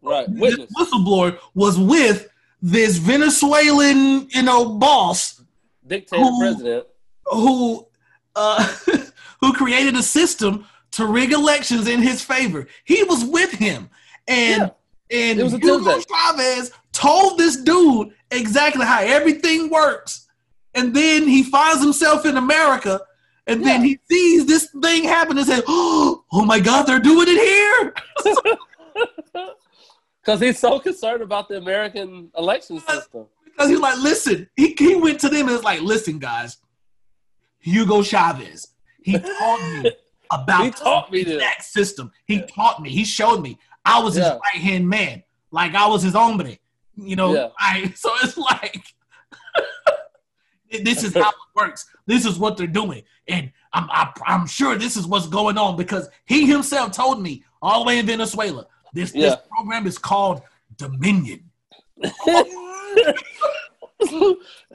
Right. 0.03 0.27
this 0.35 0.57
whistleblower, 0.77 1.39
was 1.55 1.79
with 1.79 2.29
this 2.63 2.97
Venezuelan, 2.99 4.29
you 4.31 4.43
know, 4.43 4.71
boss 4.79 5.41
Dictator 5.87 6.23
Who- 6.23 6.39
president. 6.41 6.87
who 7.27 7.87
uh, 8.37 8.65
who 9.41 9.53
created 9.53 9.95
a 9.97 10.03
system 10.03 10.67
to 10.93 11.07
rig 11.07 11.33
elections 11.33 11.87
in 11.87 12.01
his 12.03 12.23
favor. 12.25 12.67
He 12.85 13.05
was 13.05 13.25
with 13.25 13.53
him, 13.53 13.89
and 14.27 14.73
and 15.13 15.39
It 15.41 15.43
was 15.45 15.55
a 15.55 15.59
Hugo 15.59 15.95
Tuesday. 15.95 16.13
Chavez 16.13 16.73
told 16.93 17.39
this 17.39 17.57
dude 17.57 18.13
exactly 18.31 18.85
how 18.87 19.01
everything 19.03 19.71
works, 19.71 20.27
and 20.75 20.95
then 20.95 21.27
he 21.29 21.43
finds 21.43 21.83
himself 21.83 22.25
in 22.27 22.37
America. 22.37 23.01
And 23.47 23.65
then 23.67 23.83
he 23.83 23.99
sees 24.09 24.47
this 24.47 24.69
thing 24.81 25.03
happen 25.05 25.37
and 25.37 25.47
says, 25.47 25.63
"Oh 25.69 26.23
my 26.47 26.61
God, 26.61 26.85
they're 26.85 27.01
doing 27.01 27.27
it 27.29 27.39
here!" 28.25 28.65
Because 30.23 30.41
he's 30.41 30.59
so 30.59 30.79
concerned 30.79 31.23
about 31.23 31.49
the 31.49 31.57
American 31.57 32.31
election 32.37 32.79
system. 32.81 33.27
Because 33.45 33.71
he's 33.71 33.79
like, 33.81 33.99
"Listen," 33.99 34.49
he, 34.55 34.75
he 34.79 34.95
went 34.95 35.19
to 35.21 35.29
them 35.29 35.47
and 35.47 35.51
was 35.57 35.65
like, 35.65 35.81
"Listen, 35.81 36.19
guys, 36.19 36.59
Hugo 37.59 38.03
Chavez, 38.03 38.69
he 39.03 39.19
taught 39.19 39.83
me 39.83 39.91
about 40.31 40.65
He 40.65 40.71
taught 40.71 41.11
me 41.11 41.25
the 41.25 41.37
this. 41.37 41.67
system. 41.67 42.13
He 42.27 42.43
taught 42.43 42.83
me. 42.83 42.91
He 42.91 43.05
showed 43.05 43.41
me. 43.41 43.59
I 43.85 43.99
was 44.03 44.15
his 44.15 44.27
right 44.27 44.61
hand 44.63 44.87
man, 44.89 45.23
like 45.51 45.75
I 45.75 45.87
was 45.87 46.03
his 46.03 46.13
hombre. 46.13 46.59
You 46.97 47.17
know, 47.17 47.35
Yeah. 47.35 47.49
I 47.59 47.91
so 47.97 48.11
it's 48.23 48.37
like 48.37 48.85
this 50.85 51.05
is 51.05 51.15
how 51.15 51.29
it 51.31 51.35
works. 51.55 51.89
This 52.07 52.25
is 52.25 52.39
what 52.39 52.57
they're 52.57 52.67
doing, 52.67 53.03
and 53.29 53.51
I'm 53.73 53.89
I, 53.91 54.13
I'm 54.27 54.47
sure 54.47 54.77
this 54.77 54.97
is 54.97 55.07
what's 55.07 55.27
going 55.29 55.59
on 55.59 55.77
because 55.77 56.09
he 56.27 56.47
himself 56.47 56.93
told 56.93 57.23
me 57.23 57.45
all 57.63 57.81
the 57.81 57.89
way 57.89 57.99
in 57.99 58.07
Venezuela. 58.07 58.67
This 58.93 59.13
this 59.13 59.37
program 59.51 59.87
is 59.87 59.99
called 59.99 60.43
Dominion. 60.77 61.45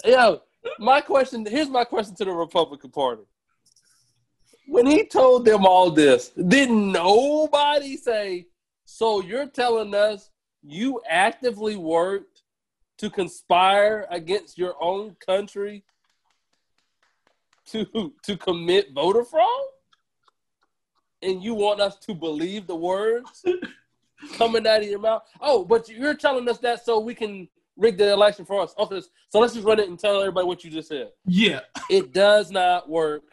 Yo, 0.05 0.41
my 0.80 1.01
question 1.01 1.45
here's 1.45 1.70
my 1.70 1.84
question 1.84 2.16
to 2.16 2.26
the 2.26 2.32
Republican 2.32 2.91
Party. 2.91 3.24
When 4.68 4.86
he 4.88 5.05
told 5.05 5.45
them 5.45 5.66
all 5.66 5.91
this, 5.91 6.30
didn't 6.30 6.91
nobody 6.91 7.97
say, 7.97 8.47
So 8.86 9.22
you're 9.22 9.47
telling 9.47 9.93
us 9.93 10.32
you 10.68 11.01
actively 11.09 11.76
worked 11.76 12.43
to 12.97 13.09
conspire 13.09 14.07
against 14.09 14.57
your 14.57 14.76
own 14.82 15.16
country 15.26 15.84
to 17.68 18.13
to 18.24 18.38
commit 18.38 18.93
voter 18.93 19.24
fraud? 19.24 19.68
And 21.22 21.43
you 21.43 21.55
want 21.55 21.80
us 21.80 21.97
to 21.99 22.13
believe 22.13 22.68
the 22.68 22.76
words 22.76 23.43
coming 24.38 24.68
out 24.68 24.82
of 24.82 24.88
your 24.88 24.99
mouth? 24.99 25.24
Oh, 25.41 25.63
but 25.66 25.89
you're 25.89 26.13
telling 26.13 26.47
us 26.49 26.59
that 26.59 26.86
so 26.86 26.99
we 26.99 27.16
can 27.16 27.47
rig 27.78 27.97
the 27.97 28.11
election 28.11 28.45
for 28.45 28.61
us. 28.61 28.74
Okay, 28.78 29.01
so 29.30 29.39
let's 29.39 29.53
just 29.53 29.66
run 29.66 29.80
it 29.80 29.89
and 29.89 29.99
tell 29.99 30.20
everybody 30.20 30.47
what 30.47 30.63
you 30.63 30.70
just 30.72 30.89
said. 30.89 31.09
Yeah, 31.26 31.61
It 31.89 32.13
does 32.13 32.51
not 32.51 32.89
work 32.89 33.24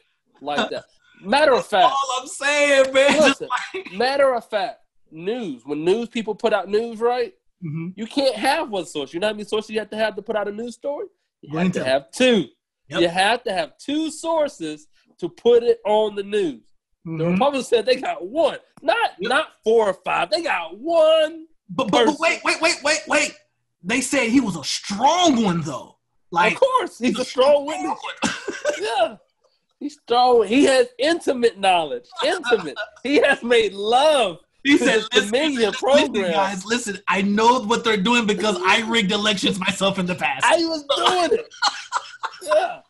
like 0.40 0.70
that. 0.70 0.84
Matter 1.20 1.54
of 1.54 1.66
fact, 1.66 1.92
all 1.92 2.20
I'm 2.20 2.26
saying, 2.26 2.92
man. 2.92 3.20
Listen. 3.20 3.48
like, 3.74 3.92
matter 3.92 4.34
of 4.34 4.48
fact, 4.48 4.81
news. 5.12 5.62
When 5.64 5.84
news 5.84 6.08
people 6.08 6.34
put 6.34 6.52
out 6.52 6.68
news, 6.68 6.98
right? 7.00 7.32
Mhm. 7.64 7.92
You 7.96 8.06
can't 8.06 8.34
have 8.34 8.70
one 8.70 8.86
source. 8.86 9.12
You 9.14 9.20
know 9.20 9.28
how 9.28 9.32
many 9.32 9.44
sources 9.44 9.70
you 9.70 9.78
have 9.78 9.90
to 9.90 9.96
have 9.96 10.16
to 10.16 10.22
put 10.22 10.36
out 10.36 10.48
a 10.48 10.52
news 10.52 10.74
story? 10.74 11.06
You 11.42 11.56
have 11.58 11.72
to 11.72 11.84
have 11.84 12.10
two. 12.10 12.46
Yep. 12.88 13.00
You 13.00 13.08
have 13.08 13.42
to 13.44 13.52
have 13.52 13.76
two 13.78 14.10
sources 14.10 14.88
to 15.18 15.28
put 15.28 15.62
it 15.62 15.78
on 15.86 16.14
the 16.16 16.22
news. 16.22 16.62
The 17.04 17.10
Mhm. 17.10 17.32
Republicans 17.32 17.68
said 17.68 17.86
they 17.86 17.96
got 17.96 18.26
one, 18.26 18.58
not 18.80 19.12
Yep. 19.18 19.28
not 19.28 19.48
four 19.64 19.88
or 19.88 19.94
five. 20.04 20.30
They 20.30 20.42
got 20.42 20.76
one. 20.78 21.46
But, 21.68 21.90
but, 21.90 22.06
but 22.06 22.18
wait, 22.18 22.40
wait, 22.44 22.60
wait, 22.60 22.82
wait, 22.82 23.00
wait. 23.08 23.34
They 23.82 24.00
said 24.00 24.28
he 24.30 24.40
was 24.40 24.56
a 24.56 24.64
strong 24.64 25.42
one 25.42 25.60
though. 25.62 25.98
Like 26.30 26.54
of 26.54 26.60
course, 26.60 26.98
he's 26.98 27.18
a 27.18 27.24
strong 27.24 27.66
witness. 27.66 27.98
one. 28.22 28.34
Yeah. 28.80 29.16
He's 29.78 29.94
strong. 30.00 30.46
He 30.46 30.64
has 30.64 30.88
intimate 30.98 31.58
knowledge. 31.58 32.04
Intimate. 32.24 32.76
He 33.02 33.16
has 33.16 33.42
made 33.42 33.72
love. 33.74 34.38
He 34.64 34.78
said, 34.78 35.02
this 35.10 35.30
listen, 35.30 35.54
listen, 35.54 35.72
program. 35.72 36.32
guys, 36.32 36.64
listen, 36.64 36.98
I 37.08 37.22
know 37.22 37.60
what 37.62 37.82
they're 37.82 37.96
doing 37.96 38.26
because 38.26 38.56
I 38.64 38.84
rigged 38.88 39.10
elections 39.10 39.58
myself 39.58 39.98
in 39.98 40.06
the 40.06 40.14
past. 40.14 40.44
I 40.44 40.56
was 40.64 40.84
doing 40.96 41.40
it. 41.40 41.54
Yeah. 42.44 42.80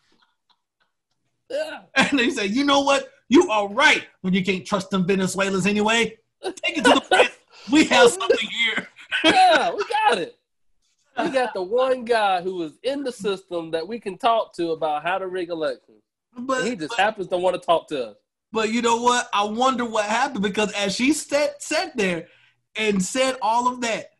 Yeah. 1.51 1.81
and 1.95 2.18
they 2.18 2.31
said, 2.31 2.51
you 2.51 2.64
know 2.64 2.81
what? 2.81 3.11
You 3.29 3.51
are 3.51 3.68
right 3.68 4.07
when 4.23 4.33
you 4.33 4.43
can't 4.43 4.64
trust 4.66 4.89
them 4.89 5.07
Venezuelans 5.07 5.66
anyway. 5.66 6.16
Take 6.43 6.79
it 6.79 6.85
to 6.85 6.91
the 6.95 7.01
press. 7.09 7.31
We 7.70 7.85
have 7.85 8.11
something 8.11 8.49
here. 8.49 8.89
Yeah, 9.25 9.73
we 9.75 9.85
got 9.85 10.18
it. 10.18 10.37
We 11.18 11.29
got 11.29 11.53
the 11.53 11.62
one 11.62 12.07
guy 12.07 12.41
who 12.41 12.62
is 12.62 12.79
in 12.83 13.03
the 13.03 13.12
system 13.12 13.70
that 13.73 13.87
we 13.87 14.01
can 14.01 14.16
talk 14.16 14.55
to 14.55 14.70
about 14.70 15.03
how 15.03 15.18
to 15.18 15.29
rig 15.29 15.51
elections. 15.51 16.03
But, 16.35 16.64
He 16.64 16.75
just 16.75 16.91
but, 16.97 16.99
happens 16.99 17.29
to 17.29 17.37
want 17.37 17.55
to 17.55 17.61
talk 17.61 17.87
to 17.89 18.07
us. 18.09 18.16
But 18.53 18.71
you 18.71 18.83
know 18.83 18.97
what? 18.97 19.29
I 19.33 19.45
wonder 19.45 19.85
what 19.85 20.05
happened 20.05 20.43
because 20.43 20.73
as 20.73 20.95
she 20.95 21.13
sat, 21.13 21.63
sat 21.63 21.97
there 21.97 22.29
and 22.77 23.03
said 23.03 23.37
all 23.43 23.69
of 23.69 23.81
that, 23.81 24.11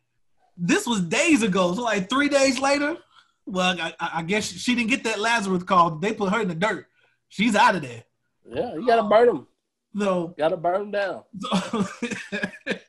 this 0.57 0.85
was 0.87 1.01
days 1.01 1.43
ago. 1.43 1.73
So 1.73 1.83
like 1.83 2.09
three 2.09 2.29
days 2.29 2.59
later, 2.59 2.97
well, 3.45 3.75
I, 3.79 3.93
I 3.99 4.21
guess 4.23 4.45
she 4.45 4.75
didn't 4.75 4.89
get 4.89 5.03
that 5.03 5.19
Lazarus 5.19 5.63
call. 5.63 5.97
They 5.97 6.13
put 6.13 6.31
her 6.31 6.41
in 6.41 6.47
the 6.47 6.55
dirt. 6.55 6.87
She's 7.29 7.55
out 7.55 7.75
of 7.75 7.81
there. 7.81 8.03
Yeah, 8.45 8.73
you 8.75 8.85
gotta 8.85 9.03
burn 9.03 9.29
him. 9.29 9.47
So, 9.97 10.33
Gotta 10.37 10.57
burn 10.57 10.91
them 10.91 10.91
down. 10.91 11.23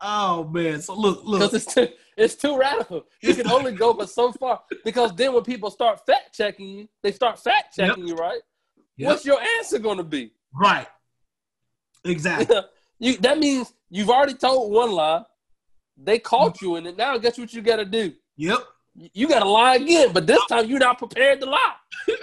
oh 0.00 0.44
man. 0.44 0.80
So 0.82 0.94
look, 0.94 1.24
Because 1.24 1.40
look. 1.40 1.54
it's 1.54 1.74
too 1.74 1.88
it's 2.16 2.34
too 2.34 2.56
radical. 2.56 3.04
You 3.22 3.34
can 3.34 3.48
only 3.50 3.72
go 3.72 3.92
but 3.92 4.08
so 4.10 4.32
far. 4.32 4.62
Because 4.84 5.14
then 5.14 5.32
when 5.34 5.44
people 5.44 5.70
start 5.70 6.04
fact 6.06 6.34
checking 6.34 6.66
you, 6.68 6.88
they 7.02 7.12
start 7.12 7.38
fact 7.38 7.76
checking 7.76 8.06
you, 8.06 8.14
right? 8.14 8.40
Yep. 8.96 9.08
What's 9.08 9.24
your 9.24 9.40
answer 9.58 9.78
gonna 9.78 10.02
be? 10.04 10.32
Right. 10.54 10.86
Exactly. 12.04 12.56
you 12.98 13.16
that 13.18 13.38
means 13.38 13.72
you've 13.90 14.10
already 14.10 14.34
told 14.34 14.72
one 14.72 14.92
lie. 14.92 15.24
They 15.96 16.18
caught 16.18 16.56
mm. 16.58 16.62
you 16.62 16.76
in 16.76 16.86
it. 16.86 16.96
Now 16.96 17.16
guess 17.18 17.38
what 17.38 17.52
you 17.52 17.62
gotta 17.62 17.84
do? 17.84 18.12
Yep. 18.36 18.58
You 19.12 19.28
gotta 19.28 19.48
lie 19.48 19.76
again, 19.76 20.12
but 20.12 20.26
this 20.26 20.40
time 20.46 20.66
you're 20.66 20.78
not 20.78 20.98
prepared 20.98 21.40
to 21.40 21.46
lie. 21.46 21.74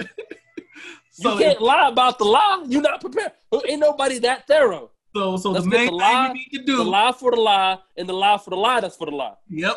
So 1.15 1.33
you 1.33 1.39
can't 1.45 1.61
lie 1.61 1.89
about 1.89 2.17
the 2.17 2.25
lie. 2.25 2.65
You're 2.67 2.81
not 2.81 2.99
prepared. 2.99 3.33
Ain't 3.69 3.79
nobody 3.79 4.17
that 4.19 4.47
thorough. 4.47 4.89
so 5.15 5.37
so 5.37 5.51
Let's 5.51 5.65
the 5.65 5.69
main 5.69 5.85
the 5.85 5.91
thing 5.91 5.99
lie- 5.99 6.27
you 6.29 6.33
need 6.33 6.49
to 6.53 6.63
do 6.63 6.77
The 6.77 6.83
lie 6.83 7.11
for 7.11 7.29
the 7.29 7.39
lie, 7.39 7.77
and 7.95 8.09
the 8.09 8.13
lie 8.13 8.39
for 8.39 8.49
the 8.49 8.55
lie 8.55 8.79
that's 8.79 8.95
for 8.95 9.05
the 9.05 9.15
lie. 9.15 9.35
Yep. 9.47 9.75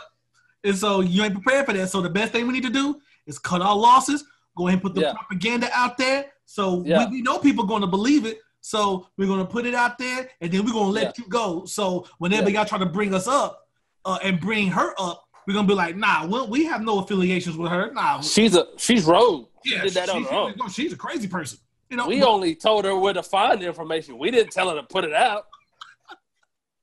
And 0.65 0.77
so 0.77 1.01
you 1.01 1.23
ain't 1.23 1.35
prepared 1.35 1.67
for 1.67 1.75
that. 1.75 1.91
So 1.91 2.01
the 2.01 2.09
best 2.09 2.33
thing 2.33 2.47
we 2.47 2.55
need 2.55 2.63
to 2.63 2.71
do 2.71 2.99
is 3.27 3.39
cut 3.39 3.61
our 3.61 3.77
losses. 3.77 4.25
Go 4.57 4.67
ahead 4.67 4.77
and 4.77 4.83
put 4.83 4.95
the 4.95 5.03
Yeah. 5.03 5.13
propaganda 5.13 5.69
out 5.75 5.99
there. 5.99 6.33
So 6.47 6.83
Yeah. 6.87 7.05
we, 7.07 7.17
we 7.19 7.23
know 7.23 7.39
people 7.39 7.65
going 7.65 7.83
to 7.83 7.87
believe 7.89 8.25
it. 8.25 8.39
So 8.61 9.09
we're 9.17 9.27
going 9.29 9.39
to 9.41 9.45
put 9.47 9.65
it 9.67 9.75
out 9.75 9.97
there, 9.99 10.29
and 10.41 10.51
then 10.51 10.65
we're 10.65 10.73
going 10.73 10.87
to 10.87 10.93
let 10.93 11.17
Yeah. 11.19 11.25
you 11.25 11.31
go. 11.31 11.65
So 11.67 12.07
whenever 12.19 12.51
y'all 12.51 12.65
try 12.65 12.79
to 12.79 12.87
bring 12.87 13.15
us 13.15 13.29
up 13.29 13.69
uh, 14.05 14.19
and 14.25 14.41
bring 14.41 14.69
her 14.69 14.93
up, 14.99 15.23
we're 15.47 15.55
gonna 15.55 15.69
be 15.69 15.75
like, 15.75 15.95
nah, 15.95 16.27
we, 16.27 16.43
we 16.49 16.65
have 16.65 16.83
no 16.83 16.99
affiliations 16.99 17.57
with 17.57 17.71
her. 17.71 17.93
Nah, 17.93 18.21
She's 18.21 18.57
a 18.57 18.67
she's 18.79 19.05
rogue. 19.05 19.47
She 19.65 19.75
yeah, 19.77 19.83
did 19.85 19.93
that 19.95 20.09
on 20.09 20.25
she- 20.25 20.29
her 20.29 20.35
own. 20.35 20.55
no, 20.59 20.67
she's 20.67 20.93
a 20.93 20.97
crazy 20.97 21.29
person. 21.29 21.61
You 21.89 21.97
know, 21.97 22.09
We 22.09 22.19
but- 22.19 22.29
only 22.29 22.57
told 22.57 22.85
her 22.85 22.97
where 22.97 23.13
to 23.15 23.23
find 23.23 23.63
the 23.63 23.67
information. 23.69 24.19
We 24.19 24.33
didn't 24.33 24.51
tell 24.51 24.69
her 24.71 24.75
to 24.75 24.83
put 24.83 25.05
it 25.05 25.13
out. 25.13 25.45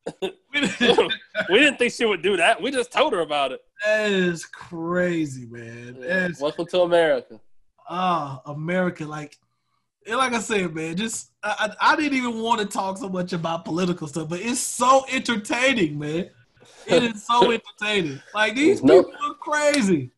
we 0.22 0.62
didn't 1.50 1.78
think 1.78 1.92
she 1.94 2.06
would 2.06 2.22
do 2.22 2.38
that. 2.38 2.62
We 2.62 2.72
just 2.72 2.92
told 2.92 3.12
her 3.12 3.20
about 3.20 3.52
it. 3.52 3.60
that 3.86 4.10
is 4.12 4.46
crazy, 4.46 5.46
man. 5.46 5.98
That's 6.00 6.40
Welcome 6.40 6.66
to 6.68 6.82
America. 6.84 7.42
ah 7.90 8.42
America. 8.46 9.06
Like, 9.06 9.38
and 10.08 10.18
like 10.18 10.34
I 10.34 10.40
said, 10.40 10.74
man, 10.74 10.96
just 10.96 11.32
I, 11.44 11.72
I, 11.82 11.96
didn't 11.96 12.18
even 12.18 12.40
want 12.42 12.62
to 12.62 12.66
talk 12.66 12.98
so 12.98 13.10
much 13.10 13.34
about 13.34 13.66
political 13.66 14.08
stuff, 14.08 14.30
but 14.30 14.40
it's 14.42 14.60
so 14.60 15.06
entertaining, 15.12 16.00
man. 16.00 16.30
It 16.88 17.04
is 17.04 17.26
so 17.26 17.52
entertaining. 17.82 18.22
Like 18.34 18.56
these 18.56 18.84
Nope. 18.84 19.08
people 19.12 19.32
are 19.32 19.34
crazy. 19.36 20.12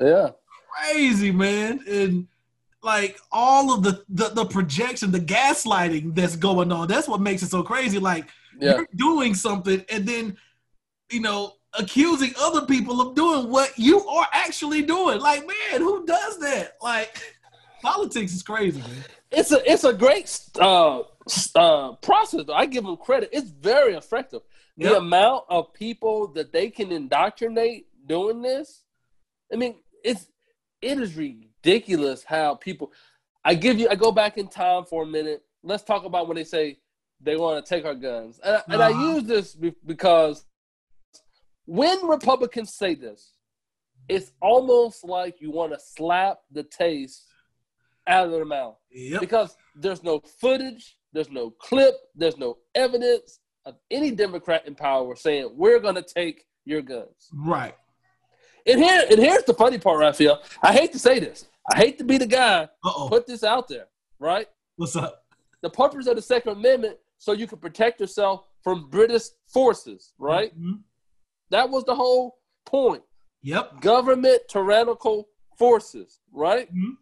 Yeah. 0.00 0.30
crazy, 0.78 1.30
man. 1.30 1.80
And 1.88 2.26
like 2.82 3.18
all 3.30 3.74
of 3.74 3.82
the, 3.82 4.02
the 4.08 4.28
the 4.30 4.44
projection, 4.46 5.10
the 5.10 5.20
gaslighting 5.20 6.14
that's 6.14 6.36
going 6.36 6.72
on, 6.72 6.88
that's 6.88 7.08
what 7.08 7.20
makes 7.20 7.42
it 7.42 7.50
so 7.50 7.62
crazy. 7.62 7.98
Like 7.98 8.28
Yeah. 8.58 8.76
you're 8.76 8.88
doing 8.96 9.34
something 9.34 9.84
and 9.90 10.06
then 10.06 10.36
you 11.10 11.20
know 11.20 11.54
accusing 11.78 12.32
other 12.40 12.66
people 12.66 13.00
of 13.00 13.14
doing 13.14 13.48
what 13.48 13.78
you 13.78 14.00
are 14.08 14.26
actually 14.32 14.82
doing. 14.82 15.20
Like, 15.20 15.46
man, 15.46 15.80
who 15.80 16.04
does 16.04 16.38
that? 16.40 16.76
Like 16.82 17.20
politics 17.82 18.32
is 18.34 18.42
crazy, 18.42 18.80
man. 18.80 19.04
It's 19.30 19.52
a 19.52 19.70
it's 19.70 19.84
a 19.84 19.92
great 19.92 20.40
uh, 20.60 21.02
uh, 21.54 21.92
process. 21.96 22.44
Though. 22.46 22.54
I 22.54 22.66
give 22.66 22.84
them 22.84 22.96
credit. 22.96 23.30
It's 23.32 23.50
very 23.50 23.94
effective. 23.94 24.42
The 24.76 24.90
Yep. 24.90 24.98
amount 24.98 25.44
of 25.48 25.72
people 25.74 26.28
that 26.28 26.52
they 26.52 26.70
can 26.70 26.90
indoctrinate 26.90 27.86
doing 28.06 28.40
this, 28.42 28.84
I 29.52 29.56
mean, 29.56 29.76
it's 30.04 30.26
it 30.80 30.98
is 30.98 31.16
ridiculous 31.16 32.24
how 32.24 32.54
people. 32.54 32.92
I 33.44 33.54
give 33.54 33.78
you. 33.78 33.88
I 33.88 33.94
go 33.94 34.10
back 34.12 34.36
in 34.38 34.48
time 34.48 34.84
for 34.84 35.02
a 35.02 35.06
minute. 35.06 35.42
Let's 35.62 35.82
talk 35.82 36.04
about 36.04 36.26
when 36.28 36.36
they 36.36 36.44
say 36.44 36.78
they 37.20 37.36
want 37.36 37.64
to 37.64 37.68
take 37.74 37.84
our 37.84 37.94
guns, 37.94 38.40
and, 38.42 38.56
I- 38.56 38.62
and 38.72 38.82
I 38.82 38.90
Uh-huh. 38.90 39.14
use 39.14 39.24
this 39.24 39.54
because 39.84 40.44
when 41.66 42.06
Republicans 42.06 42.74
say 42.74 42.94
this, 42.94 43.32
it's 44.08 44.32
almost 44.40 45.04
like 45.04 45.40
you 45.40 45.50
want 45.50 45.72
to 45.72 45.78
slap 45.78 46.40
the 46.50 46.62
taste 46.64 47.26
out 48.10 48.26
of 48.26 48.32
their 48.32 48.44
mouth 48.44 48.76
Yep. 48.92 49.20
because 49.20 49.56
there's 49.76 50.02
no 50.02 50.20
footage, 50.40 50.96
there's 51.12 51.30
no 51.30 51.50
clip, 51.50 51.94
there's 52.14 52.36
no 52.36 52.58
evidence 52.74 53.38
of 53.64 53.76
any 53.90 54.10
Democrat 54.10 54.66
in 54.66 54.74
power 54.74 55.14
saying 55.16 55.50
we're 55.54 55.78
going 55.80 55.94
to 55.94 56.02
take 56.02 56.44
your 56.64 56.82
guns. 56.82 57.28
Right. 57.32 57.74
And 58.66 58.80
here, 58.82 59.04
and 59.10 59.18
here's 59.18 59.44
the 59.44 59.54
funny 59.54 59.78
part, 59.78 60.00
Raphael. 60.00 60.42
I 60.62 60.72
hate 60.72 60.92
to 60.92 60.98
say 60.98 61.18
this. 61.20 61.46
I 61.72 61.76
hate 61.76 61.98
to 61.98 62.04
be 62.04 62.18
the 62.18 62.26
guy 62.26 62.64
Uh 62.84 62.92
oh. 62.96 63.08
put 63.08 63.26
this 63.26 63.44
out 63.44 63.68
there, 63.68 63.86
right? 64.18 64.46
What's 64.76 64.96
up? 64.96 65.24
The 65.62 65.70
purpose 65.70 66.06
of 66.06 66.16
the 66.16 66.22
Second 66.22 66.52
Amendment 66.52 66.98
so 67.18 67.32
you 67.32 67.46
can 67.46 67.58
protect 67.58 68.00
yourself 68.00 68.44
from 68.62 68.88
British 68.90 69.24
forces, 69.46 70.12
right? 70.18 70.58
Mhm. 70.58 70.80
That 71.50 71.68
was 71.70 71.84
the 71.84 71.94
whole 71.94 72.38
point. 72.66 73.02
Yep. 73.42 73.80
government 73.80 74.42
tyrannical 74.50 75.28
forces, 75.56 76.20
right? 76.30 76.68
Mhm. 76.74 76.96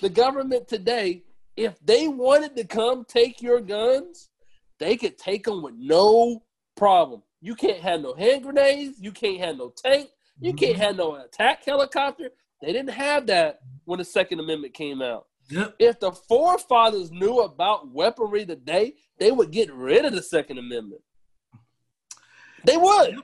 The 0.00 0.08
government 0.08 0.68
today, 0.68 1.22
if 1.56 1.78
they 1.84 2.08
wanted 2.08 2.56
to 2.56 2.64
come 2.64 3.04
take 3.04 3.42
your 3.42 3.60
guns, 3.60 4.30
they 4.78 4.96
could 4.96 5.18
take 5.18 5.44
them 5.44 5.62
with 5.62 5.74
no 5.76 6.42
problem. 6.76 7.22
You 7.40 7.54
can't 7.54 7.80
have 7.80 8.00
no 8.00 8.14
hand 8.14 8.44
grenades. 8.44 9.00
You 9.00 9.12
can't 9.12 9.38
have 9.40 9.56
no 9.56 9.70
tank. 9.70 10.10
You 10.40 10.54
can't 10.54 10.76
Mhm. 10.76 10.80
have 10.80 10.96
no 10.96 11.14
attack 11.16 11.64
helicopter. 11.64 12.30
They 12.60 12.72
didn't 12.72 12.90
have 12.90 13.26
that 13.26 13.60
when 13.84 13.98
the 13.98 14.04
Second 14.04 14.40
Amendment 14.40 14.74
came 14.74 15.02
out. 15.02 15.26
Yep. 15.50 15.76
If 15.78 16.00
the 16.00 16.12
forefathers 16.12 17.10
knew 17.10 17.40
about 17.40 17.90
weaponry 17.90 18.46
today, 18.46 18.94
they 19.18 19.30
would 19.30 19.50
get 19.50 19.72
rid 19.72 20.04
of 20.04 20.12
the 20.12 20.22
Second 20.22 20.58
Amendment. 20.58 21.02
They 22.64 22.76
would. 22.76 23.16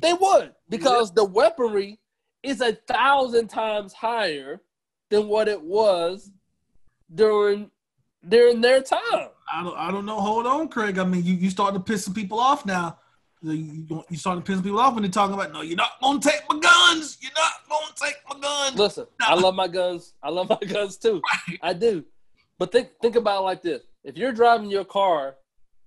They 0.00 0.12
would 0.12 0.54
because 0.68 1.12
the 1.14 1.24
weaponry 1.24 2.00
is 2.42 2.60
a 2.60 2.72
thousand 2.74 3.48
times 3.48 3.92
higher 3.92 4.60
than 5.10 5.28
what 5.28 5.48
it 5.48 5.60
was 5.60 6.30
during 7.14 7.70
during 8.26 8.60
their 8.60 8.82
time. 8.82 9.28
I 9.52 9.62
don't, 9.64 9.76
I 9.76 9.90
don't 9.90 10.06
know. 10.06 10.20
Hold 10.20 10.46
on, 10.46 10.68
Craig. 10.68 10.98
I 10.98 11.04
mean, 11.04 11.24
you, 11.24 11.34
you 11.34 11.50
starting 11.50 11.80
to 11.80 11.84
piss 11.84 12.04
some 12.04 12.14
people 12.14 12.38
off 12.38 12.64
now. 12.64 12.98
You, 13.42 14.04
you, 14.10 14.16
starting 14.16 14.42
to 14.42 14.46
piss 14.52 14.60
people 14.60 14.78
off 14.78 14.94
when 14.94 15.02
they're 15.02 15.10
talking 15.10 15.32
about, 15.34 15.50
no, 15.52 15.62
you're 15.62 15.76
not 15.76 15.92
going 16.02 16.20
to 16.20 16.28
take 16.28 16.42
my 16.48 16.58
guns. 16.58 17.16
You're 17.22 17.32
not 17.36 17.52
going 17.68 17.86
to 17.94 18.04
take 18.04 18.16
my 18.28 18.38
guns. 18.38 18.78
Listen, 18.78 19.06
I 19.20 19.34
love 19.34 19.54
my 19.54 19.66
guns. 19.66 20.12
I 20.22 20.28
love 20.28 20.50
my 20.50 20.58
guns 20.68 20.96
too. 20.98 21.22
I 21.62 21.72
do. 21.72 22.04
But 22.58 22.70
think 22.70 22.90
think 23.00 23.16
about 23.16 23.40
it 23.40 23.44
like 23.44 23.62
this: 23.62 23.82
if 24.04 24.18
you're 24.18 24.32
driving 24.32 24.70
your 24.70 24.84
car 24.84 25.36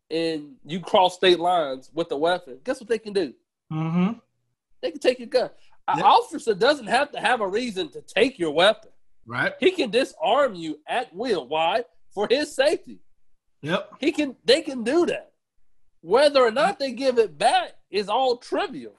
and 0.09 0.55
you 0.65 0.79
cross 0.79 1.15
state 1.15 1.39
lines 1.39 1.91
with 1.93 2.11
a 2.11 2.17
weapon, 2.17 2.57
guess 2.63 2.79
what 2.81 2.89
they 2.89 2.97
can 2.97 3.13
do? 3.13 3.33
Mm-hmm. 3.71 4.13
They 4.81 4.91
can 4.91 4.99
take 4.99 5.19
your 5.19 5.27
gun. 5.27 5.51
An 5.87 5.97
Yep. 5.99 6.05
officer 6.05 6.53
doesn't 6.55 6.87
have 6.87 7.11
to 7.11 7.19
have 7.19 7.41
a 7.41 7.47
reason 7.47 7.89
to 7.89 8.01
take 8.01 8.39
your 8.39 8.51
weapon. 8.51 8.89
Right. 9.25 9.53
He 9.59 9.71
can 9.71 9.89
disarm 9.89 10.55
you 10.55 10.79
at 10.87 11.13
will. 11.15 11.47
Why? 11.47 11.83
For 12.13 12.27
his 12.29 12.53
safety. 12.55 12.99
Yep. 13.61 13.93
He 13.99 14.11
can 14.11 14.35
they 14.43 14.61
can 14.61 14.83
do 14.83 15.05
that. 15.05 15.31
Whether 16.01 16.41
or 16.43 16.51
not 16.51 16.79
they 16.79 16.91
give 16.91 17.17
it 17.17 17.37
back 17.37 17.71
is 17.89 18.09
all 18.09 18.37
trivial. 18.37 18.95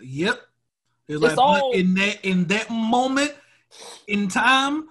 Yep. 0.00 0.40
It's, 1.08 1.22
It's 1.22 1.36
like 1.36 1.38
all- 1.38 1.72
in 1.72 1.94
that 1.94 2.24
in 2.24 2.44
that 2.46 2.68
moment 2.70 3.32
in 4.08 4.26
time, 4.28 4.88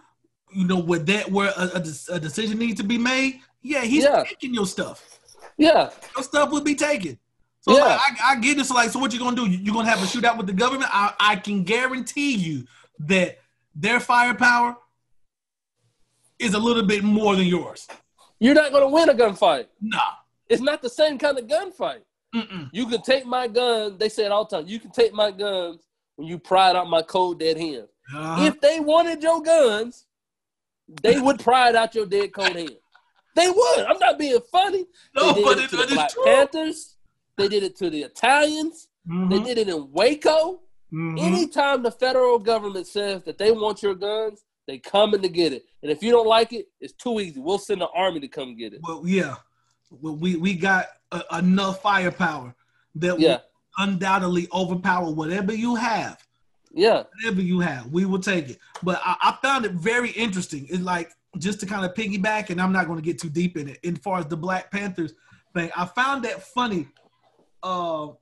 you 0.54 0.66
know, 0.66 0.80
where 0.80 1.00
that 1.00 1.30
where 1.30 1.52
a, 1.58 1.64
a, 1.76 1.84
a 2.16 2.20
decision 2.20 2.58
needs 2.58 2.80
to 2.80 2.88
be 2.88 2.98
made. 2.98 3.42
Yeah, 3.62 3.82
he's 3.82 4.04
Yeah. 4.06 4.24
taking 4.24 4.54
your 4.54 4.66
stuff. 4.68 5.20
Yeah. 5.58 5.90
Your 6.16 6.24
stuff 6.24 6.52
will 6.52 6.62
be 6.62 6.76
taken. 6.76 7.18
So 7.62 7.76
Yeah. 7.76 7.84
like, 7.84 8.00
I, 8.22 8.32
I 8.32 8.36
get 8.40 8.58
this. 8.58 8.70
Like, 8.72 8.92
so 8.92 9.00
what 9.00 9.12
you 9.12 9.20
gonna 9.20 9.36
do? 9.36 9.46
You, 9.50 9.58
you 9.58 9.74
gonna 9.74 9.90
have 9.90 10.02
a 10.02 10.06
shootout 10.06 10.38
with 10.38 10.48
the 10.48 10.54
government? 10.54 10.90
I, 10.94 11.14
I 11.20 11.36
can 11.36 11.64
guarantee 11.64 12.36
you 12.36 12.66
that 13.00 13.40
their 13.76 14.00
firepower 14.00 14.78
is 16.40 16.54
a 16.54 16.60
little 16.60 16.84
bit 16.84 17.04
more 17.04 17.36
than 17.36 17.46
yours. 17.46 17.88
You're 18.40 18.54
not 18.56 18.72
gonna 18.72 18.90
win 18.90 19.10
a 19.10 19.14
gunfight. 19.14 19.68
Nah. 19.82 20.00
It's 20.50 20.62
not 20.62 20.82
the 20.82 20.90
same 20.90 21.18
kind 21.18 21.38
of 21.38 21.48
gunfight. 21.48 22.02
Mm-mm. 22.36 22.70
You 22.74 22.88
can 22.88 23.02
take 23.02 23.26
my 23.26 23.48
gun, 23.48 23.98
they 23.98 24.10
say 24.10 24.26
it 24.26 24.32
all 24.32 24.46
the 24.46 24.58
time. 24.58 24.68
You 24.68 24.80
can 24.80 24.92
take 24.92 25.14
my 25.14 25.32
guns 25.32 25.82
when 26.16 26.28
you 26.28 26.38
pry 26.38 26.72
out 26.74 26.90
my 26.90 27.02
cold 27.02 27.40
dead 27.40 27.58
hand. 27.58 27.88
Uh-huh. 28.14 28.44
If 28.46 28.60
they 28.62 28.80
wanted 28.80 29.24
your 29.24 29.42
guns, 29.42 30.06
they 31.02 31.20
would 31.20 31.40
pry 31.40 31.70
it 31.70 31.76
out 31.76 31.96
your 31.96 32.06
dead 32.06 32.34
cold 32.34 32.56
hand. 32.56 32.76
They 33.36 33.50
would. 33.50 33.80
I'm 33.86 33.98
not 34.00 34.20
being 34.20 34.38
funny. 34.52 34.86
no, 35.16 35.28
they 35.34 35.34
did 35.36 35.44
but 35.46 35.58
it 35.58 35.64
it, 35.66 35.70
to 35.72 35.76
the 35.78 35.88
Black 35.94 36.10
true. 36.12 36.24
Panthers. 36.26 36.96
They 37.38 37.48
did 37.50 37.64
it 37.64 37.76
to 37.78 37.90
the 37.90 38.04
Italians. 38.04 38.88
They 39.06 39.14
Mhm. 39.14 39.46
did 39.46 39.58
it 39.58 39.70
in 39.70 39.92
Waco. 39.92 40.62
Mhm. 40.96 41.20
Anytime 41.20 41.84
the 41.84 41.92
federal 41.92 42.40
government 42.40 42.88
says 42.88 43.24
that 43.24 43.38
they 43.38 43.52
want 43.52 43.84
your 43.84 43.96
guns, 43.96 44.46
they 44.66 44.78
coming 44.80 45.22
to 45.22 45.28
get 45.28 45.52
it. 45.52 45.66
And 45.84 45.92
if 45.92 46.02
you 46.02 46.10
don't 46.10 46.28
like 46.28 46.54
it, 46.54 46.68
it's 46.80 46.94
too 46.94 47.20
easy. 47.20 47.40
We'll 47.42 47.58
send 47.58 47.82
the 47.82 47.90
army 47.90 48.22
to 48.22 48.30
come 48.30 48.56
get 48.56 48.74
it. 48.74 48.80
Well, 48.82 49.04
yeah, 49.06 49.36
well, 49.92 50.16
we 50.16 50.38
we 50.38 50.54
got 50.56 50.86
uh, 51.12 51.22
enough 51.38 51.82
firepower 51.82 52.56
that 52.96 53.20
Yeah, 53.20 53.34
will 53.34 53.42
undoubtedly 53.78 54.48
overpower 54.54 55.12
whatever 55.12 55.54
you 55.54 55.76
have. 55.76 56.26
yeah, 56.74 57.04
Whatever 57.18 57.42
you 57.42 57.60
have, 57.60 57.92
we 57.92 58.06
will 58.06 58.20
take 58.20 58.50
it. 58.52 58.60
But 58.82 59.02
I, 59.04 59.18
I 59.22 59.38
found 59.46 59.66
it 59.66 59.74
very 59.74 60.12
interesting. 60.12 60.66
It's 60.70 60.82
like 60.82 61.12
just 61.38 61.60
to 61.60 61.66
kind 61.66 61.84
of 61.86 61.94
piggyback, 61.94 62.52
and 62.52 62.62
I'm 62.62 62.72
not 62.72 62.88
going 62.88 62.98
to 63.00 63.04
get 63.06 63.20
too 63.20 63.30
deep 63.30 63.58
in 63.58 63.68
it. 63.68 63.80
In 63.84 63.98
far 63.98 64.20
as 64.20 64.28
the 64.28 64.38
Black 64.38 64.72
Panthers 64.72 65.14
thing, 65.54 65.70
I 65.76 65.86
found 65.86 66.24
that 66.24 66.42
funny. 66.42 66.88
Uh, 67.62 68.14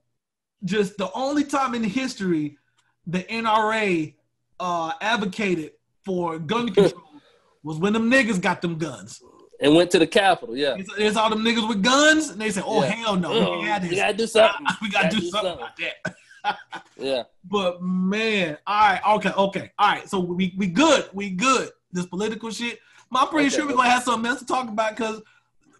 just 0.64 0.96
the 0.96 1.10
only 1.14 1.44
time 1.44 1.74
in 1.74 1.84
history 1.84 2.56
the 3.06 3.20
NRA 3.24 4.14
uh, 4.60 4.92
advocated 5.00 5.72
for 6.04 6.38
gun 6.38 6.72
control 6.72 7.02
was 7.62 7.78
when 7.78 7.92
them 7.92 8.10
niggas 8.10 8.40
got 8.40 8.60
them 8.62 8.76
guns. 8.78 9.22
and 9.60 9.74
went 9.74 9.90
to 9.92 9.98
the 9.98 10.06
Capitol. 10.06 10.56
Yeah, 10.56 10.76
It's, 10.78 10.90
it's 10.98 11.16
all 11.16 11.30
them 11.30 11.40
niggas 11.40 11.66
with 11.68 11.82
guns, 11.82 12.30
and 12.30 12.40
they 12.40 12.50
said, 12.50 12.64
"Oh 12.66 12.82
Yeah. 12.82 12.90
hell 12.90 13.16
no, 13.16 13.30
we 13.32 13.38
can't 13.40 13.62
have 13.64 13.82
this. 13.82 13.90
we 13.92 13.96
gotta 13.96 14.14
do 14.16 14.26
something. 14.26 14.66
we 14.82 14.90
gotta, 14.90 15.04
Gotta 15.08 15.20
do, 15.20 15.28
something, 15.28 15.52
about 15.52 15.76
that." 15.76 16.16
Yeah, 16.98 17.22
But 17.44 17.82
man, 17.82 18.58
all 18.66 18.80
right, 18.88 19.00
okay, 19.16 19.30
okay, 19.32 19.72
all 19.78 19.88
right. 19.92 20.08
So 20.08 20.20
we 20.20 20.54
we 20.58 20.66
good, 20.66 21.08
we 21.14 21.30
good. 21.30 21.70
This 21.90 22.04
political 22.06 22.50
shit. 22.50 22.78
I'm 23.12 23.28
pretty 23.28 23.46
Okay. 23.46 23.56
sure 23.56 23.66
we're 23.66 23.76
gonna 23.76 23.88
have 23.88 24.02
something 24.02 24.28
else 24.28 24.40
to 24.40 24.46
talk 24.46 24.68
about 24.68 24.94
because 24.96 25.22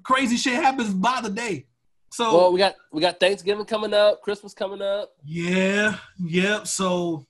crazy 0.04 0.36
shit 0.36 0.54
happens 0.54 0.94
by 0.94 1.20
the 1.22 1.28
day. 1.30 1.66
So 2.14 2.32
Well, 2.36 2.52
we 2.52 2.60
got 2.60 2.76
we 2.92 3.00
got 3.00 3.18
Thanksgiving 3.18 3.64
coming 3.64 3.92
up, 3.92 4.22
Christmas 4.22 4.54
coming 4.54 4.80
up. 4.80 5.14
yeah, 5.24 5.96
yep. 6.24 6.68
So 6.68 7.26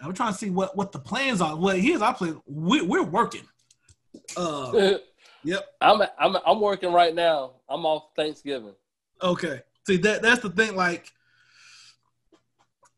I'm 0.00 0.12
trying 0.14 0.32
to 0.32 0.38
see 0.38 0.50
what 0.50 0.76
what 0.76 0.92
the 0.92 1.00
plans 1.00 1.40
are. 1.40 1.56
Well, 1.56 1.74
here's 1.74 2.00
our 2.00 2.14
plan. 2.14 2.40
We, 2.46 2.82
we're 2.82 3.02
working. 3.02 3.42
Uh, 4.36 4.98
yep. 5.42 5.64
I'm 5.80 6.02
I'm 6.20 6.36
I'm 6.46 6.60
working 6.60 6.92
right 6.92 7.12
now. 7.12 7.54
I'm 7.68 7.84
off 7.84 8.10
Thanksgiving. 8.14 8.74
Okay. 9.20 9.60
See 9.88 9.96
that 9.96 10.22
that's 10.22 10.40
the 10.40 10.50
thing. 10.50 10.76
Like, 10.76 11.10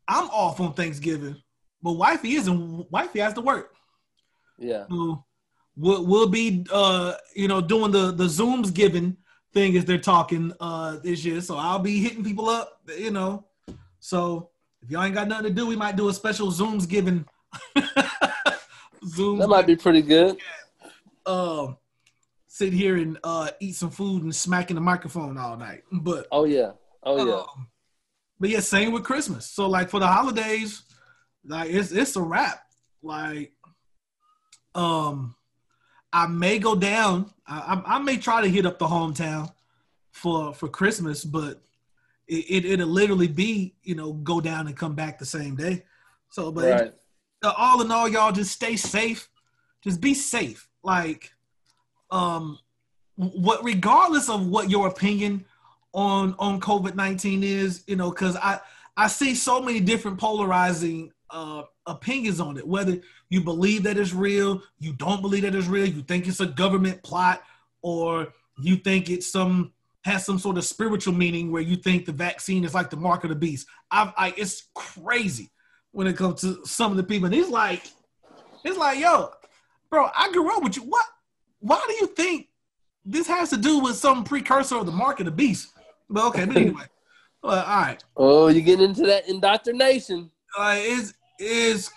I'm 0.06 0.28
off 0.28 0.60
on 0.60 0.74
Thanksgiving, 0.74 1.36
but 1.82 1.92
wifey 1.92 2.32
isn't. 2.34 2.90
Wifey 2.92 3.20
has 3.20 3.32
to 3.32 3.40
work. 3.40 3.72
Yeah, 4.58 4.84
So 4.90 5.24
we'll, 5.74 6.04
we'll 6.04 6.28
be 6.28 6.66
uh 6.70 7.14
you 7.34 7.48
know 7.48 7.62
doing 7.62 7.92
the 7.92 8.10
the 8.12 8.24
zooms 8.24 8.74
giving 8.74 9.16
thing 9.52 9.76
as 9.76 9.84
they're 9.84 9.98
talking 9.98 10.52
uh 10.60 10.98
this 11.02 11.24
year. 11.24 11.40
So 11.40 11.56
I'll 11.56 11.78
be 11.78 12.00
hitting 12.00 12.24
people 12.24 12.48
up, 12.48 12.80
you 12.98 13.10
know. 13.10 13.44
So 14.00 14.50
if 14.82 14.90
y'all 14.90 15.02
ain't 15.04 15.14
got 15.14 15.28
nothing 15.28 15.46
to 15.46 15.50
do, 15.52 15.66
we 15.66 15.76
might 15.76 15.96
do 15.96 16.08
a 16.08 16.14
special 16.14 16.48
zooms 16.50 16.88
giving. 16.88 17.26
Zooms 19.04 19.38
That 19.38 19.48
might 19.48 19.66
be 19.66 19.76
pretty 19.76 20.02
good. 20.02 20.36
um 21.26 21.76
sit 22.46 22.72
here 22.72 22.96
and 22.96 23.18
uh 23.24 23.50
eat 23.60 23.74
some 23.74 23.90
food 23.90 24.22
and 24.22 24.34
smacking 24.34 24.74
the 24.74 24.80
microphone 24.80 25.38
all 25.38 25.56
night. 25.56 25.82
But 25.90 26.26
Oh 26.30 26.44
yeah. 26.44 26.72
Oh 27.02 27.26
yeah. 27.26 27.34
um, 27.34 27.68
but 28.38 28.50
yeah, 28.50 28.60
same 28.60 28.92
with 28.92 29.04
Christmas. 29.04 29.46
So 29.46 29.68
like 29.68 29.88
for 29.90 30.00
the 30.00 30.06
holidays, 30.06 30.82
like 31.44 31.70
it's 31.70 31.92
it's 31.92 32.16
a 32.16 32.22
wrap. 32.22 32.62
Like 33.02 33.52
um 34.74 35.34
I 36.12 36.26
may 36.26 36.58
go 36.58 36.74
down. 36.74 37.30
I, 37.46 37.82
I, 37.86 37.96
I 37.96 37.98
may 37.98 38.16
try 38.16 38.42
to 38.42 38.48
hit 38.48 38.66
up 38.66 38.78
the 38.78 38.86
hometown 38.86 39.52
for 40.10 40.52
for 40.54 40.68
Christmas, 40.68 41.24
but 41.24 41.62
it, 42.26 42.44
it 42.48 42.64
it'll 42.64 42.88
literally 42.88 43.28
be 43.28 43.74
you 43.82 43.94
know 43.94 44.12
go 44.12 44.40
down 44.40 44.66
and 44.66 44.76
come 44.76 44.94
back 44.94 45.18
the 45.18 45.26
same 45.26 45.56
day. 45.56 45.84
So, 46.30 46.52
but 46.52 46.64
right. 46.64 46.94
uh, 47.42 47.52
all 47.56 47.82
in 47.82 47.90
all, 47.90 48.08
y'all 48.08 48.32
just 48.32 48.52
stay 48.52 48.76
safe. 48.76 49.28
Just 49.82 50.00
be 50.00 50.14
safe. 50.14 50.68
Like, 50.82 51.32
um, 52.10 52.58
what 53.16 53.64
regardless 53.64 54.28
of 54.28 54.46
what 54.46 54.70
your 54.70 54.88
opinion 54.88 55.44
on 55.92 56.34
on 56.38 56.60
COVID 56.60 56.94
nineteen 56.94 57.42
is, 57.42 57.84
you 57.86 57.96
know, 57.96 58.10
because 58.10 58.36
I 58.36 58.60
I 58.96 59.06
see 59.06 59.34
so 59.34 59.60
many 59.60 59.80
different 59.80 60.18
polarizing 60.18 61.12
uh 61.32 61.62
opinions 61.86 62.40
on 62.40 62.56
it. 62.56 62.66
Whether 62.66 63.00
you 63.28 63.40
believe 63.40 63.82
that 63.84 63.96
it's 63.96 64.12
real, 64.12 64.62
you 64.78 64.92
don't 64.92 65.22
believe 65.22 65.42
that 65.42 65.54
it's 65.54 65.66
real, 65.66 65.86
you 65.86 66.02
think 66.02 66.26
it's 66.26 66.40
a 66.40 66.46
government 66.46 67.02
plot, 67.02 67.42
or 67.82 68.28
you 68.58 68.76
think 68.76 69.10
it's 69.10 69.30
some 69.30 69.72
has 70.04 70.24
some 70.24 70.38
sort 70.38 70.56
of 70.56 70.64
spiritual 70.64 71.12
meaning 71.12 71.52
where 71.52 71.62
you 71.62 71.76
think 71.76 72.06
the 72.06 72.12
vaccine 72.12 72.64
is 72.64 72.74
like 72.74 72.90
the 72.90 72.96
mark 72.96 73.24
of 73.24 73.30
the 73.30 73.36
beast. 73.36 73.66
I, 73.90 74.12
I 74.16 74.34
it's 74.36 74.68
crazy 74.74 75.50
when 75.92 76.06
it 76.06 76.16
comes 76.16 76.40
to 76.40 76.64
some 76.64 76.90
of 76.90 76.96
the 76.96 77.02
people. 77.02 77.26
And 77.26 77.34
he's 77.34 77.48
like, 77.48 77.82
it's 78.64 78.78
like, 78.78 78.98
yo, 78.98 79.30
bro, 79.90 80.08
I 80.16 80.30
grew 80.32 80.54
up 80.56 80.62
with 80.62 80.76
you. 80.76 80.82
What? 80.82 81.04
Why 81.60 81.82
do 81.86 81.94
you 81.94 82.06
think 82.06 82.48
this 83.04 83.26
has 83.26 83.50
to 83.50 83.56
do 83.56 83.80
with 83.80 83.96
some 83.96 84.24
precursor 84.24 84.78
of 84.78 84.86
the 84.86 84.92
mark 84.92 85.20
of 85.20 85.26
the 85.26 85.32
beast? 85.32 85.68
But 86.08 86.26
okay, 86.28 86.44
but 86.46 86.56
anyway, 86.56 86.82
uh, 87.44 87.64
all 87.66 87.80
right. 87.82 88.04
Oh, 88.16 88.48
you're 88.48 88.62
getting 88.62 88.88
into 88.88 89.02
that 89.02 89.28
indoctrination. 89.28 90.30
Uh, 90.58 90.76
is 90.78 91.14
is 91.40 91.90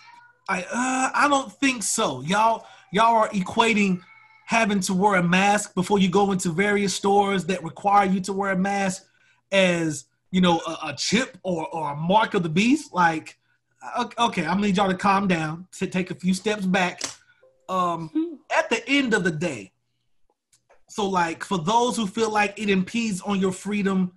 I 0.50 0.62
uh, 0.64 1.10
I 1.14 1.28
don't 1.30 1.52
think 1.52 1.84
so. 1.84 2.22
Y'all 2.22 2.66
y'all 2.92 3.16
are 3.16 3.30
equating 3.30 4.02
having 4.46 4.80
to 4.82 4.94
wear 4.94 5.16
a 5.16 5.24
mask 5.24 5.74
before 5.74 6.00
you 6.00 6.10
go 6.10 6.32
into 6.32 6.50
various 6.50 6.94
stores 6.94 7.46
that 7.46 7.64
require 7.64 8.06
you 8.06 8.20
to 8.22 8.34
wear 8.34 8.52
a 8.52 8.58
mask 8.58 9.06
as 9.52 10.06
you 10.32 10.42
know 10.42 10.60
a, 10.68 10.90
a 10.90 10.96
chip 10.96 11.38
or 11.44 11.68
or 11.68 11.92
a 11.92 11.96
mark 11.96 12.34
of 12.34 12.44
the 12.44 12.50
beast. 12.50 12.94
Like, 12.94 13.38
okay, 14.20 14.42
I'm 14.42 14.56
gonna 14.56 14.68
need 14.68 14.78
y'all 14.78 14.90
to 14.90 14.98
calm 14.98 15.28
down, 15.28 15.68
to 15.74 15.88
take 15.88 16.12
a 16.12 16.16
few 16.16 16.34
steps 16.34 16.66
back. 16.66 17.02
Um, 17.70 18.40
at 18.56 18.70
the 18.70 18.88
end 18.88 19.14
of 19.14 19.24
the 19.24 19.32
day, 19.32 19.72
so 20.90 21.08
like 21.08 21.44
for 21.44 21.58
those 21.58 21.96
who 21.96 22.06
feel 22.06 22.30
like 22.30 22.60
it 22.60 22.70
impedes 22.70 23.22
on 23.22 23.40
your 23.40 23.54
freedom, 23.54 24.12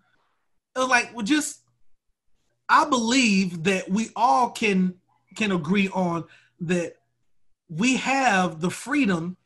uh, 0.74 0.86
like 0.86 1.14
well 1.14 1.24
just 1.24 1.60
I 2.68 2.84
believe 2.84 3.62
that 3.64 3.88
we 3.88 4.10
all 4.16 4.50
can 4.50 4.94
can 5.36 5.52
agree 5.52 5.88
on 5.90 6.24
that 6.60 6.96
we 7.68 7.96
have 7.96 8.60
the 8.60 8.70
freedom 8.70 9.36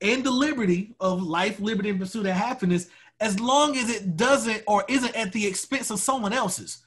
and 0.00 0.24
the 0.24 0.30
liberty 0.30 0.94
of 1.00 1.22
life, 1.22 1.60
liberty, 1.60 1.90
and 1.90 2.00
pursuit 2.00 2.26
of 2.26 2.32
happiness 2.32 2.88
as 3.20 3.38
long 3.38 3.76
as 3.76 3.88
it 3.88 4.16
doesn't 4.16 4.62
or 4.66 4.84
isn't 4.88 5.14
at 5.14 5.32
the 5.32 5.46
expense 5.46 5.90
of 5.90 6.00
someone 6.00 6.32
else's. 6.32 6.78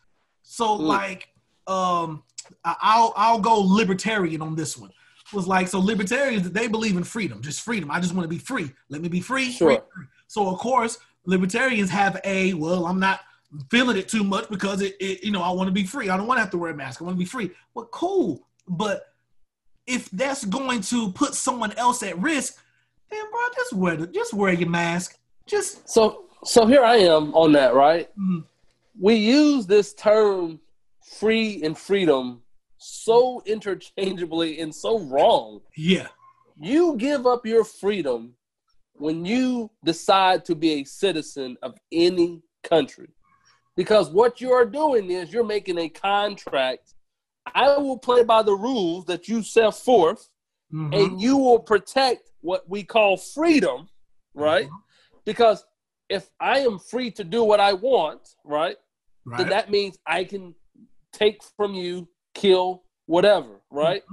So 0.43 0.77
Mm. 0.77 0.88
like 0.88 1.29
um 1.67 2.23
I'll 2.63 3.13
I'll 3.15 3.39
go 3.39 3.57
libertarian 3.59 4.41
on 4.41 4.55
this 4.55 4.77
one. 4.77 4.91
Was 5.33 5.47
like 5.47 5.67
so 5.67 5.79
libertarians 5.79 6.51
they 6.51 6.67
believe 6.67 6.97
in 6.97 7.03
freedom, 7.03 7.41
just 7.41 7.61
freedom. 7.61 7.89
I 7.89 7.99
just 7.99 8.13
want 8.13 8.25
to 8.25 8.29
be 8.29 8.38
free. 8.38 8.71
Let 8.89 9.01
me 9.01 9.07
be 9.09 9.21
free. 9.21 9.51
Sure. 9.51 9.69
free. 9.93 10.05
So 10.27 10.49
of 10.49 10.59
course 10.59 10.99
libertarians 11.25 11.89
have 11.89 12.19
a 12.23 12.53
well, 12.53 12.86
I'm 12.86 12.99
not 12.99 13.21
feeling 13.69 13.97
it 13.97 14.07
too 14.09 14.23
much 14.23 14.49
because 14.49 14.81
it, 14.81 14.95
it 14.99 15.23
you 15.23 15.31
know 15.31 15.41
I 15.41 15.51
want 15.51 15.67
to 15.67 15.73
be 15.73 15.83
free. 15.85 16.09
I 16.09 16.17
don't 16.17 16.27
want 16.27 16.37
to 16.37 16.41
have 16.41 16.51
to 16.51 16.57
wear 16.57 16.71
a 16.71 16.75
mask. 16.75 17.01
I 17.01 17.05
want 17.05 17.15
to 17.15 17.19
be 17.19 17.25
free. 17.25 17.51
Well, 17.73 17.85
cool. 17.91 18.47
But 18.67 19.13
if 19.87 20.09
that's 20.11 20.43
going 20.45 20.81
to 20.81 21.11
put 21.11 21.35
someone 21.35 21.71
else 21.73 22.01
at 22.03 22.17
risk, 22.19 22.57
then 23.11 23.23
bro, 23.31 23.39
just 23.55 23.73
wear 23.73 23.95
the, 23.97 24.07
just 24.07 24.33
wear 24.33 24.53
your 24.53 24.69
mask. 24.69 25.17
Just 25.45 25.87
So 25.87 26.25
so 26.43 26.65
here 26.65 26.83
I 26.83 26.95
am 26.97 27.33
on 27.33 27.51
that, 27.53 27.73
right? 27.75 28.09
Mhm. 28.17 28.45
We 28.99 29.15
use 29.15 29.65
this 29.67 29.93
term 29.93 30.59
free 31.19 31.61
and 31.63 31.77
freedom 31.77 32.41
so 32.77 33.41
interchangeably 33.45 34.59
and 34.59 34.73
so 34.73 34.99
wrong. 34.99 35.61
yeah, 35.75 36.07
You 36.59 36.95
give 36.97 37.25
up 37.27 37.45
your 37.45 37.63
freedom 37.63 38.33
when 38.93 39.25
you 39.25 39.69
decide 39.83 40.45
to 40.45 40.55
be 40.55 40.73
a 40.73 40.83
citizen 40.83 41.57
of 41.61 41.75
any 41.91 42.41
country. 42.63 43.09
Because 43.76 44.09
what 44.09 44.39
you 44.39 44.51
are 44.51 44.65
doing 44.65 45.11
is 45.11 45.34
you're 45.34 45.43
making 45.43 45.78
a 45.78 45.89
contract. 45.89 46.93
I 47.53 47.78
will 47.78 47.97
play 47.97 48.23
by 48.23 48.41
the 48.41 48.55
rules 48.55 49.05
that 49.05 49.28
you 49.28 49.43
set 49.43 49.76
forth, 49.76 50.30
Mhm. 50.73 50.93
and 50.95 51.21
you 51.21 51.38
will 51.38 51.59
protect 51.59 52.32
what 52.41 52.67
we 52.69 52.84
call 52.84 53.17
freedom, 53.17 53.89
right? 54.34 54.69
Because 55.26 55.65
if 56.09 56.30
I 56.39 56.59
am 56.59 56.80
free 56.80 57.11
to 57.11 57.23
do 57.23 57.43
what 57.43 57.59
I 57.59 57.73
want, 57.73 58.36
right, 58.43 58.78
right. 59.26 59.38
then 59.38 59.49
that 59.49 59.69
means 59.69 59.97
I 60.05 60.23
can 60.23 60.55
take 61.11 61.43
from 61.43 61.73
you, 61.73 62.07
kill, 62.34 62.84
whatever, 63.05 63.61
right? 63.69 64.03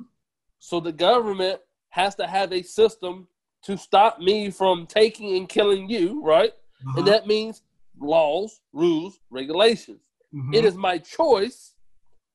So 0.59 0.81
the 0.81 0.93
government 0.93 1.61
has 1.91 2.15
to 2.17 2.27
have 2.27 2.53
a 2.53 2.63
system 2.63 3.29
to 3.63 3.77
stop 3.77 4.19
me 4.19 4.51
from 4.51 4.87
taking 4.87 5.37
and 5.37 5.49
killing 5.49 5.89
you, 5.89 6.23
right? 6.23 6.53
Uh-huh. 6.87 6.99
And 6.99 7.07
that 7.09 7.27
means 7.27 7.63
laws, 7.99 8.61
rules, 8.73 9.19
regulations. 9.31 10.01
Mhm. 10.35 10.55
It 10.55 10.65
is 10.65 10.75
my 10.77 10.99
choice 10.99 11.75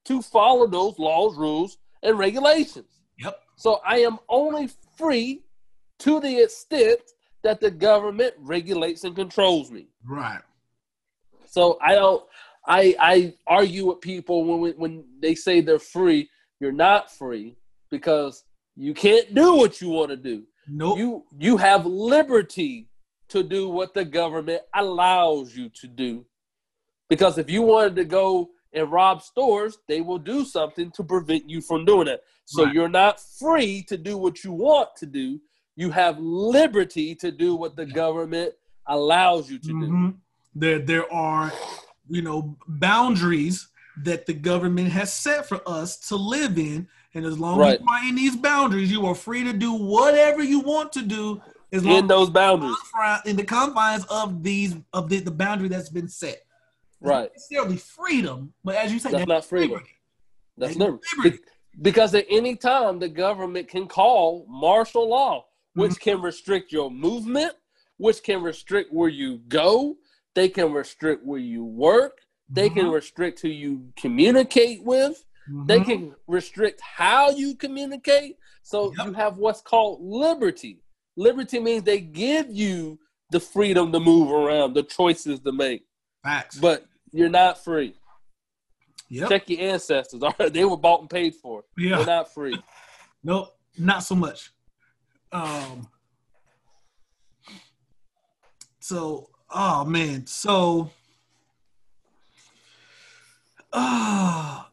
to 0.05 0.21
follow 0.21 0.67
those 0.67 0.97
laws, 0.99 1.35
rules, 1.37 1.77
and 2.03 2.17
regulations. 2.17 3.01
Yep. 3.19 3.41
So 3.55 3.81
I 3.85 3.99
am 3.99 4.19
only 4.29 4.69
free 4.95 5.43
to 5.99 6.19
the 6.19 6.41
extent 6.43 6.99
that 7.43 7.59
the 7.59 7.71
government 7.71 8.33
regulates 8.37 9.03
and 9.03 9.15
controls 9.15 9.71
me. 9.71 9.87
right. 10.05 10.41
So 11.45 11.77
I 11.81 11.95
don't. 11.95 12.23
I 12.67 12.95
I 12.99 13.33
argue 13.47 13.87
with 13.87 14.01
people 14.01 14.43
when 14.43 14.59
we, 14.59 14.71
when 14.71 15.05
they 15.21 15.33
say 15.33 15.61
they're 15.61 15.79
free. 15.79 16.29
You're 16.59 16.73
not 16.73 17.09
free 17.11 17.55
because 17.89 18.43
you 18.75 18.93
can't 18.93 19.33
do 19.33 19.55
what 19.55 19.79
you 19.81 19.89
want 19.89 20.09
to 20.09 20.17
do. 20.17 20.45
Nope. 20.67 20.97
You 20.97 21.25
you 21.39 21.57
have 21.57 21.85
liberty 21.85 22.89
to 23.29 23.43
do 23.43 23.69
what 23.69 23.93
the 23.93 24.05
government 24.05 24.61
allows 24.73 25.55
you 25.55 25.69
to 25.69 25.87
do. 25.87 26.25
Because 27.09 27.37
if 27.37 27.49
you 27.49 27.61
wanted 27.61 27.95
to 27.97 28.05
go 28.05 28.49
and 28.73 28.91
rob 28.91 29.21
stores, 29.21 29.77
they 29.87 30.01
will 30.01 30.17
do 30.19 30.43
something 30.45 30.91
to 30.91 31.03
prevent 31.03 31.49
you 31.49 31.61
from 31.61 31.85
doing 31.85 32.07
it. 32.07 32.23
So 32.45 32.63
Right. 32.63 32.73
you're 32.73 32.89
not 32.89 33.19
free 33.19 33.83
to 33.83 33.97
do 33.97 34.17
what 34.17 34.43
you 34.43 34.51
want 34.51 34.95
to 34.97 35.05
do. 35.05 35.39
You 35.75 35.89
have 35.91 36.19
liberty 36.19 37.15
to 37.15 37.31
do 37.31 37.55
what 37.55 37.75
the 37.75 37.85
government 37.85 38.53
allows 38.87 39.49
you 39.49 39.59
to 39.59 39.67
do. 39.67 39.73
Mhm. 39.73 40.15
There 40.55 40.79
there 40.79 41.11
are 41.13 41.51
you 42.09 42.21
know 42.21 42.57
boundaries 42.67 43.67
that 44.03 44.25
the 44.25 44.33
government 44.33 44.89
has 44.89 45.11
set 45.11 45.47
for 45.47 45.61
us 45.67 45.97
to 46.09 46.15
live 46.15 46.57
in, 46.57 46.87
and 47.13 47.25
as 47.25 47.37
long 47.39 47.57
Right. 47.59 47.75
as 47.75 47.81
you 47.81 47.87
are 47.89 48.09
in 48.09 48.15
these 48.15 48.35
boundaries, 48.35 48.91
you 48.91 49.05
are 49.05 49.15
free 49.15 49.43
to 49.43 49.53
do 49.53 49.73
whatever 49.73 50.43
you 50.43 50.59
want 50.59 50.91
to 50.93 51.01
do. 51.01 51.41
As 51.71 51.83
long 51.83 51.99
In 51.99 52.07
those 52.07 52.29
boundaries. 52.29 52.75
in 53.25 53.35
the 53.35 53.43
confines 53.43 54.05
of 54.05 54.41
these 54.41 54.75
of 54.93 55.09
the, 55.09 55.19
the 55.19 55.31
boundary 55.31 55.67
that's 55.67 55.89
been 55.89 56.07
set. 56.07 56.35
It's 56.37 56.43
Right. 57.01 57.29
necessarily 57.33 57.77
freedom, 57.77 58.53
but 58.63 58.75
as 58.75 58.91
you 58.93 58.99
say, 58.99 59.11
That's 59.11 59.27
not 59.27 59.45
freedom. 59.45 59.71
liberty. 59.71 59.91
That's 60.57 60.69
That's 60.75 60.79
liberty. 60.79 61.03
liberty. 61.23 61.43
Because 61.81 62.15
at 62.15 62.25
any 62.29 62.55
time, 62.55 62.97
the 62.99 63.09
government 63.09 63.67
can 63.67 63.87
call 63.87 64.45
martial 64.49 65.07
law, 65.09 65.45
which 65.73 65.91
Mm-hmm. 65.91 66.09
can 66.09 66.21
restrict 66.21 66.71
your 66.71 66.89
movement, 66.89 67.53
which 67.97 68.23
can 68.23 68.41
restrict 68.41 68.91
where 68.91 69.09
you 69.09 69.37
go. 69.47 69.97
They 70.33 70.49
can 70.49 70.71
restrict 70.73 71.23
where 71.25 71.39
you 71.39 71.63
work. 71.65 72.19
They 72.49 72.69
can 72.69 72.85
Mhm. 72.85 72.93
restrict 72.93 73.41
who 73.41 73.49
you 73.49 73.91
communicate 73.97 74.83
with. 74.83 75.23
They 75.65 75.79
Mhm. 75.79 75.85
can 75.85 76.15
restrict 76.27 76.81
how 76.81 77.29
you 77.29 77.55
communicate. 77.55 78.37
So 78.63 78.93
Yep. 78.97 79.05
you 79.05 79.13
have 79.13 79.37
what's 79.37 79.61
called 79.61 80.01
liberty. 80.01 80.81
Liberty 81.17 81.59
means 81.59 81.83
they 81.83 81.99
give 81.99 82.47
you 82.49 82.99
the 83.31 83.39
freedom 83.41 83.91
to 83.91 83.99
move 83.99 84.31
around, 84.31 84.73
the 84.75 84.83
choices 84.83 85.39
to 85.41 85.51
make, 85.51 85.83
facts. 86.23 86.57
but 86.59 86.85
you're 87.11 87.27
not 87.27 87.61
free. 87.63 87.95
yep. 89.09 89.27
Check 89.29 89.49
your 89.49 89.59
ancestors. 89.73 90.21
They 90.51 90.63
were 90.63 90.77
bought 90.77 91.01
and 91.01 91.09
paid 91.09 91.35
for. 91.35 91.63
yeah. 91.77 91.97
They're 91.97 92.05
not 92.05 92.33
free. 92.33 92.57
Nope, 93.23 93.53
not 93.77 94.03
so 94.03 94.15
much. 94.15 94.51
Um, 95.31 95.87
So, 98.79 99.29
oh 99.49 99.83
man, 99.83 100.25
so 100.27 100.89
ah, 103.73 104.69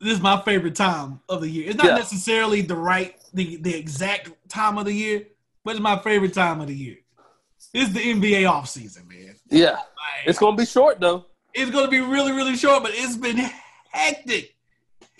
this 0.00 0.14
is 0.14 0.20
my 0.20 0.40
favorite 0.42 0.74
time 0.74 1.20
of 1.28 1.42
the 1.42 1.48
year. 1.48 1.68
It's 1.68 1.76
not 1.76 1.86
Yeah. 1.86 1.94
necessarily 1.96 2.62
the 2.62 2.74
right, 2.76 3.14
the, 3.32 3.56
the 3.56 3.72
exact 3.74 4.30
time 4.48 4.78
of 4.78 4.84
the 4.86 4.92
year, 4.92 5.26
it's 5.66 5.80
my 5.80 5.98
favorite 5.98 6.34
time 6.34 6.60
of 6.60 6.66
the 6.68 6.74
year. 6.74 6.96
It's 7.72 7.92
the 7.92 8.00
NBA 8.00 8.42
offseason, 8.42 9.08
man. 9.08 9.36
Yeah, 9.50 9.72
Like, 9.72 9.82
it's 10.26 10.38
gonna 10.38 10.56
be 10.56 10.66
short 10.66 11.00
though. 11.00 11.26
it's 11.54 11.70
gonna 11.70 11.88
be 11.88 12.00
really, 12.00 12.32
really 12.32 12.56
short, 12.56 12.82
but 12.82 12.92
it's 12.94 13.16
been 13.16 13.38
hectic, 13.92 14.56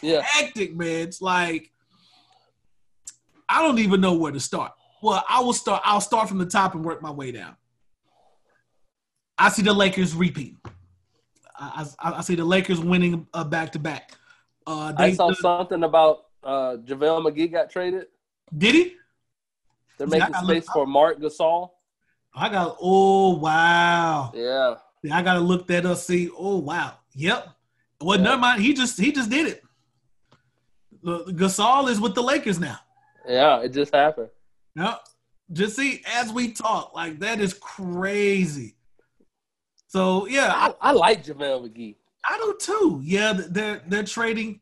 Yeah, 0.01 0.23
hectic, 0.23 0.75
man. 0.77 1.01
It's 1.09 1.23
like 1.23 1.71
I 3.49 3.63
don't 3.63 3.79
even 3.79 4.01
know 4.01 4.15
where 4.15 4.33
to 4.33 4.41
start. 4.41 4.73
Well, 5.03 5.23
I 5.29 5.41
will 5.41 5.53
start. 5.53 5.83
I'll 5.85 6.01
start 6.01 6.29
from 6.29 6.39
the 6.39 6.47
top 6.47 6.75
and 6.75 6.85
work 6.85 7.03
my 7.03 7.11
way 7.11 7.33
down. 7.33 7.57
I 9.39 9.49
see 9.51 9.63
the 9.63 9.73
Lakers 9.73 10.15
repeat. 10.15 10.57
I, 11.59 11.87
I, 11.99 12.13
I 12.19 12.21
see 12.23 12.35
the 12.35 12.45
Lakers 12.45 12.81
winning 12.81 13.27
a 13.35 13.45
back 13.45 13.73
to 13.73 13.79
back. 13.79 14.13
Uh, 14.67 14.93
I 14.97 15.13
saw 15.13 15.33
something 15.33 15.83
about 15.85 16.27
uh, 16.43 16.77
JaVale 16.85 17.25
McGee 17.31 17.51
got 17.53 17.69
traded. 17.71 18.07
did 18.57 18.75
he? 18.75 18.95
They're 19.99 20.07
making 20.07 20.35
space 20.35 20.47
look- 20.67 20.73
for 20.73 20.87
Marc 20.87 21.19
Gasol. 21.21 21.71
I 22.35 22.49
got. 22.49 22.77
Oh 22.81 23.37
wow! 23.37 24.33
Yeah, 24.35 24.77
Yeah, 25.03 25.17
I 25.17 25.23
gotta 25.23 25.41
look 25.41 25.67
that 25.67 25.85
up. 25.85 25.99
See. 25.99 26.31
Oh 26.37 26.59
wow. 26.59 26.95
Yep. 27.15 27.49
Well, 28.01 28.17
Yeah. 28.19 28.25
never 28.25 28.39
mind. 28.39 28.63
He 28.63 28.73
just 28.73 28.99
he 28.99 29.13
just 29.13 29.29
did 29.31 29.49
it. 29.49 29.63
Gasol 31.05 31.91
is 31.91 32.01
with 32.01 32.15
the 32.15 32.23
Lakers 32.23 32.59
now. 32.59 32.79
yeah, 33.29 33.61
it 33.61 33.73
just 33.73 33.95
happened. 33.95 34.29
Yep. 34.77 35.01
Just 35.53 35.77
see 35.77 36.03
as 36.07 36.33
we 36.33 36.53
talk, 36.53 36.95
like 36.95 37.19
that 37.19 37.41
is 37.41 37.53
crazy. 37.55 38.77
So 39.89 40.27
yeah, 40.27 40.53
I, 40.55 40.69
I, 40.69 40.75
I 40.81 40.93
like 40.93 41.25
JaVale 41.25 41.69
McGee. 41.69 41.97
I 42.25 42.39
do 42.39 42.57
too. 42.59 43.01
Yeah, 43.05 43.35
they're 43.49 43.83
they're 43.89 44.05
trading. 44.05 44.61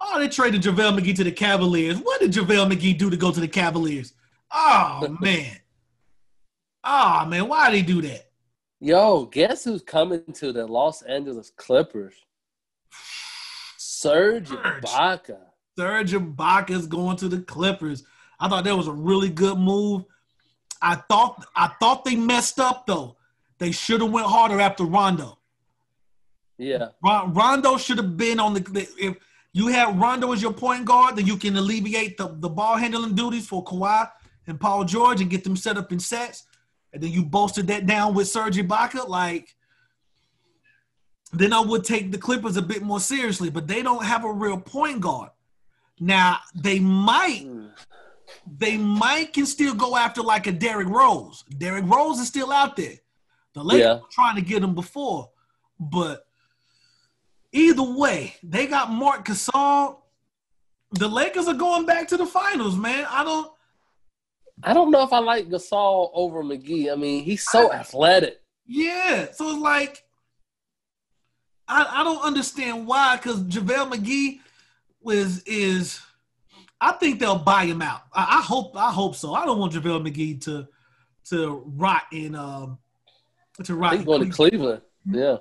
Oh, 0.00 0.18
they 0.18 0.28
traded 0.28 0.62
JaVale 0.62 0.98
McGee 0.98 1.16
to 1.16 1.24
the 1.24 1.32
Cavaliers. 1.32 1.98
What 1.98 2.20
did 2.20 2.32
JaVale 2.32 2.70
McGee 2.72 2.98
do 2.98 3.08
to 3.08 3.16
go 3.16 3.32
to 3.32 3.40
the 3.40 3.48
Cavaliers? 3.48 4.12
Oh 4.52 5.16
man. 5.20 5.56
Oh 6.84 7.26
man, 7.26 7.48
why 7.48 7.70
did 7.70 7.76
he 7.76 7.82
do 7.82 8.02
that? 8.02 8.30
Yo, 8.80 9.24
guess 9.26 9.64
who's 9.64 9.82
coming 9.82 10.22
to 10.34 10.52
the 10.52 10.66
Los 10.66 11.02
Angeles 11.02 11.50
Clippers? 11.50 12.14
Serge 13.76 14.48
Serge. 14.48 14.82
Ibaka. 14.84 15.38
Serge 15.76 16.12
Ibaka's 16.12 16.86
going 16.86 17.16
to 17.16 17.28
the 17.28 17.40
Clippers. 17.40 18.04
I 18.40 18.48
thought 18.48 18.64
that 18.64 18.76
was 18.76 18.86
a 18.86 18.92
really 18.92 19.28
good 19.28 19.58
move. 19.58 20.04
I 20.80 20.94
thought 20.94 21.44
I 21.56 21.72
thought 21.80 22.04
they 22.04 22.14
messed 22.16 22.60
up 22.60 22.86
though. 22.86 23.16
They 23.58 23.72
should 23.72 24.00
have 24.00 24.12
went 24.12 24.26
harder 24.26 24.60
after 24.60 24.84
Rondo. 24.84 25.38
Yeah, 26.56 26.88
Rondo 27.02 27.76
should 27.76 27.98
have 27.98 28.16
been 28.16 28.40
on 28.40 28.54
the. 28.54 28.88
If 28.98 29.16
you 29.52 29.68
had 29.68 30.00
Rondo 30.00 30.32
as 30.32 30.40
your 30.40 30.52
point 30.52 30.84
guard, 30.84 31.16
then 31.16 31.26
you 31.26 31.36
can 31.36 31.56
alleviate 31.56 32.16
the, 32.16 32.28
the 32.28 32.48
ball 32.48 32.76
handling 32.76 33.14
duties 33.14 33.46
for 33.46 33.64
Kawhi 33.64 34.08
and 34.48 34.58
Paul 34.58 34.84
George 34.84 35.20
and 35.20 35.30
get 35.30 35.44
them 35.44 35.56
set 35.56 35.76
up 35.76 35.92
in 35.92 36.00
sets. 36.00 36.44
And 36.92 37.02
then 37.02 37.10
you 37.12 37.24
bolstered 37.24 37.66
that 37.68 37.86
down 37.86 38.14
with 38.14 38.28
Serge 38.28 38.56
Ibaka. 38.56 39.06
Like, 39.06 39.54
then 41.32 41.52
I 41.52 41.60
would 41.60 41.84
take 41.84 42.10
the 42.10 42.18
Clippers 42.18 42.56
a 42.56 42.62
bit 42.62 42.82
more 42.82 42.98
seriously. 42.98 43.50
But 43.50 43.68
they 43.68 43.82
don't 43.82 44.04
have 44.04 44.24
a 44.24 44.32
real 44.32 44.58
point 44.58 45.02
guard. 45.02 45.30
Now 46.00 46.38
they 46.54 46.78
might, 46.78 47.46
they 48.58 48.78
might 48.78 49.32
can 49.34 49.44
still 49.44 49.74
go 49.74 49.96
after 49.96 50.22
like 50.22 50.46
a 50.46 50.52
Derrick 50.52 50.88
Rose. 50.88 51.44
Derrick 51.58 51.84
Rose 51.86 52.18
is 52.18 52.28
still 52.28 52.50
out 52.50 52.76
there. 52.76 52.94
The 53.52 53.62
Lakers 53.62 53.84
Yeah. 53.84 53.94
were 53.94 54.08
trying 54.10 54.36
to 54.36 54.42
get 54.42 54.62
him 54.62 54.74
before, 54.74 55.30
but 55.80 56.24
either 57.52 57.82
way, 57.82 58.36
they 58.42 58.66
got 58.66 58.90
Marc 58.90 59.26
Gasol. 59.26 59.96
The 60.92 61.08
Lakers 61.08 61.48
are 61.48 61.54
going 61.54 61.84
back 61.84 62.08
to 62.08 62.16
the 62.16 62.26
finals, 62.26 62.76
man. 62.76 63.06
I 63.10 63.24
don't. 63.24 63.50
I 64.62 64.74
don't 64.74 64.90
know 64.90 65.02
if 65.02 65.12
I 65.12 65.18
like 65.20 65.48
Gasol 65.48 66.10
over 66.12 66.42
McGee. 66.42 66.92
I 66.92 66.96
mean, 66.96 67.22
he's 67.24 67.48
so 67.48 67.72
athletic. 67.72 68.40
Yeah, 68.66 69.30
so 69.32 69.50
it's 69.50 69.60
like 69.60 70.04
I, 71.66 72.00
I 72.00 72.04
don't 72.04 72.22
understand 72.22 72.86
why 72.86 73.16
because 73.16 73.42
JaVale 73.42 73.92
McGee 73.92 74.40
was 75.00 75.42
is 75.44 76.00
I 76.80 76.92
think 76.92 77.20
they'll 77.20 77.38
buy 77.38 77.64
him 77.64 77.82
out. 77.82 78.02
I, 78.12 78.38
I 78.38 78.42
hope 78.42 78.76
I 78.76 78.90
hope 78.90 79.14
so. 79.14 79.34
I 79.34 79.44
don't 79.44 79.58
want 79.58 79.72
JaVale 79.72 80.06
McGee 80.06 80.40
to 80.44 80.66
to 81.30 81.62
rot 81.76 82.02
in 82.12 82.34
um 82.34 82.78
to 83.64 83.74
rot. 83.74 83.92
He's 83.92 84.00
in 84.00 84.06
going 84.06 84.24
to 84.28 84.34
Cleveland. 84.34 84.82
Cleveland. 85.04 85.22
Yeah. 85.24 85.36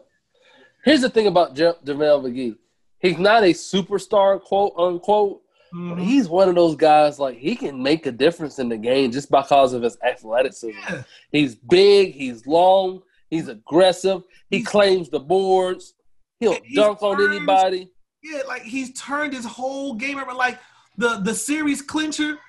Here's 0.83 1.01
the 1.01 1.09
thing 1.09 1.27
about 1.27 1.57
Ja- 1.57 1.73
JaVale 1.85 2.23
McGee. 2.23 2.57
He's 2.99 3.17
not 3.17 3.43
a 3.43 3.47
superstar, 3.47 4.41
quote 4.41 4.73
unquote. 4.77 5.41
Mhm. 5.77 6.01
He's 6.03 6.27
one 6.27 6.49
of 6.49 6.55
those 6.55 6.75
guys 6.75 7.19
like 7.19 7.37
he 7.37 7.55
can 7.55 7.81
make 7.81 8.05
a 8.05 8.11
difference 8.11 8.57
in 8.59 8.67
the 8.69 8.77
game 8.77 9.11
just 9.11 9.29
because 9.29 9.73
of 9.73 9.81
his 9.83 9.97
athleticism. 10.03 10.77
Yeah. 10.77 11.03
He's 11.31 11.55
big, 11.55 12.13
he's 12.13 12.47
long, 12.47 13.01
he's 13.29 13.47
aggressive, 13.47 14.23
he 14.49 14.57
He's- 14.57 14.67
claims 14.69 15.09
the 15.09 15.19
boards, 15.19 15.93
he'll 16.39 16.57
dunk 16.73 17.01
on 17.03 17.21
anybody. 17.21 17.89
Yeah, 18.23 18.41
like 18.47 18.63
he's 18.63 18.91
turned 18.99 19.33
his 19.33 19.45
whole 19.45 19.93
game 19.93 20.17
over. 20.17 20.33
Like 20.33 20.59
the 20.97 21.19
the 21.23 21.33
series 21.35 21.81
clincher 21.81 22.39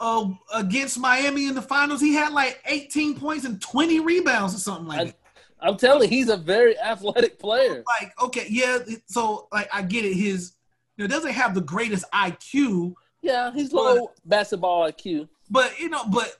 uh, 0.00 0.28
against 0.52 0.98
Miami 0.98 1.46
in 1.46 1.54
the 1.54 1.62
finals, 1.62 2.00
he 2.00 2.12
had 2.14 2.32
like 2.32 2.60
18 2.66 3.14
points 3.20 3.44
and 3.44 3.60
20 3.60 4.00
rebounds 4.00 4.54
or 4.54 4.58
something 4.58 4.86
like 4.88 5.00
I- 5.00 5.04
that. 5.04 5.18
I'm 5.64 5.76
telling 5.76 6.10
you, 6.10 6.16
he's 6.18 6.28
a 6.28 6.36
very 6.36 6.76
athletic 6.80 7.38
player. 7.38 7.84
Like, 8.00 8.12
okay, 8.20 8.46
yeah, 8.50 8.78
so 9.06 9.46
like 9.52 9.68
I 9.72 9.82
get 9.82 10.04
it. 10.04 10.14
His 10.14 10.54
you 10.96 11.04
know 11.04 11.08
doesn't 11.08 11.32
have 11.32 11.54
the 11.54 11.60
greatest 11.60 12.04
IQ, 12.12 12.94
Yeah, 13.22 13.52
he's 13.52 13.72
low 13.72 14.10
basketball 14.24 14.90
IQ. 14.90 15.28
but 15.50 15.78
you 15.78 15.88
know, 15.88 16.04
but 16.10 16.36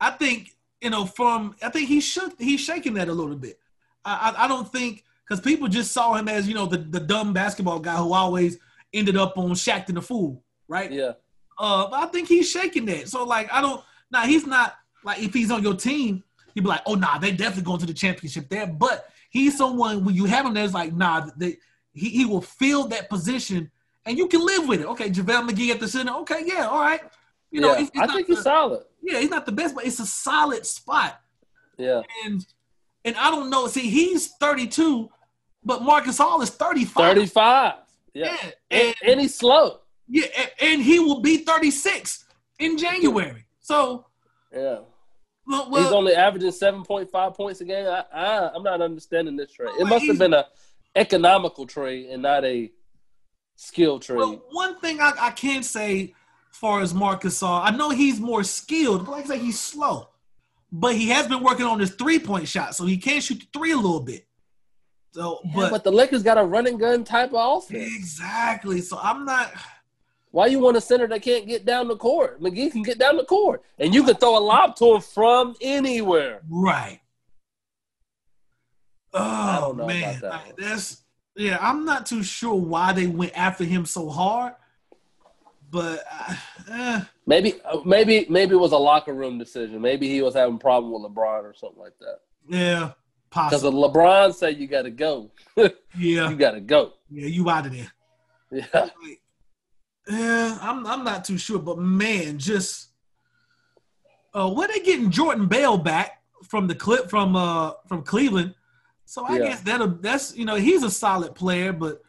I 0.00 0.10
think 0.10 0.56
you 0.80 0.90
know 0.90 1.06
from 1.06 1.56
I 1.62 1.70
think 1.70 1.88
he 1.88 2.00
shook 2.00 2.34
he's 2.40 2.60
shaking 2.60 2.94
that 2.94 3.08
a 3.08 3.12
little 3.12 3.36
bit. 3.36 3.58
I 4.04 4.32
I, 4.36 4.44
I 4.44 4.48
don't 4.48 4.70
think 4.70 5.04
because 5.26 5.40
people 5.40 5.68
just 5.68 5.92
saw 5.92 6.14
him 6.14 6.28
as 6.28 6.46
you 6.48 6.54
know 6.54 6.66
the 6.66 6.78
the 6.78 7.00
dumb 7.00 7.32
basketball 7.32 7.80
guy 7.80 7.96
who 7.96 8.12
always 8.12 8.58
ended 8.92 9.16
up 9.16 9.36
on 9.36 9.50
Shaqtin' 9.50 9.96
a 9.96 10.02
Fool, 10.02 10.42
right? 10.68 10.90
Yeah. 10.90 11.12
Uh, 11.58 11.88
but 11.88 11.96
I 12.00 12.06
think 12.06 12.28
he's 12.28 12.50
shaking 12.50 12.84
that. 12.86 13.08
So 13.08 13.24
like, 13.24 13.50
I 13.52 13.60
don't. 13.60 13.82
Now 14.10 14.22
he's 14.22 14.46
not 14.46 14.74
like 15.04 15.22
if 15.22 15.32
he's 15.32 15.50
on 15.50 15.62
your 15.62 15.74
team, 15.74 16.22
he'd 16.54 16.60
be 16.60 16.68
like, 16.68 16.82
oh 16.86 16.94
nah, 16.94 17.18
they 17.18 17.30
definitely 17.30 17.62
going 17.64 17.80
to 17.80 17.86
the 17.86 17.94
championship 17.94 18.48
there. 18.50 18.66
But 18.66 19.08
he's 19.30 19.56
someone 19.56 20.04
when 20.04 20.14
you 20.14 20.26
have 20.26 20.44
him 20.44 20.54
there's 20.54 20.74
like, 20.74 20.92
nah, 20.92 21.28
they, 21.36 21.56
he 21.94 22.10
he 22.10 22.24
will 22.26 22.42
fill 22.42 22.86
that 22.88 23.08
position 23.08 23.70
and 24.06 24.16
you 24.16 24.28
can 24.28 24.44
live 24.44 24.68
with 24.68 24.80
it. 24.80 24.86
Okay, 24.86 25.10
JaVale 25.10 25.50
McGee 25.50 25.70
at 25.70 25.80
the 25.80 25.88
center. 25.88 26.12
Okay, 26.18 26.42
yeah, 26.46 26.66
all 26.68 26.80
right. 26.80 27.00
You 27.50 27.60
know, 27.60 27.72
yeah. 27.72 27.80
he's, 27.80 27.90
he's 27.92 28.02
I 28.02 28.06
think 28.06 28.26
the, 28.28 28.34
he's 28.34 28.42
solid. 28.42 28.82
yeah, 29.02 29.20
he's 29.20 29.30
not 29.30 29.46
the 29.46 29.52
best, 29.52 29.74
but 29.74 29.84
it's 29.84 30.00
a 30.00 30.06
solid 30.06 30.64
spot. 30.64 31.20
Yeah. 31.76 32.02
And 32.24 32.46
and 33.04 33.16
I 33.16 33.30
don't 33.30 33.50
know. 33.50 33.66
See, 33.68 33.88
he's 33.88 34.28
32, 34.40 35.08
but 35.64 35.82
Marc 35.82 36.04
Gasol 36.04 36.42
is 36.42 36.50
35. 36.50 37.14
35. 37.14 37.74
Yeah. 38.14 38.24
Yeah, 38.24 38.36
And, 38.42 38.52
and, 38.70 38.94
and 39.12 39.20
he's 39.20 39.34
slow. 39.34 39.80
yeah, 40.08 40.26
and, 40.36 40.50
and 40.60 40.82
he 40.82 40.98
will 40.98 41.20
be 41.20 41.38
36 41.38 42.24
in 42.58 42.76
January. 42.78 43.44
So, 43.60 44.06
Yeah. 44.52 44.78
well, 45.46 45.82
he's 45.82 45.92
only 45.92 46.14
averaging 46.14 46.50
7.5 46.50 47.36
points 47.36 47.60
a 47.60 47.64
game. 47.64 47.86
I, 47.86 48.04
I, 48.12 48.50
I'm 48.54 48.62
not 48.62 48.80
understanding 48.80 49.36
this 49.36 49.52
trade. 49.52 49.68
It 49.78 49.82
oh, 49.82 49.86
must 49.86 50.06
have 50.06 50.18
been 50.18 50.34
a 50.34 50.46
economical 50.96 51.66
trade 51.66 52.06
and 52.10 52.22
not 52.22 52.44
a 52.44 52.72
skill 53.56 53.98
trade. 53.98 54.16
well, 54.16 54.42
one 54.50 54.78
thing 54.80 55.00
I, 55.00 55.12
I 55.18 55.30
can 55.30 55.62
say 55.62 56.14
as 56.50 56.58
far 56.58 56.80
as 56.80 56.94
Marc 56.94 57.22
Gasol, 57.22 57.62
I 57.64 57.76
know 57.76 57.90
he's 57.90 58.20
more 58.20 58.44
skilled, 58.44 59.04
but 59.04 59.12
like 59.12 59.24
I 59.24 59.28
say, 59.28 59.38
he's 59.38 59.58
slow. 59.58 60.10
But 60.72 60.94
he 60.94 61.08
has 61.08 61.26
been 61.26 61.42
working 61.42 61.66
on 61.66 61.80
his 61.80 61.90
three 61.90 62.18
point 62.18 62.48
shot, 62.48 62.74
so 62.74 62.86
he 62.86 62.96
can 62.96 63.20
shoot 63.20 63.40
the 63.40 63.46
three 63.58 63.72
a 63.72 63.76
little 63.76 64.00
bit. 64.00 64.26
So, 65.12 65.40
Yeah, 65.44 65.52
but, 65.54 65.70
but, 65.70 65.84
the 65.84 65.92
Lakers 65.92 66.22
got 66.22 66.36
a 66.36 66.44
running 66.44 66.76
gun 66.76 67.02
type 67.02 67.32
of 67.32 67.58
offense. 67.58 67.94
exactly. 67.96 68.80
So 68.82 68.98
I'm 69.02 69.24
not. 69.24 69.52
Why 70.30 70.46
you 70.46 70.58
want 70.58 70.76
a 70.76 70.80
center 70.82 71.06
that 71.06 71.22
can't 71.22 71.46
get 71.46 71.64
down 71.64 71.88
the 71.88 71.96
court? 71.96 72.42
McGee 72.42 72.70
can 72.70 72.82
get 72.82 72.98
down 72.98 73.16
the 73.16 73.24
court, 73.24 73.62
and 73.78 73.94
you 73.94 74.04
can 74.04 74.16
throw 74.16 74.36
a 74.36 74.40
lob 74.40 74.76
to 74.76 74.96
him 74.96 75.00
from 75.00 75.54
anywhere. 75.62 76.42
Right. 76.50 77.00
Oh 79.14 79.60
don't 79.60 79.76
know 79.78 79.84
about 79.84 79.94
man, 79.94 80.20
that 80.20 80.46
one. 80.46 80.54
that's 80.58 81.02
yeah. 81.36 81.58
I'm 81.60 81.84
not 81.84 82.06
too 82.06 82.22
sure 82.22 82.54
why 82.54 82.92
they 82.92 83.06
went 83.06 83.32
after 83.36 83.64
him 83.64 83.84
so 83.86 84.08
hard, 84.08 84.54
but 85.70 86.04
uh, 86.70 87.02
Maybe, 87.26 87.54
maybe, 87.84 88.26
maybe 88.30 88.54
it 88.54 88.58
was 88.58 88.72
a 88.72 88.76
locker 88.78 89.12
room 89.12 89.36
decision. 89.38 89.80
Maybe 89.80 90.08
he 90.08 90.22
was 90.22 90.34
having 90.34 90.54
a 90.54 90.58
problem 90.58 90.92
with 90.92 91.10
LeBron 91.10 91.42
or 91.42 91.54
something 91.54 91.80
like 91.80 91.94
that. 92.00 92.18
yeah, 92.48 92.92
Because 93.30 93.62
possible. 93.62 93.84
if 93.84 93.92
LeBron 93.92 94.34
said 94.34 94.56
you 94.58 94.66
got 94.68 94.82
to 94.82 94.90
go, 94.92 95.30
Yeah, 95.56 96.30
you 96.30 96.36
got 96.36 96.52
to 96.52 96.60
go. 96.60 96.92
yeah, 97.10 97.26
you 97.26 97.48
out 97.50 97.66
of 97.66 97.72
there. 97.72 97.90
Yeah, 98.52 98.66
Like, 98.72 98.92
yeah, 100.08 100.56
I'm 100.60 100.86
I'm 100.86 101.02
not 101.02 101.24
too 101.24 101.36
sure, 101.36 101.58
but 101.58 101.78
man, 101.78 102.38
just 102.38 102.90
uh, 104.32 104.48
when 104.48 104.70
they 104.70 104.78
getting 104.78 105.10
Jordan 105.10 105.46
Bell 105.48 105.76
back 105.78 106.22
from 106.44 106.68
the 106.68 106.74
clip 106.76 107.10
from 107.10 107.34
uh 107.34 107.72
from 107.88 108.02
Cleveland. 108.04 108.54
So 109.06 109.24
I 109.24 109.38
Yeah. 109.38 109.44
guess 109.48 109.60
that 109.62 110.02
that's 110.02 110.36
you 110.36 110.44
know 110.44 110.56
he's 110.56 110.82
a 110.82 110.90
solid 110.90 111.34
player, 111.34 111.72
but 111.72 112.02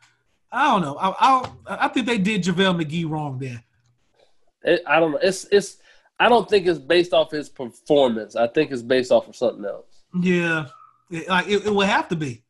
I 0.52 0.66
don't 0.68 0.82
know. 0.82 0.98
I 0.98 1.14
I, 1.20 1.52
I 1.86 1.88
think 1.88 2.06
they 2.08 2.18
did 2.18 2.44
JaVale 2.44 2.84
McGee 2.84 3.10
wrong 3.10 3.38
there. 3.40 3.64
It, 4.64 4.82
I 4.86 5.00
don't 5.00 5.12
know. 5.12 5.20
It's 5.22 5.46
it's. 5.52 5.78
I 6.20 6.28
don't 6.30 6.50
think 6.50 6.66
it's 6.66 6.80
based 6.80 7.14
off 7.14 7.30
his 7.30 7.48
performance. 7.48 8.36
I 8.36 8.48
think 8.48 8.72
it's 8.72 8.82
based 8.82 9.12
off 9.12 9.28
of 9.28 9.36
something 9.36 9.64
else. 9.64 10.02
Yeah, 10.20 10.66
it, 11.12 11.30
like 11.30 11.48
it, 11.48 11.68
it 11.68 11.74
would 11.74 11.88
have 11.88 12.08
to 12.10 12.16
be. 12.16 12.44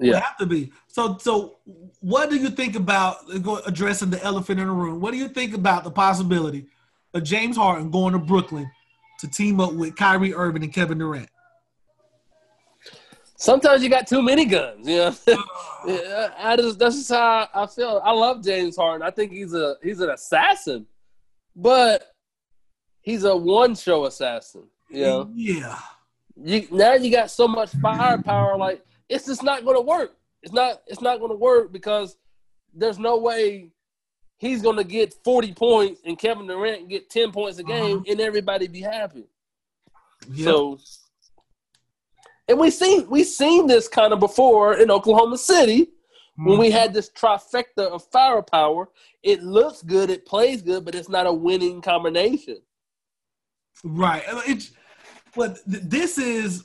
It 0.00 0.06
would 0.06 0.08
Yeah. 0.08 0.18
have 0.20 0.36
to 0.38 0.46
be. 0.46 0.72
So 0.88 1.16
so 1.18 1.58
what 2.00 2.28
do 2.28 2.36
you 2.36 2.50
think 2.50 2.74
about 2.74 3.18
addressing 3.66 4.10
the 4.10 4.22
elephant 4.24 4.58
in 4.58 4.66
the 4.66 4.72
room? 4.72 5.00
What 5.00 5.12
do 5.12 5.18
you 5.18 5.28
think 5.28 5.54
about 5.54 5.84
the 5.84 5.92
possibility 5.92 6.66
of 7.14 7.22
James 7.22 7.56
Harden 7.56 7.90
going 7.92 8.12
to 8.14 8.18
Brooklyn 8.18 8.68
to 9.20 9.28
team 9.28 9.60
up 9.60 9.72
with 9.74 9.94
Kyrie 9.94 10.34
Irving 10.34 10.64
and 10.64 10.72
Kevin 10.72 10.98
Durant? 10.98 11.28
Sometimes 13.44 13.82
you 13.82 13.90
got 13.90 14.06
too 14.06 14.22
many 14.22 14.46
guns. 14.46 14.88
You 14.88 14.96
know. 14.96 15.14
Yeah, 15.86 16.30
I 16.38 16.56
just 16.56 16.78
that's 16.78 16.96
just 16.96 17.10
how 17.10 17.46
I 17.54 17.66
feel. 17.66 18.00
I 18.02 18.10
love 18.12 18.42
James 18.42 18.74
Harden. 18.74 19.06
I 19.06 19.10
think 19.10 19.32
he's 19.32 19.52
a 19.52 19.76
he's 19.82 20.00
an 20.00 20.08
assassin, 20.08 20.86
but 21.54 22.06
he's 23.02 23.24
a 23.24 23.36
one 23.36 23.74
show 23.74 24.06
assassin. 24.06 24.62
You 24.88 25.02
know, 25.02 25.30
Yeah. 25.34 25.78
you 26.42 26.66
now 26.70 26.94
you 26.94 27.10
got 27.10 27.30
so 27.30 27.46
much 27.46 27.68
firepower. 27.82 28.56
Like 28.56 28.82
it's 29.10 29.26
just 29.26 29.42
not 29.42 29.62
going 29.62 29.76
to 29.76 29.82
work. 29.82 30.16
It's 30.42 30.54
not. 30.54 30.80
It's 30.86 31.02
not 31.02 31.18
going 31.18 31.32
to 31.32 31.36
work 31.36 31.70
because 31.70 32.16
there's 32.72 32.98
no 32.98 33.18
way 33.18 33.70
he's 34.38 34.62
going 34.62 34.76
to 34.78 34.84
get 34.84 35.12
40 35.22 35.52
points 35.52 36.00
and 36.06 36.18
Kevin 36.18 36.46
Durant 36.46 36.88
get 36.88 37.10
10 37.10 37.30
points 37.30 37.58
a 37.58 37.62
game 37.62 37.98
uh-huh. 37.98 38.04
and 38.08 38.20
everybody 38.22 38.68
be 38.68 38.80
happy. 38.80 39.24
Yep. 40.30 40.44
So, 40.44 40.78
and 42.48 42.58
we 42.58 42.70
seen 42.70 43.08
we 43.08 43.24
seen 43.24 43.66
this 43.66 43.88
kind 43.88 44.12
of 44.12 44.20
before 44.20 44.74
in 44.74 44.90
Oklahoma 44.90 45.38
City 45.38 45.88
when 46.36 46.58
we 46.58 46.70
had 46.70 46.92
this 46.92 47.10
trifecta 47.10 47.86
of 47.86 48.04
firepower. 48.10 48.88
It 49.22 49.42
looks 49.42 49.82
good, 49.82 50.10
it 50.10 50.26
plays 50.26 50.62
good, 50.62 50.84
but 50.84 50.94
it's 50.94 51.08
not 51.08 51.26
a 51.26 51.32
winning 51.32 51.80
combination. 51.80 52.58
Right. 53.82 54.22
It's 54.46 54.72
but 55.34 55.58
th- 55.70 55.84
this 55.84 56.18
is 56.18 56.64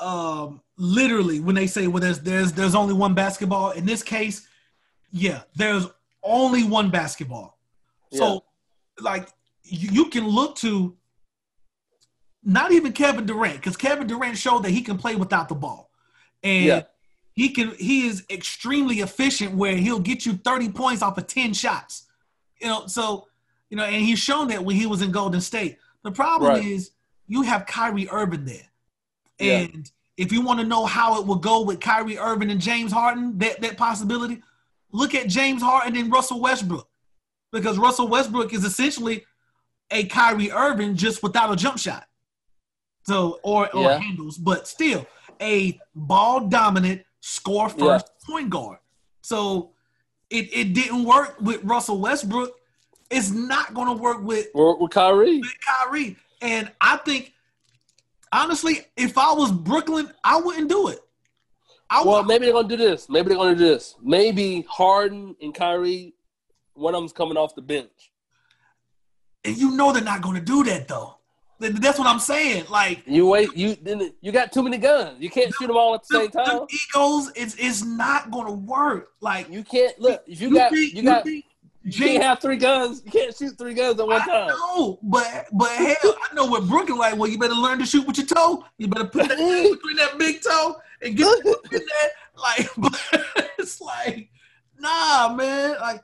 um 0.00 0.60
literally 0.76 1.38
when 1.38 1.54
they 1.54 1.68
say 1.68 1.86
well 1.86 2.00
there's 2.00 2.20
there's 2.20 2.52
there's 2.52 2.74
only 2.74 2.94
one 2.94 3.14
basketball. 3.14 3.70
In 3.72 3.86
this 3.86 4.02
case, 4.02 4.46
yeah, 5.10 5.42
there's 5.54 5.86
only 6.22 6.64
one 6.64 6.90
basketball. 6.90 7.58
So 8.12 8.44
like 9.00 9.28
you, 9.64 9.88
you 9.90 10.04
can 10.06 10.26
look 10.26 10.56
to 10.56 10.96
not 12.44 12.72
even 12.72 12.92
Kevin 12.92 13.26
Durant, 13.26 13.56
because 13.56 13.76
Kevin 13.76 14.06
Durant 14.06 14.36
showed 14.36 14.64
that 14.64 14.70
he 14.70 14.82
can 14.82 14.98
play 14.98 15.16
without 15.16 15.48
the 15.48 15.54
ball. 15.54 15.90
And 16.42 16.64
Yeah. 16.64 16.82
he 17.32 17.48
can 17.50 17.74
he 17.76 18.06
is 18.06 18.24
extremely 18.30 19.00
efficient 19.00 19.54
where 19.54 19.76
he'll 19.76 19.98
get 20.00 20.26
you 20.26 20.34
30 20.34 20.70
points 20.70 21.02
off 21.02 21.16
of 21.18 21.26
10 21.26 21.54
shots. 21.54 22.04
You 22.60 22.68
know, 22.68 22.86
so 22.86 23.28
you 23.70 23.76
know, 23.76 23.84
and 23.84 24.04
he's 24.04 24.18
shown 24.18 24.48
that 24.48 24.64
when 24.64 24.76
he 24.76 24.86
was 24.86 25.02
in 25.02 25.10
Golden 25.10 25.40
State. 25.40 25.78
The 26.02 26.12
problem 26.12 26.50
Right. 26.52 26.64
is 26.64 26.90
you 27.26 27.42
have 27.42 27.66
Kyrie 27.66 28.08
Irving 28.10 28.44
there. 28.44 28.68
Yeah. 29.40 29.58
And 29.60 29.90
if 30.16 30.30
you 30.32 30.42
want 30.42 30.60
to 30.60 30.66
know 30.66 30.84
how 30.86 31.18
it 31.18 31.26
will 31.26 31.36
go 31.36 31.62
with 31.62 31.80
Kyrie 31.80 32.18
Irving 32.18 32.50
and 32.50 32.60
James 32.60 32.92
Harden, 32.92 33.38
that, 33.38 33.60
that 33.62 33.76
possibility, 33.76 34.42
look 34.92 35.14
at 35.14 35.28
James 35.28 35.62
Harden 35.62 35.96
and 35.96 36.12
Russell 36.12 36.40
Westbrook. 36.40 36.88
Because 37.50 37.78
Russell 37.78 38.06
Westbrook 38.06 38.52
is 38.52 38.64
essentially 38.64 39.24
a 39.90 40.04
Kyrie 40.04 40.52
Irving 40.52 40.94
just 40.94 41.22
without 41.22 41.50
a 41.52 41.56
jump 41.56 41.78
shot. 41.78 42.06
So 43.06 43.38
or, 43.42 43.74
or 43.74 43.82
Yeah. 43.90 43.98
handles, 44.00 44.38
but 44.38 44.66
still 44.66 45.06
a 45.40 45.78
ball 45.94 46.48
dominant 46.48 47.02
score 47.20 47.68
first 47.68 48.06
point 48.26 48.50
guard. 48.50 48.78
So 49.22 49.72
it, 50.30 50.48
it 50.52 50.72
didn't 50.74 51.04
work 51.04 51.36
with 51.40 51.62
Russell 51.64 52.00
Westbrook. 52.00 52.58
It's 53.10 53.30
not 53.30 53.74
going 53.74 53.88
to 53.94 54.02
work 54.02 54.22
with 54.22 54.46
With, 54.54 54.78
with 54.80 54.90
Kyrie. 54.90 55.40
with 55.40 55.54
Kyrie. 55.64 56.16
And 56.40 56.70
I 56.80 56.96
think, 56.98 57.32
honestly, 58.32 58.80
if 58.96 59.16
I 59.18 59.32
was 59.32 59.52
Brooklyn, 59.52 60.10
I 60.24 60.40
wouldn't 60.40 60.68
do 60.68 60.88
it. 60.88 61.00
I 61.90 62.02
Well, 62.02 62.18
would. 62.18 62.26
maybe 62.26 62.46
they're 62.46 62.54
gonna 62.54 62.66
do 62.68 62.76
this. 62.76 63.08
Maybe 63.08 63.28
they're 63.28 63.36
gonna 63.38 63.54
do 63.54 63.64
this. 63.64 63.94
Maybe 64.02 64.62
Harden 64.68 65.36
and 65.40 65.54
Kyrie, 65.54 66.14
one 66.72 66.94
of 66.94 67.00
them's 67.00 67.12
coming 67.12 67.36
off 67.36 67.54
the 67.54 67.62
bench. 67.62 68.10
And 69.44 69.56
you 69.56 69.70
know 69.72 69.92
they're 69.92 70.02
not 70.02 70.22
going 70.22 70.36
to 70.36 70.40
do 70.40 70.64
that, 70.64 70.88
though. 70.88 71.13
Th- 71.60 71.72
That's 71.74 71.98
what 71.98 72.08
I'm 72.08 72.18
saying. 72.18 72.64
Like, 72.70 73.02
You 73.06 73.26
wait. 73.26 73.54
You 73.56 73.76
then 73.80 74.12
you 74.20 74.32
got 74.32 74.52
too 74.52 74.62
many 74.62 74.78
guns. 74.78 75.20
You 75.20 75.30
can't 75.30 75.52
shoot 75.54 75.66
them 75.68 75.76
all 75.76 75.94
at 75.94 76.02
the 76.06 76.18
same 76.18 76.30
time. 76.30 76.46
them 76.58 76.66
egos, 76.70 77.30
it's, 77.36 77.54
it's 77.58 77.84
not 77.84 78.30
going 78.30 78.46
to 78.46 78.52
work. 78.52 79.10
Like, 79.20 79.50
You 79.50 79.62
can't 79.64 79.98
look. 80.00 80.22
If 80.26 80.40
you, 80.40 80.52
got 80.54 80.70
think- 80.72 80.94
you 80.94 81.02
got 81.02 81.24
think 81.24 81.44
you 81.86 81.92
can't 81.92 82.22
have 82.22 82.40
three 82.40 82.56
guns. 82.56 83.02
You 83.04 83.10
can't 83.10 83.36
shoot 83.36 83.58
three 83.58 83.74
guns 83.74 84.00
at 84.00 84.06
one 84.06 84.20
I 84.22 84.24
time. 84.24 84.48
know, 84.48 84.98
but 85.02 85.46
but 85.52 85.70
hell, 85.70 86.16
I 86.30 86.34
know 86.34 86.46
what 86.46 86.66
Brooklyn 86.66 86.96
like. 86.98 87.16
Well, 87.16 87.28
you 87.30 87.38
better 87.38 87.52
learn 87.54 87.78
to 87.78 87.84
shoot 87.86 88.06
with 88.06 88.16
your 88.16 88.26
toe. 88.26 88.64
You 88.78 88.88
better 88.88 89.04
put 89.04 89.28
that 89.28 89.36
thing 89.38 89.74
between 89.74 89.96
that 89.96 90.16
big 90.18 90.40
toe 90.40 90.76
and 91.02 91.14
get 91.14 91.28
in 91.44 91.52
there. 91.70 92.10
Like, 92.36 92.70
but 92.78 92.98
it's 93.58 93.80
like, 93.82 94.30
nah, 94.78 95.34
man. 95.34 95.76
Like, 95.78 96.02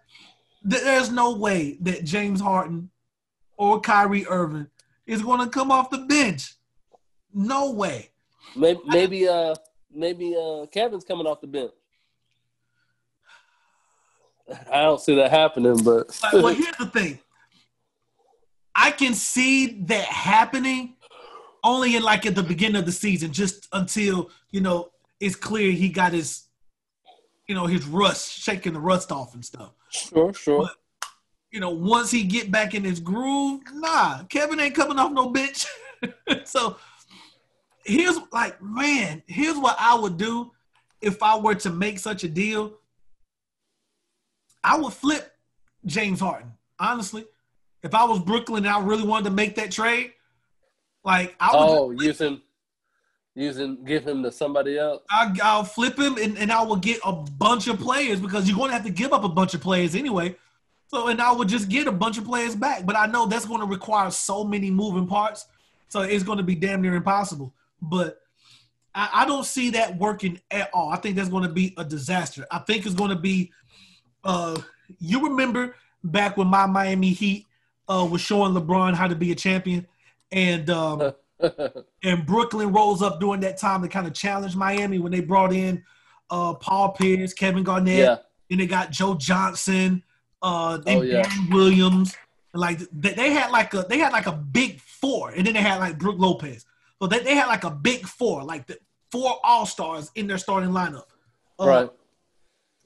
there's 0.62 1.10
no 1.10 1.34
way 1.34 1.78
that 1.80 2.04
James 2.04 2.42
Harden 2.42 2.90
or 3.56 3.80
Kyrie 3.80 4.26
Irving 4.26 4.66
is 5.10 5.22
going 5.22 5.40
to 5.40 5.48
come 5.48 5.72
off 5.72 5.90
the 5.90 5.98
bench. 5.98 6.54
No 7.34 7.72
way. 7.72 8.10
Maybe 8.56 8.80
maybe 8.86 9.28
uh 9.28 9.54
maybe 9.92 10.36
uh 10.36 10.66
Kevin's 10.66 11.04
coming 11.04 11.26
off 11.26 11.40
the 11.40 11.46
bench. 11.46 11.72
I 14.72 14.82
don't 14.82 15.00
see 15.00 15.14
that 15.16 15.30
happening, 15.30 15.76
but 15.84 16.18
well, 16.32 16.48
here's 16.48 16.76
the 16.76 16.86
thing. 16.86 17.20
I 18.74 18.90
can 18.90 19.14
see 19.14 19.82
that 19.84 20.04
happening 20.04 20.96
only 21.62 21.96
in 21.96 22.02
like 22.02 22.26
at 22.26 22.34
the 22.34 22.42
beginning 22.42 22.76
of 22.76 22.86
the 22.86 22.92
season, 22.92 23.32
just 23.32 23.68
until 23.72 24.30
you 24.50 24.60
know 24.60 24.90
it's 25.20 25.36
clear 25.36 25.70
he 25.70 25.88
got 25.88 26.12
his, 26.12 26.44
you 27.46 27.54
know, 27.54 27.66
his 27.66 27.86
rust, 27.86 28.32
shaking 28.32 28.72
the 28.72 28.80
rust 28.80 29.12
off 29.12 29.34
and 29.34 29.44
stuff. 29.44 29.72
sure, 29.90 30.32
sure. 30.32 30.70
You 31.50 31.60
know, 31.60 31.70
once 31.70 32.10
he 32.10 32.22
get 32.22 32.50
back 32.50 32.74
in 32.74 32.84
his 32.84 33.00
groove, 33.00 33.60
nah, 33.74 34.22
Kevin 34.24 34.60
ain't 34.60 34.74
coming 34.74 34.98
off 34.98 35.12
no 35.12 35.30
bench. 35.30 35.66
so 36.44 36.76
here's 37.84 38.18
like, 38.32 38.62
man, 38.62 39.22
here's 39.26 39.56
what 39.56 39.76
I 39.78 39.94
would 39.96 40.16
do 40.16 40.52
if 41.00 41.22
I 41.22 41.38
were 41.38 41.56
to 41.56 41.70
make 41.70 41.98
such 41.98 42.24
a 42.24 42.28
deal. 42.28 42.74
I 44.62 44.78
would 44.78 44.92
flip 44.92 45.32
James 45.86 46.20
Harden, 46.20 46.52
honestly. 46.78 47.24
If 47.82 47.94
I 47.94 48.04
was 48.04 48.20
Brooklyn 48.20 48.66
and 48.66 48.74
I 48.74 48.80
really 48.80 49.04
wanted 49.06 49.24
to 49.24 49.30
make 49.30 49.56
that 49.56 49.70
trade, 49.70 50.12
like 51.02 51.34
I 51.40 51.50
would 51.56 51.78
Oh, 51.78 51.90
using 51.90 52.42
using 53.34 53.82
give 53.84 54.06
him 54.06 54.22
to 54.22 54.30
somebody 54.30 54.78
else. 54.78 55.02
I, 55.10 55.34
I'll 55.42 55.64
flip 55.64 55.98
him 55.98 56.16
and, 56.18 56.36
and 56.36 56.52
I 56.52 56.62
will 56.62 56.76
get 56.76 57.00
a 57.04 57.12
bunch 57.12 57.68
of 57.68 57.78
players 57.78 58.20
because 58.20 58.46
you're 58.46 58.56
going 58.56 58.68
to 58.68 58.74
have 58.74 58.84
to 58.84 58.90
give 58.90 59.12
up 59.12 59.24
a 59.24 59.28
bunch 59.28 59.54
of 59.54 59.62
players 59.62 59.94
anyway. 59.94 60.36
So, 60.90 61.06
and 61.06 61.20
I 61.20 61.30
would 61.30 61.48
just 61.48 61.68
get 61.68 61.86
a 61.86 61.92
bunch 61.92 62.18
of 62.18 62.24
players 62.24 62.56
back. 62.56 62.84
But 62.84 62.96
I 62.96 63.06
know 63.06 63.26
that's 63.26 63.46
going 63.46 63.60
to 63.60 63.66
require 63.66 64.10
so 64.10 64.42
many 64.42 64.70
moving 64.70 65.06
parts. 65.06 65.46
So 65.88 66.00
it's 66.02 66.24
going 66.24 66.38
to 66.38 66.44
be 66.44 66.56
damn 66.56 66.82
near 66.82 66.96
impossible. 66.96 67.54
But 67.80 68.20
I, 68.92 69.08
I 69.12 69.26
don't 69.26 69.44
see 69.44 69.70
that 69.70 69.96
working 69.98 70.40
at 70.50 70.68
all. 70.72 70.90
I 70.90 70.96
think 70.96 71.14
that's 71.14 71.28
going 71.28 71.44
to 71.44 71.48
be 71.48 71.74
a 71.76 71.84
disaster. 71.84 72.44
I 72.50 72.58
think 72.58 72.86
it's 72.86 72.94
going 72.94 73.10
to 73.10 73.16
be, 73.16 73.52
uh, 74.24 74.60
you 74.98 75.22
remember 75.22 75.76
back 76.02 76.36
when 76.36 76.48
my 76.48 76.66
Miami 76.66 77.10
Heat 77.10 77.46
uh, 77.88 78.06
was 78.10 78.20
showing 78.20 78.52
LeBron 78.52 78.94
how 78.94 79.06
to 79.06 79.14
be 79.14 79.30
a 79.30 79.36
champion 79.36 79.86
and, 80.32 80.68
um, 80.70 81.12
and 82.02 82.26
Brooklyn 82.26 82.72
rolls 82.72 83.00
up 83.00 83.20
during 83.20 83.40
that 83.42 83.58
time 83.58 83.82
to 83.82 83.88
kind 83.88 84.08
of 84.08 84.12
challenge 84.12 84.56
Miami 84.56 84.98
when 84.98 85.12
they 85.12 85.20
brought 85.20 85.52
in 85.52 85.84
uh, 86.30 86.54
Paul 86.54 86.90
Pierce, 86.92 87.32
Kevin 87.32 87.62
Garnett, 87.62 87.98
yeah, 87.98 88.16
and 88.50 88.60
they 88.60 88.66
got 88.66 88.90
Joe 88.90 89.14
Johnson, 89.14 90.02
uh, 90.42 90.78
and 90.86 90.98
Oh, 91.00 91.02
yeah. 91.02 91.28
Williams. 91.50 92.16
Like 92.52 92.80
they, 92.92 93.12
they 93.12 93.30
had 93.32 93.50
like 93.52 93.72
a 93.74 93.86
they 93.88 93.98
had 93.98 94.12
like 94.12 94.26
a 94.26 94.32
big 94.32 94.80
four, 94.80 95.30
and 95.30 95.46
then 95.46 95.54
they 95.54 95.60
had 95.60 95.78
like 95.78 95.98
Brook 95.98 96.16
Lopez. 96.18 96.66
So 97.00 97.06
they, 97.06 97.20
they 97.20 97.36
had 97.36 97.46
like 97.46 97.62
a 97.64 97.70
big 97.70 98.06
four, 98.06 98.42
like 98.42 98.66
the 98.66 98.78
four 99.12 99.38
all 99.44 99.66
stars 99.66 100.10
in 100.16 100.26
their 100.26 100.38
starting 100.38 100.70
lineup. 100.70 101.04
Uh, 101.60 101.66
right. 101.68 101.90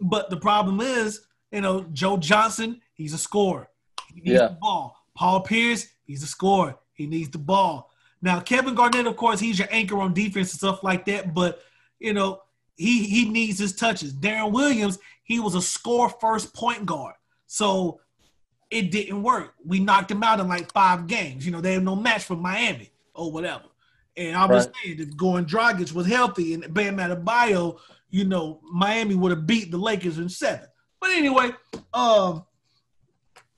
But 0.01 0.29
the 0.29 0.37
problem 0.37 0.81
is, 0.81 1.21
you 1.51 1.61
know, 1.63 1.87
Joe 1.93 2.17
Johnson, 2.19 2.81
he's 2.93 3.15
a 3.15 3.19
scorer. 3.19 3.69
He 4.13 4.21
needs 4.21 4.33
Yeah. 4.41 4.49
the 4.49 4.59
ball. 4.61 4.97
Paul 5.15 5.41
Pierce, 5.41 5.87
he's 6.05 6.23
a 6.23 6.27
scorer. 6.27 6.77
He 6.93 7.07
needs 7.07 7.31
the 7.31 7.39
ball. 7.39 7.91
Now, 8.21 8.41
Kevin 8.41 8.75
Garnett, 8.75 9.07
of 9.07 9.17
course, 9.17 9.41
he's 9.41 9.59
your 9.59 9.69
anchor 9.71 9.99
on 9.99 10.13
defense 10.13 10.53
and 10.53 10.59
stuff 10.59 10.83
like 10.83 11.07
that, 11.07 11.33
but 11.35 11.63
you 12.01 12.13
know, 12.13 12.43
he 12.77 13.05
he 13.05 13.29
needs 13.31 13.59
his 13.59 13.75
touches. 13.75 14.13
Deron 14.13 14.53
Williams, 14.53 14.99
he 15.23 15.41
was 15.41 15.55
a 15.55 15.63
score 15.63 16.09
first 16.11 16.53
point 16.55 16.85
guard. 16.85 17.15
So 17.55 18.01
it 18.69 18.91
didn't 18.91 19.23
work. 19.23 19.55
We 19.65 19.79
knocked 19.79 20.09
them 20.09 20.25
out 20.25 20.41
in 20.41 20.49
like 20.49 20.73
five 20.73 21.07
games. 21.07 21.47
You 21.47 21.53
know, 21.53 21.61
they 21.61 21.75
have 21.75 21.85
no 21.85 21.95
match 21.95 22.25
for 22.25 22.35
Miami 22.35 22.91
or 23.15 23.31
whatever. 23.31 23.67
And 24.17 24.37
I'm 24.37 24.49
just 24.49 24.71
saying, 24.83 24.99
if 24.99 25.11
Goran 25.11 25.47
Dragic 25.47 25.93
was 25.93 26.05
healthy 26.05 26.55
and 26.55 26.75
Bam 26.75 26.97
Adebayo, 26.97 27.79
you 28.11 28.25
know, 28.25 28.61
Miami 28.73 29.15
would 29.15 29.31
have 29.31 29.47
beat 29.47 29.71
the 29.71 29.77
Lakers 29.77 30.19
in 30.19 30.29
seven. 30.29 30.67
But 31.01 31.11
anyway, 31.11 31.53
um, 31.93 32.45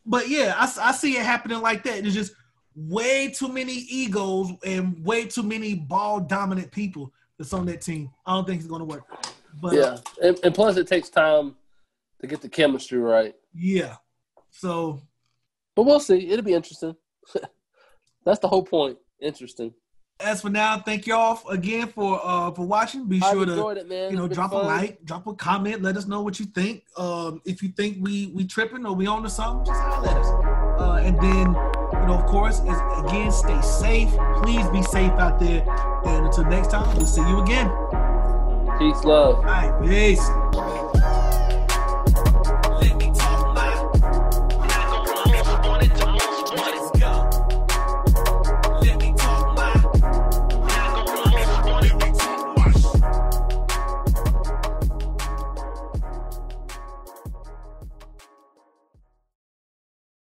but 0.04 0.28
yeah, 0.28 0.54
I, 0.58 0.70
I 0.88 0.92
see 0.92 1.16
it 1.16 1.24
happening 1.24 1.62
like 1.62 1.82
that. 1.84 2.02
There's 2.02 2.12
just 2.12 2.34
way 2.74 3.30
too 3.30 3.48
many 3.48 3.72
egos 3.72 4.50
and 4.62 5.02
way 5.02 5.24
too 5.24 5.42
many 5.42 5.74
ball 5.74 6.20
dominant 6.20 6.70
people 6.70 7.14
that's 7.38 7.54
on 7.54 7.64
that 7.66 7.80
team. 7.80 8.10
I 8.26 8.34
don't 8.34 8.46
think 8.46 8.60
it's 8.60 8.68
going 8.68 8.80
to 8.80 8.84
work. 8.84 9.04
But 9.58 9.72
yeah, 9.72 9.96
and, 10.22 10.38
and 10.44 10.54
plus 10.54 10.76
it 10.76 10.86
takes 10.86 11.08
time 11.08 11.56
to 12.20 12.26
get 12.26 12.42
the 12.42 12.48
chemistry 12.48 12.98
right. 12.98 13.34
Yeah, 13.56 13.96
so 14.50 15.00
But 15.74 15.84
we'll 15.84 16.00
see. 16.00 16.30
It'll 16.30 16.44
be 16.44 16.54
interesting. 16.54 16.96
That's 18.24 18.40
the 18.40 18.48
whole 18.48 18.62
point. 18.64 18.98
Interesting. 19.20 19.72
as 20.20 20.42
for 20.42 20.50
now, 20.50 20.78
thank 20.78 21.06
y'all 21.06 21.46
again 21.48 21.88
for 21.88 22.20
uh 22.22 22.50
for 22.50 22.66
watching. 22.66 23.06
Be 23.06 23.20
sure 23.20 23.46
to 23.46 23.68
it, 23.68 24.10
you 24.10 24.16
know 24.16 24.24
It's 24.24 24.34
drop 24.34 24.52
a 24.52 24.56
fun. 24.60 24.66
like, 24.66 25.04
drop 25.04 25.26
a 25.26 25.34
comment, 25.34 25.82
let 25.82 25.96
us 25.96 26.06
know 26.06 26.22
what 26.22 26.38
you 26.40 26.46
think. 26.46 26.84
Um, 26.96 27.40
if 27.44 27.62
you 27.62 27.70
think 27.70 27.98
we 28.00 28.28
we 28.34 28.46
tripping 28.46 28.84
or 28.86 28.94
we 28.94 29.06
on 29.06 29.22
to 29.22 29.30
something, 29.30 29.66
just 29.66 29.80
holler 29.80 30.08
at 30.08 30.16
us. 30.16 30.28
Uh, 30.80 31.00
and 31.02 31.16
then 31.20 31.54
you 32.00 32.06
know, 32.12 32.18
of 32.18 32.26
course, 32.26 32.60
is 32.60 32.78
again, 33.04 33.32
stay 33.32 33.60
safe. 33.62 34.10
Please 34.42 34.68
be 34.68 34.82
safe 34.82 35.12
out 35.12 35.38
there. 35.40 35.62
And 36.06 36.26
until 36.26 36.44
next 36.44 36.70
time, 36.70 36.96
we'll 36.96 37.06
see 37.06 37.22
you 37.22 37.40
again. 37.40 37.68
Peace, 38.78 39.02
love. 39.04 39.36
All 39.36 39.42
right, 39.42 39.72
peace. 39.82 40.24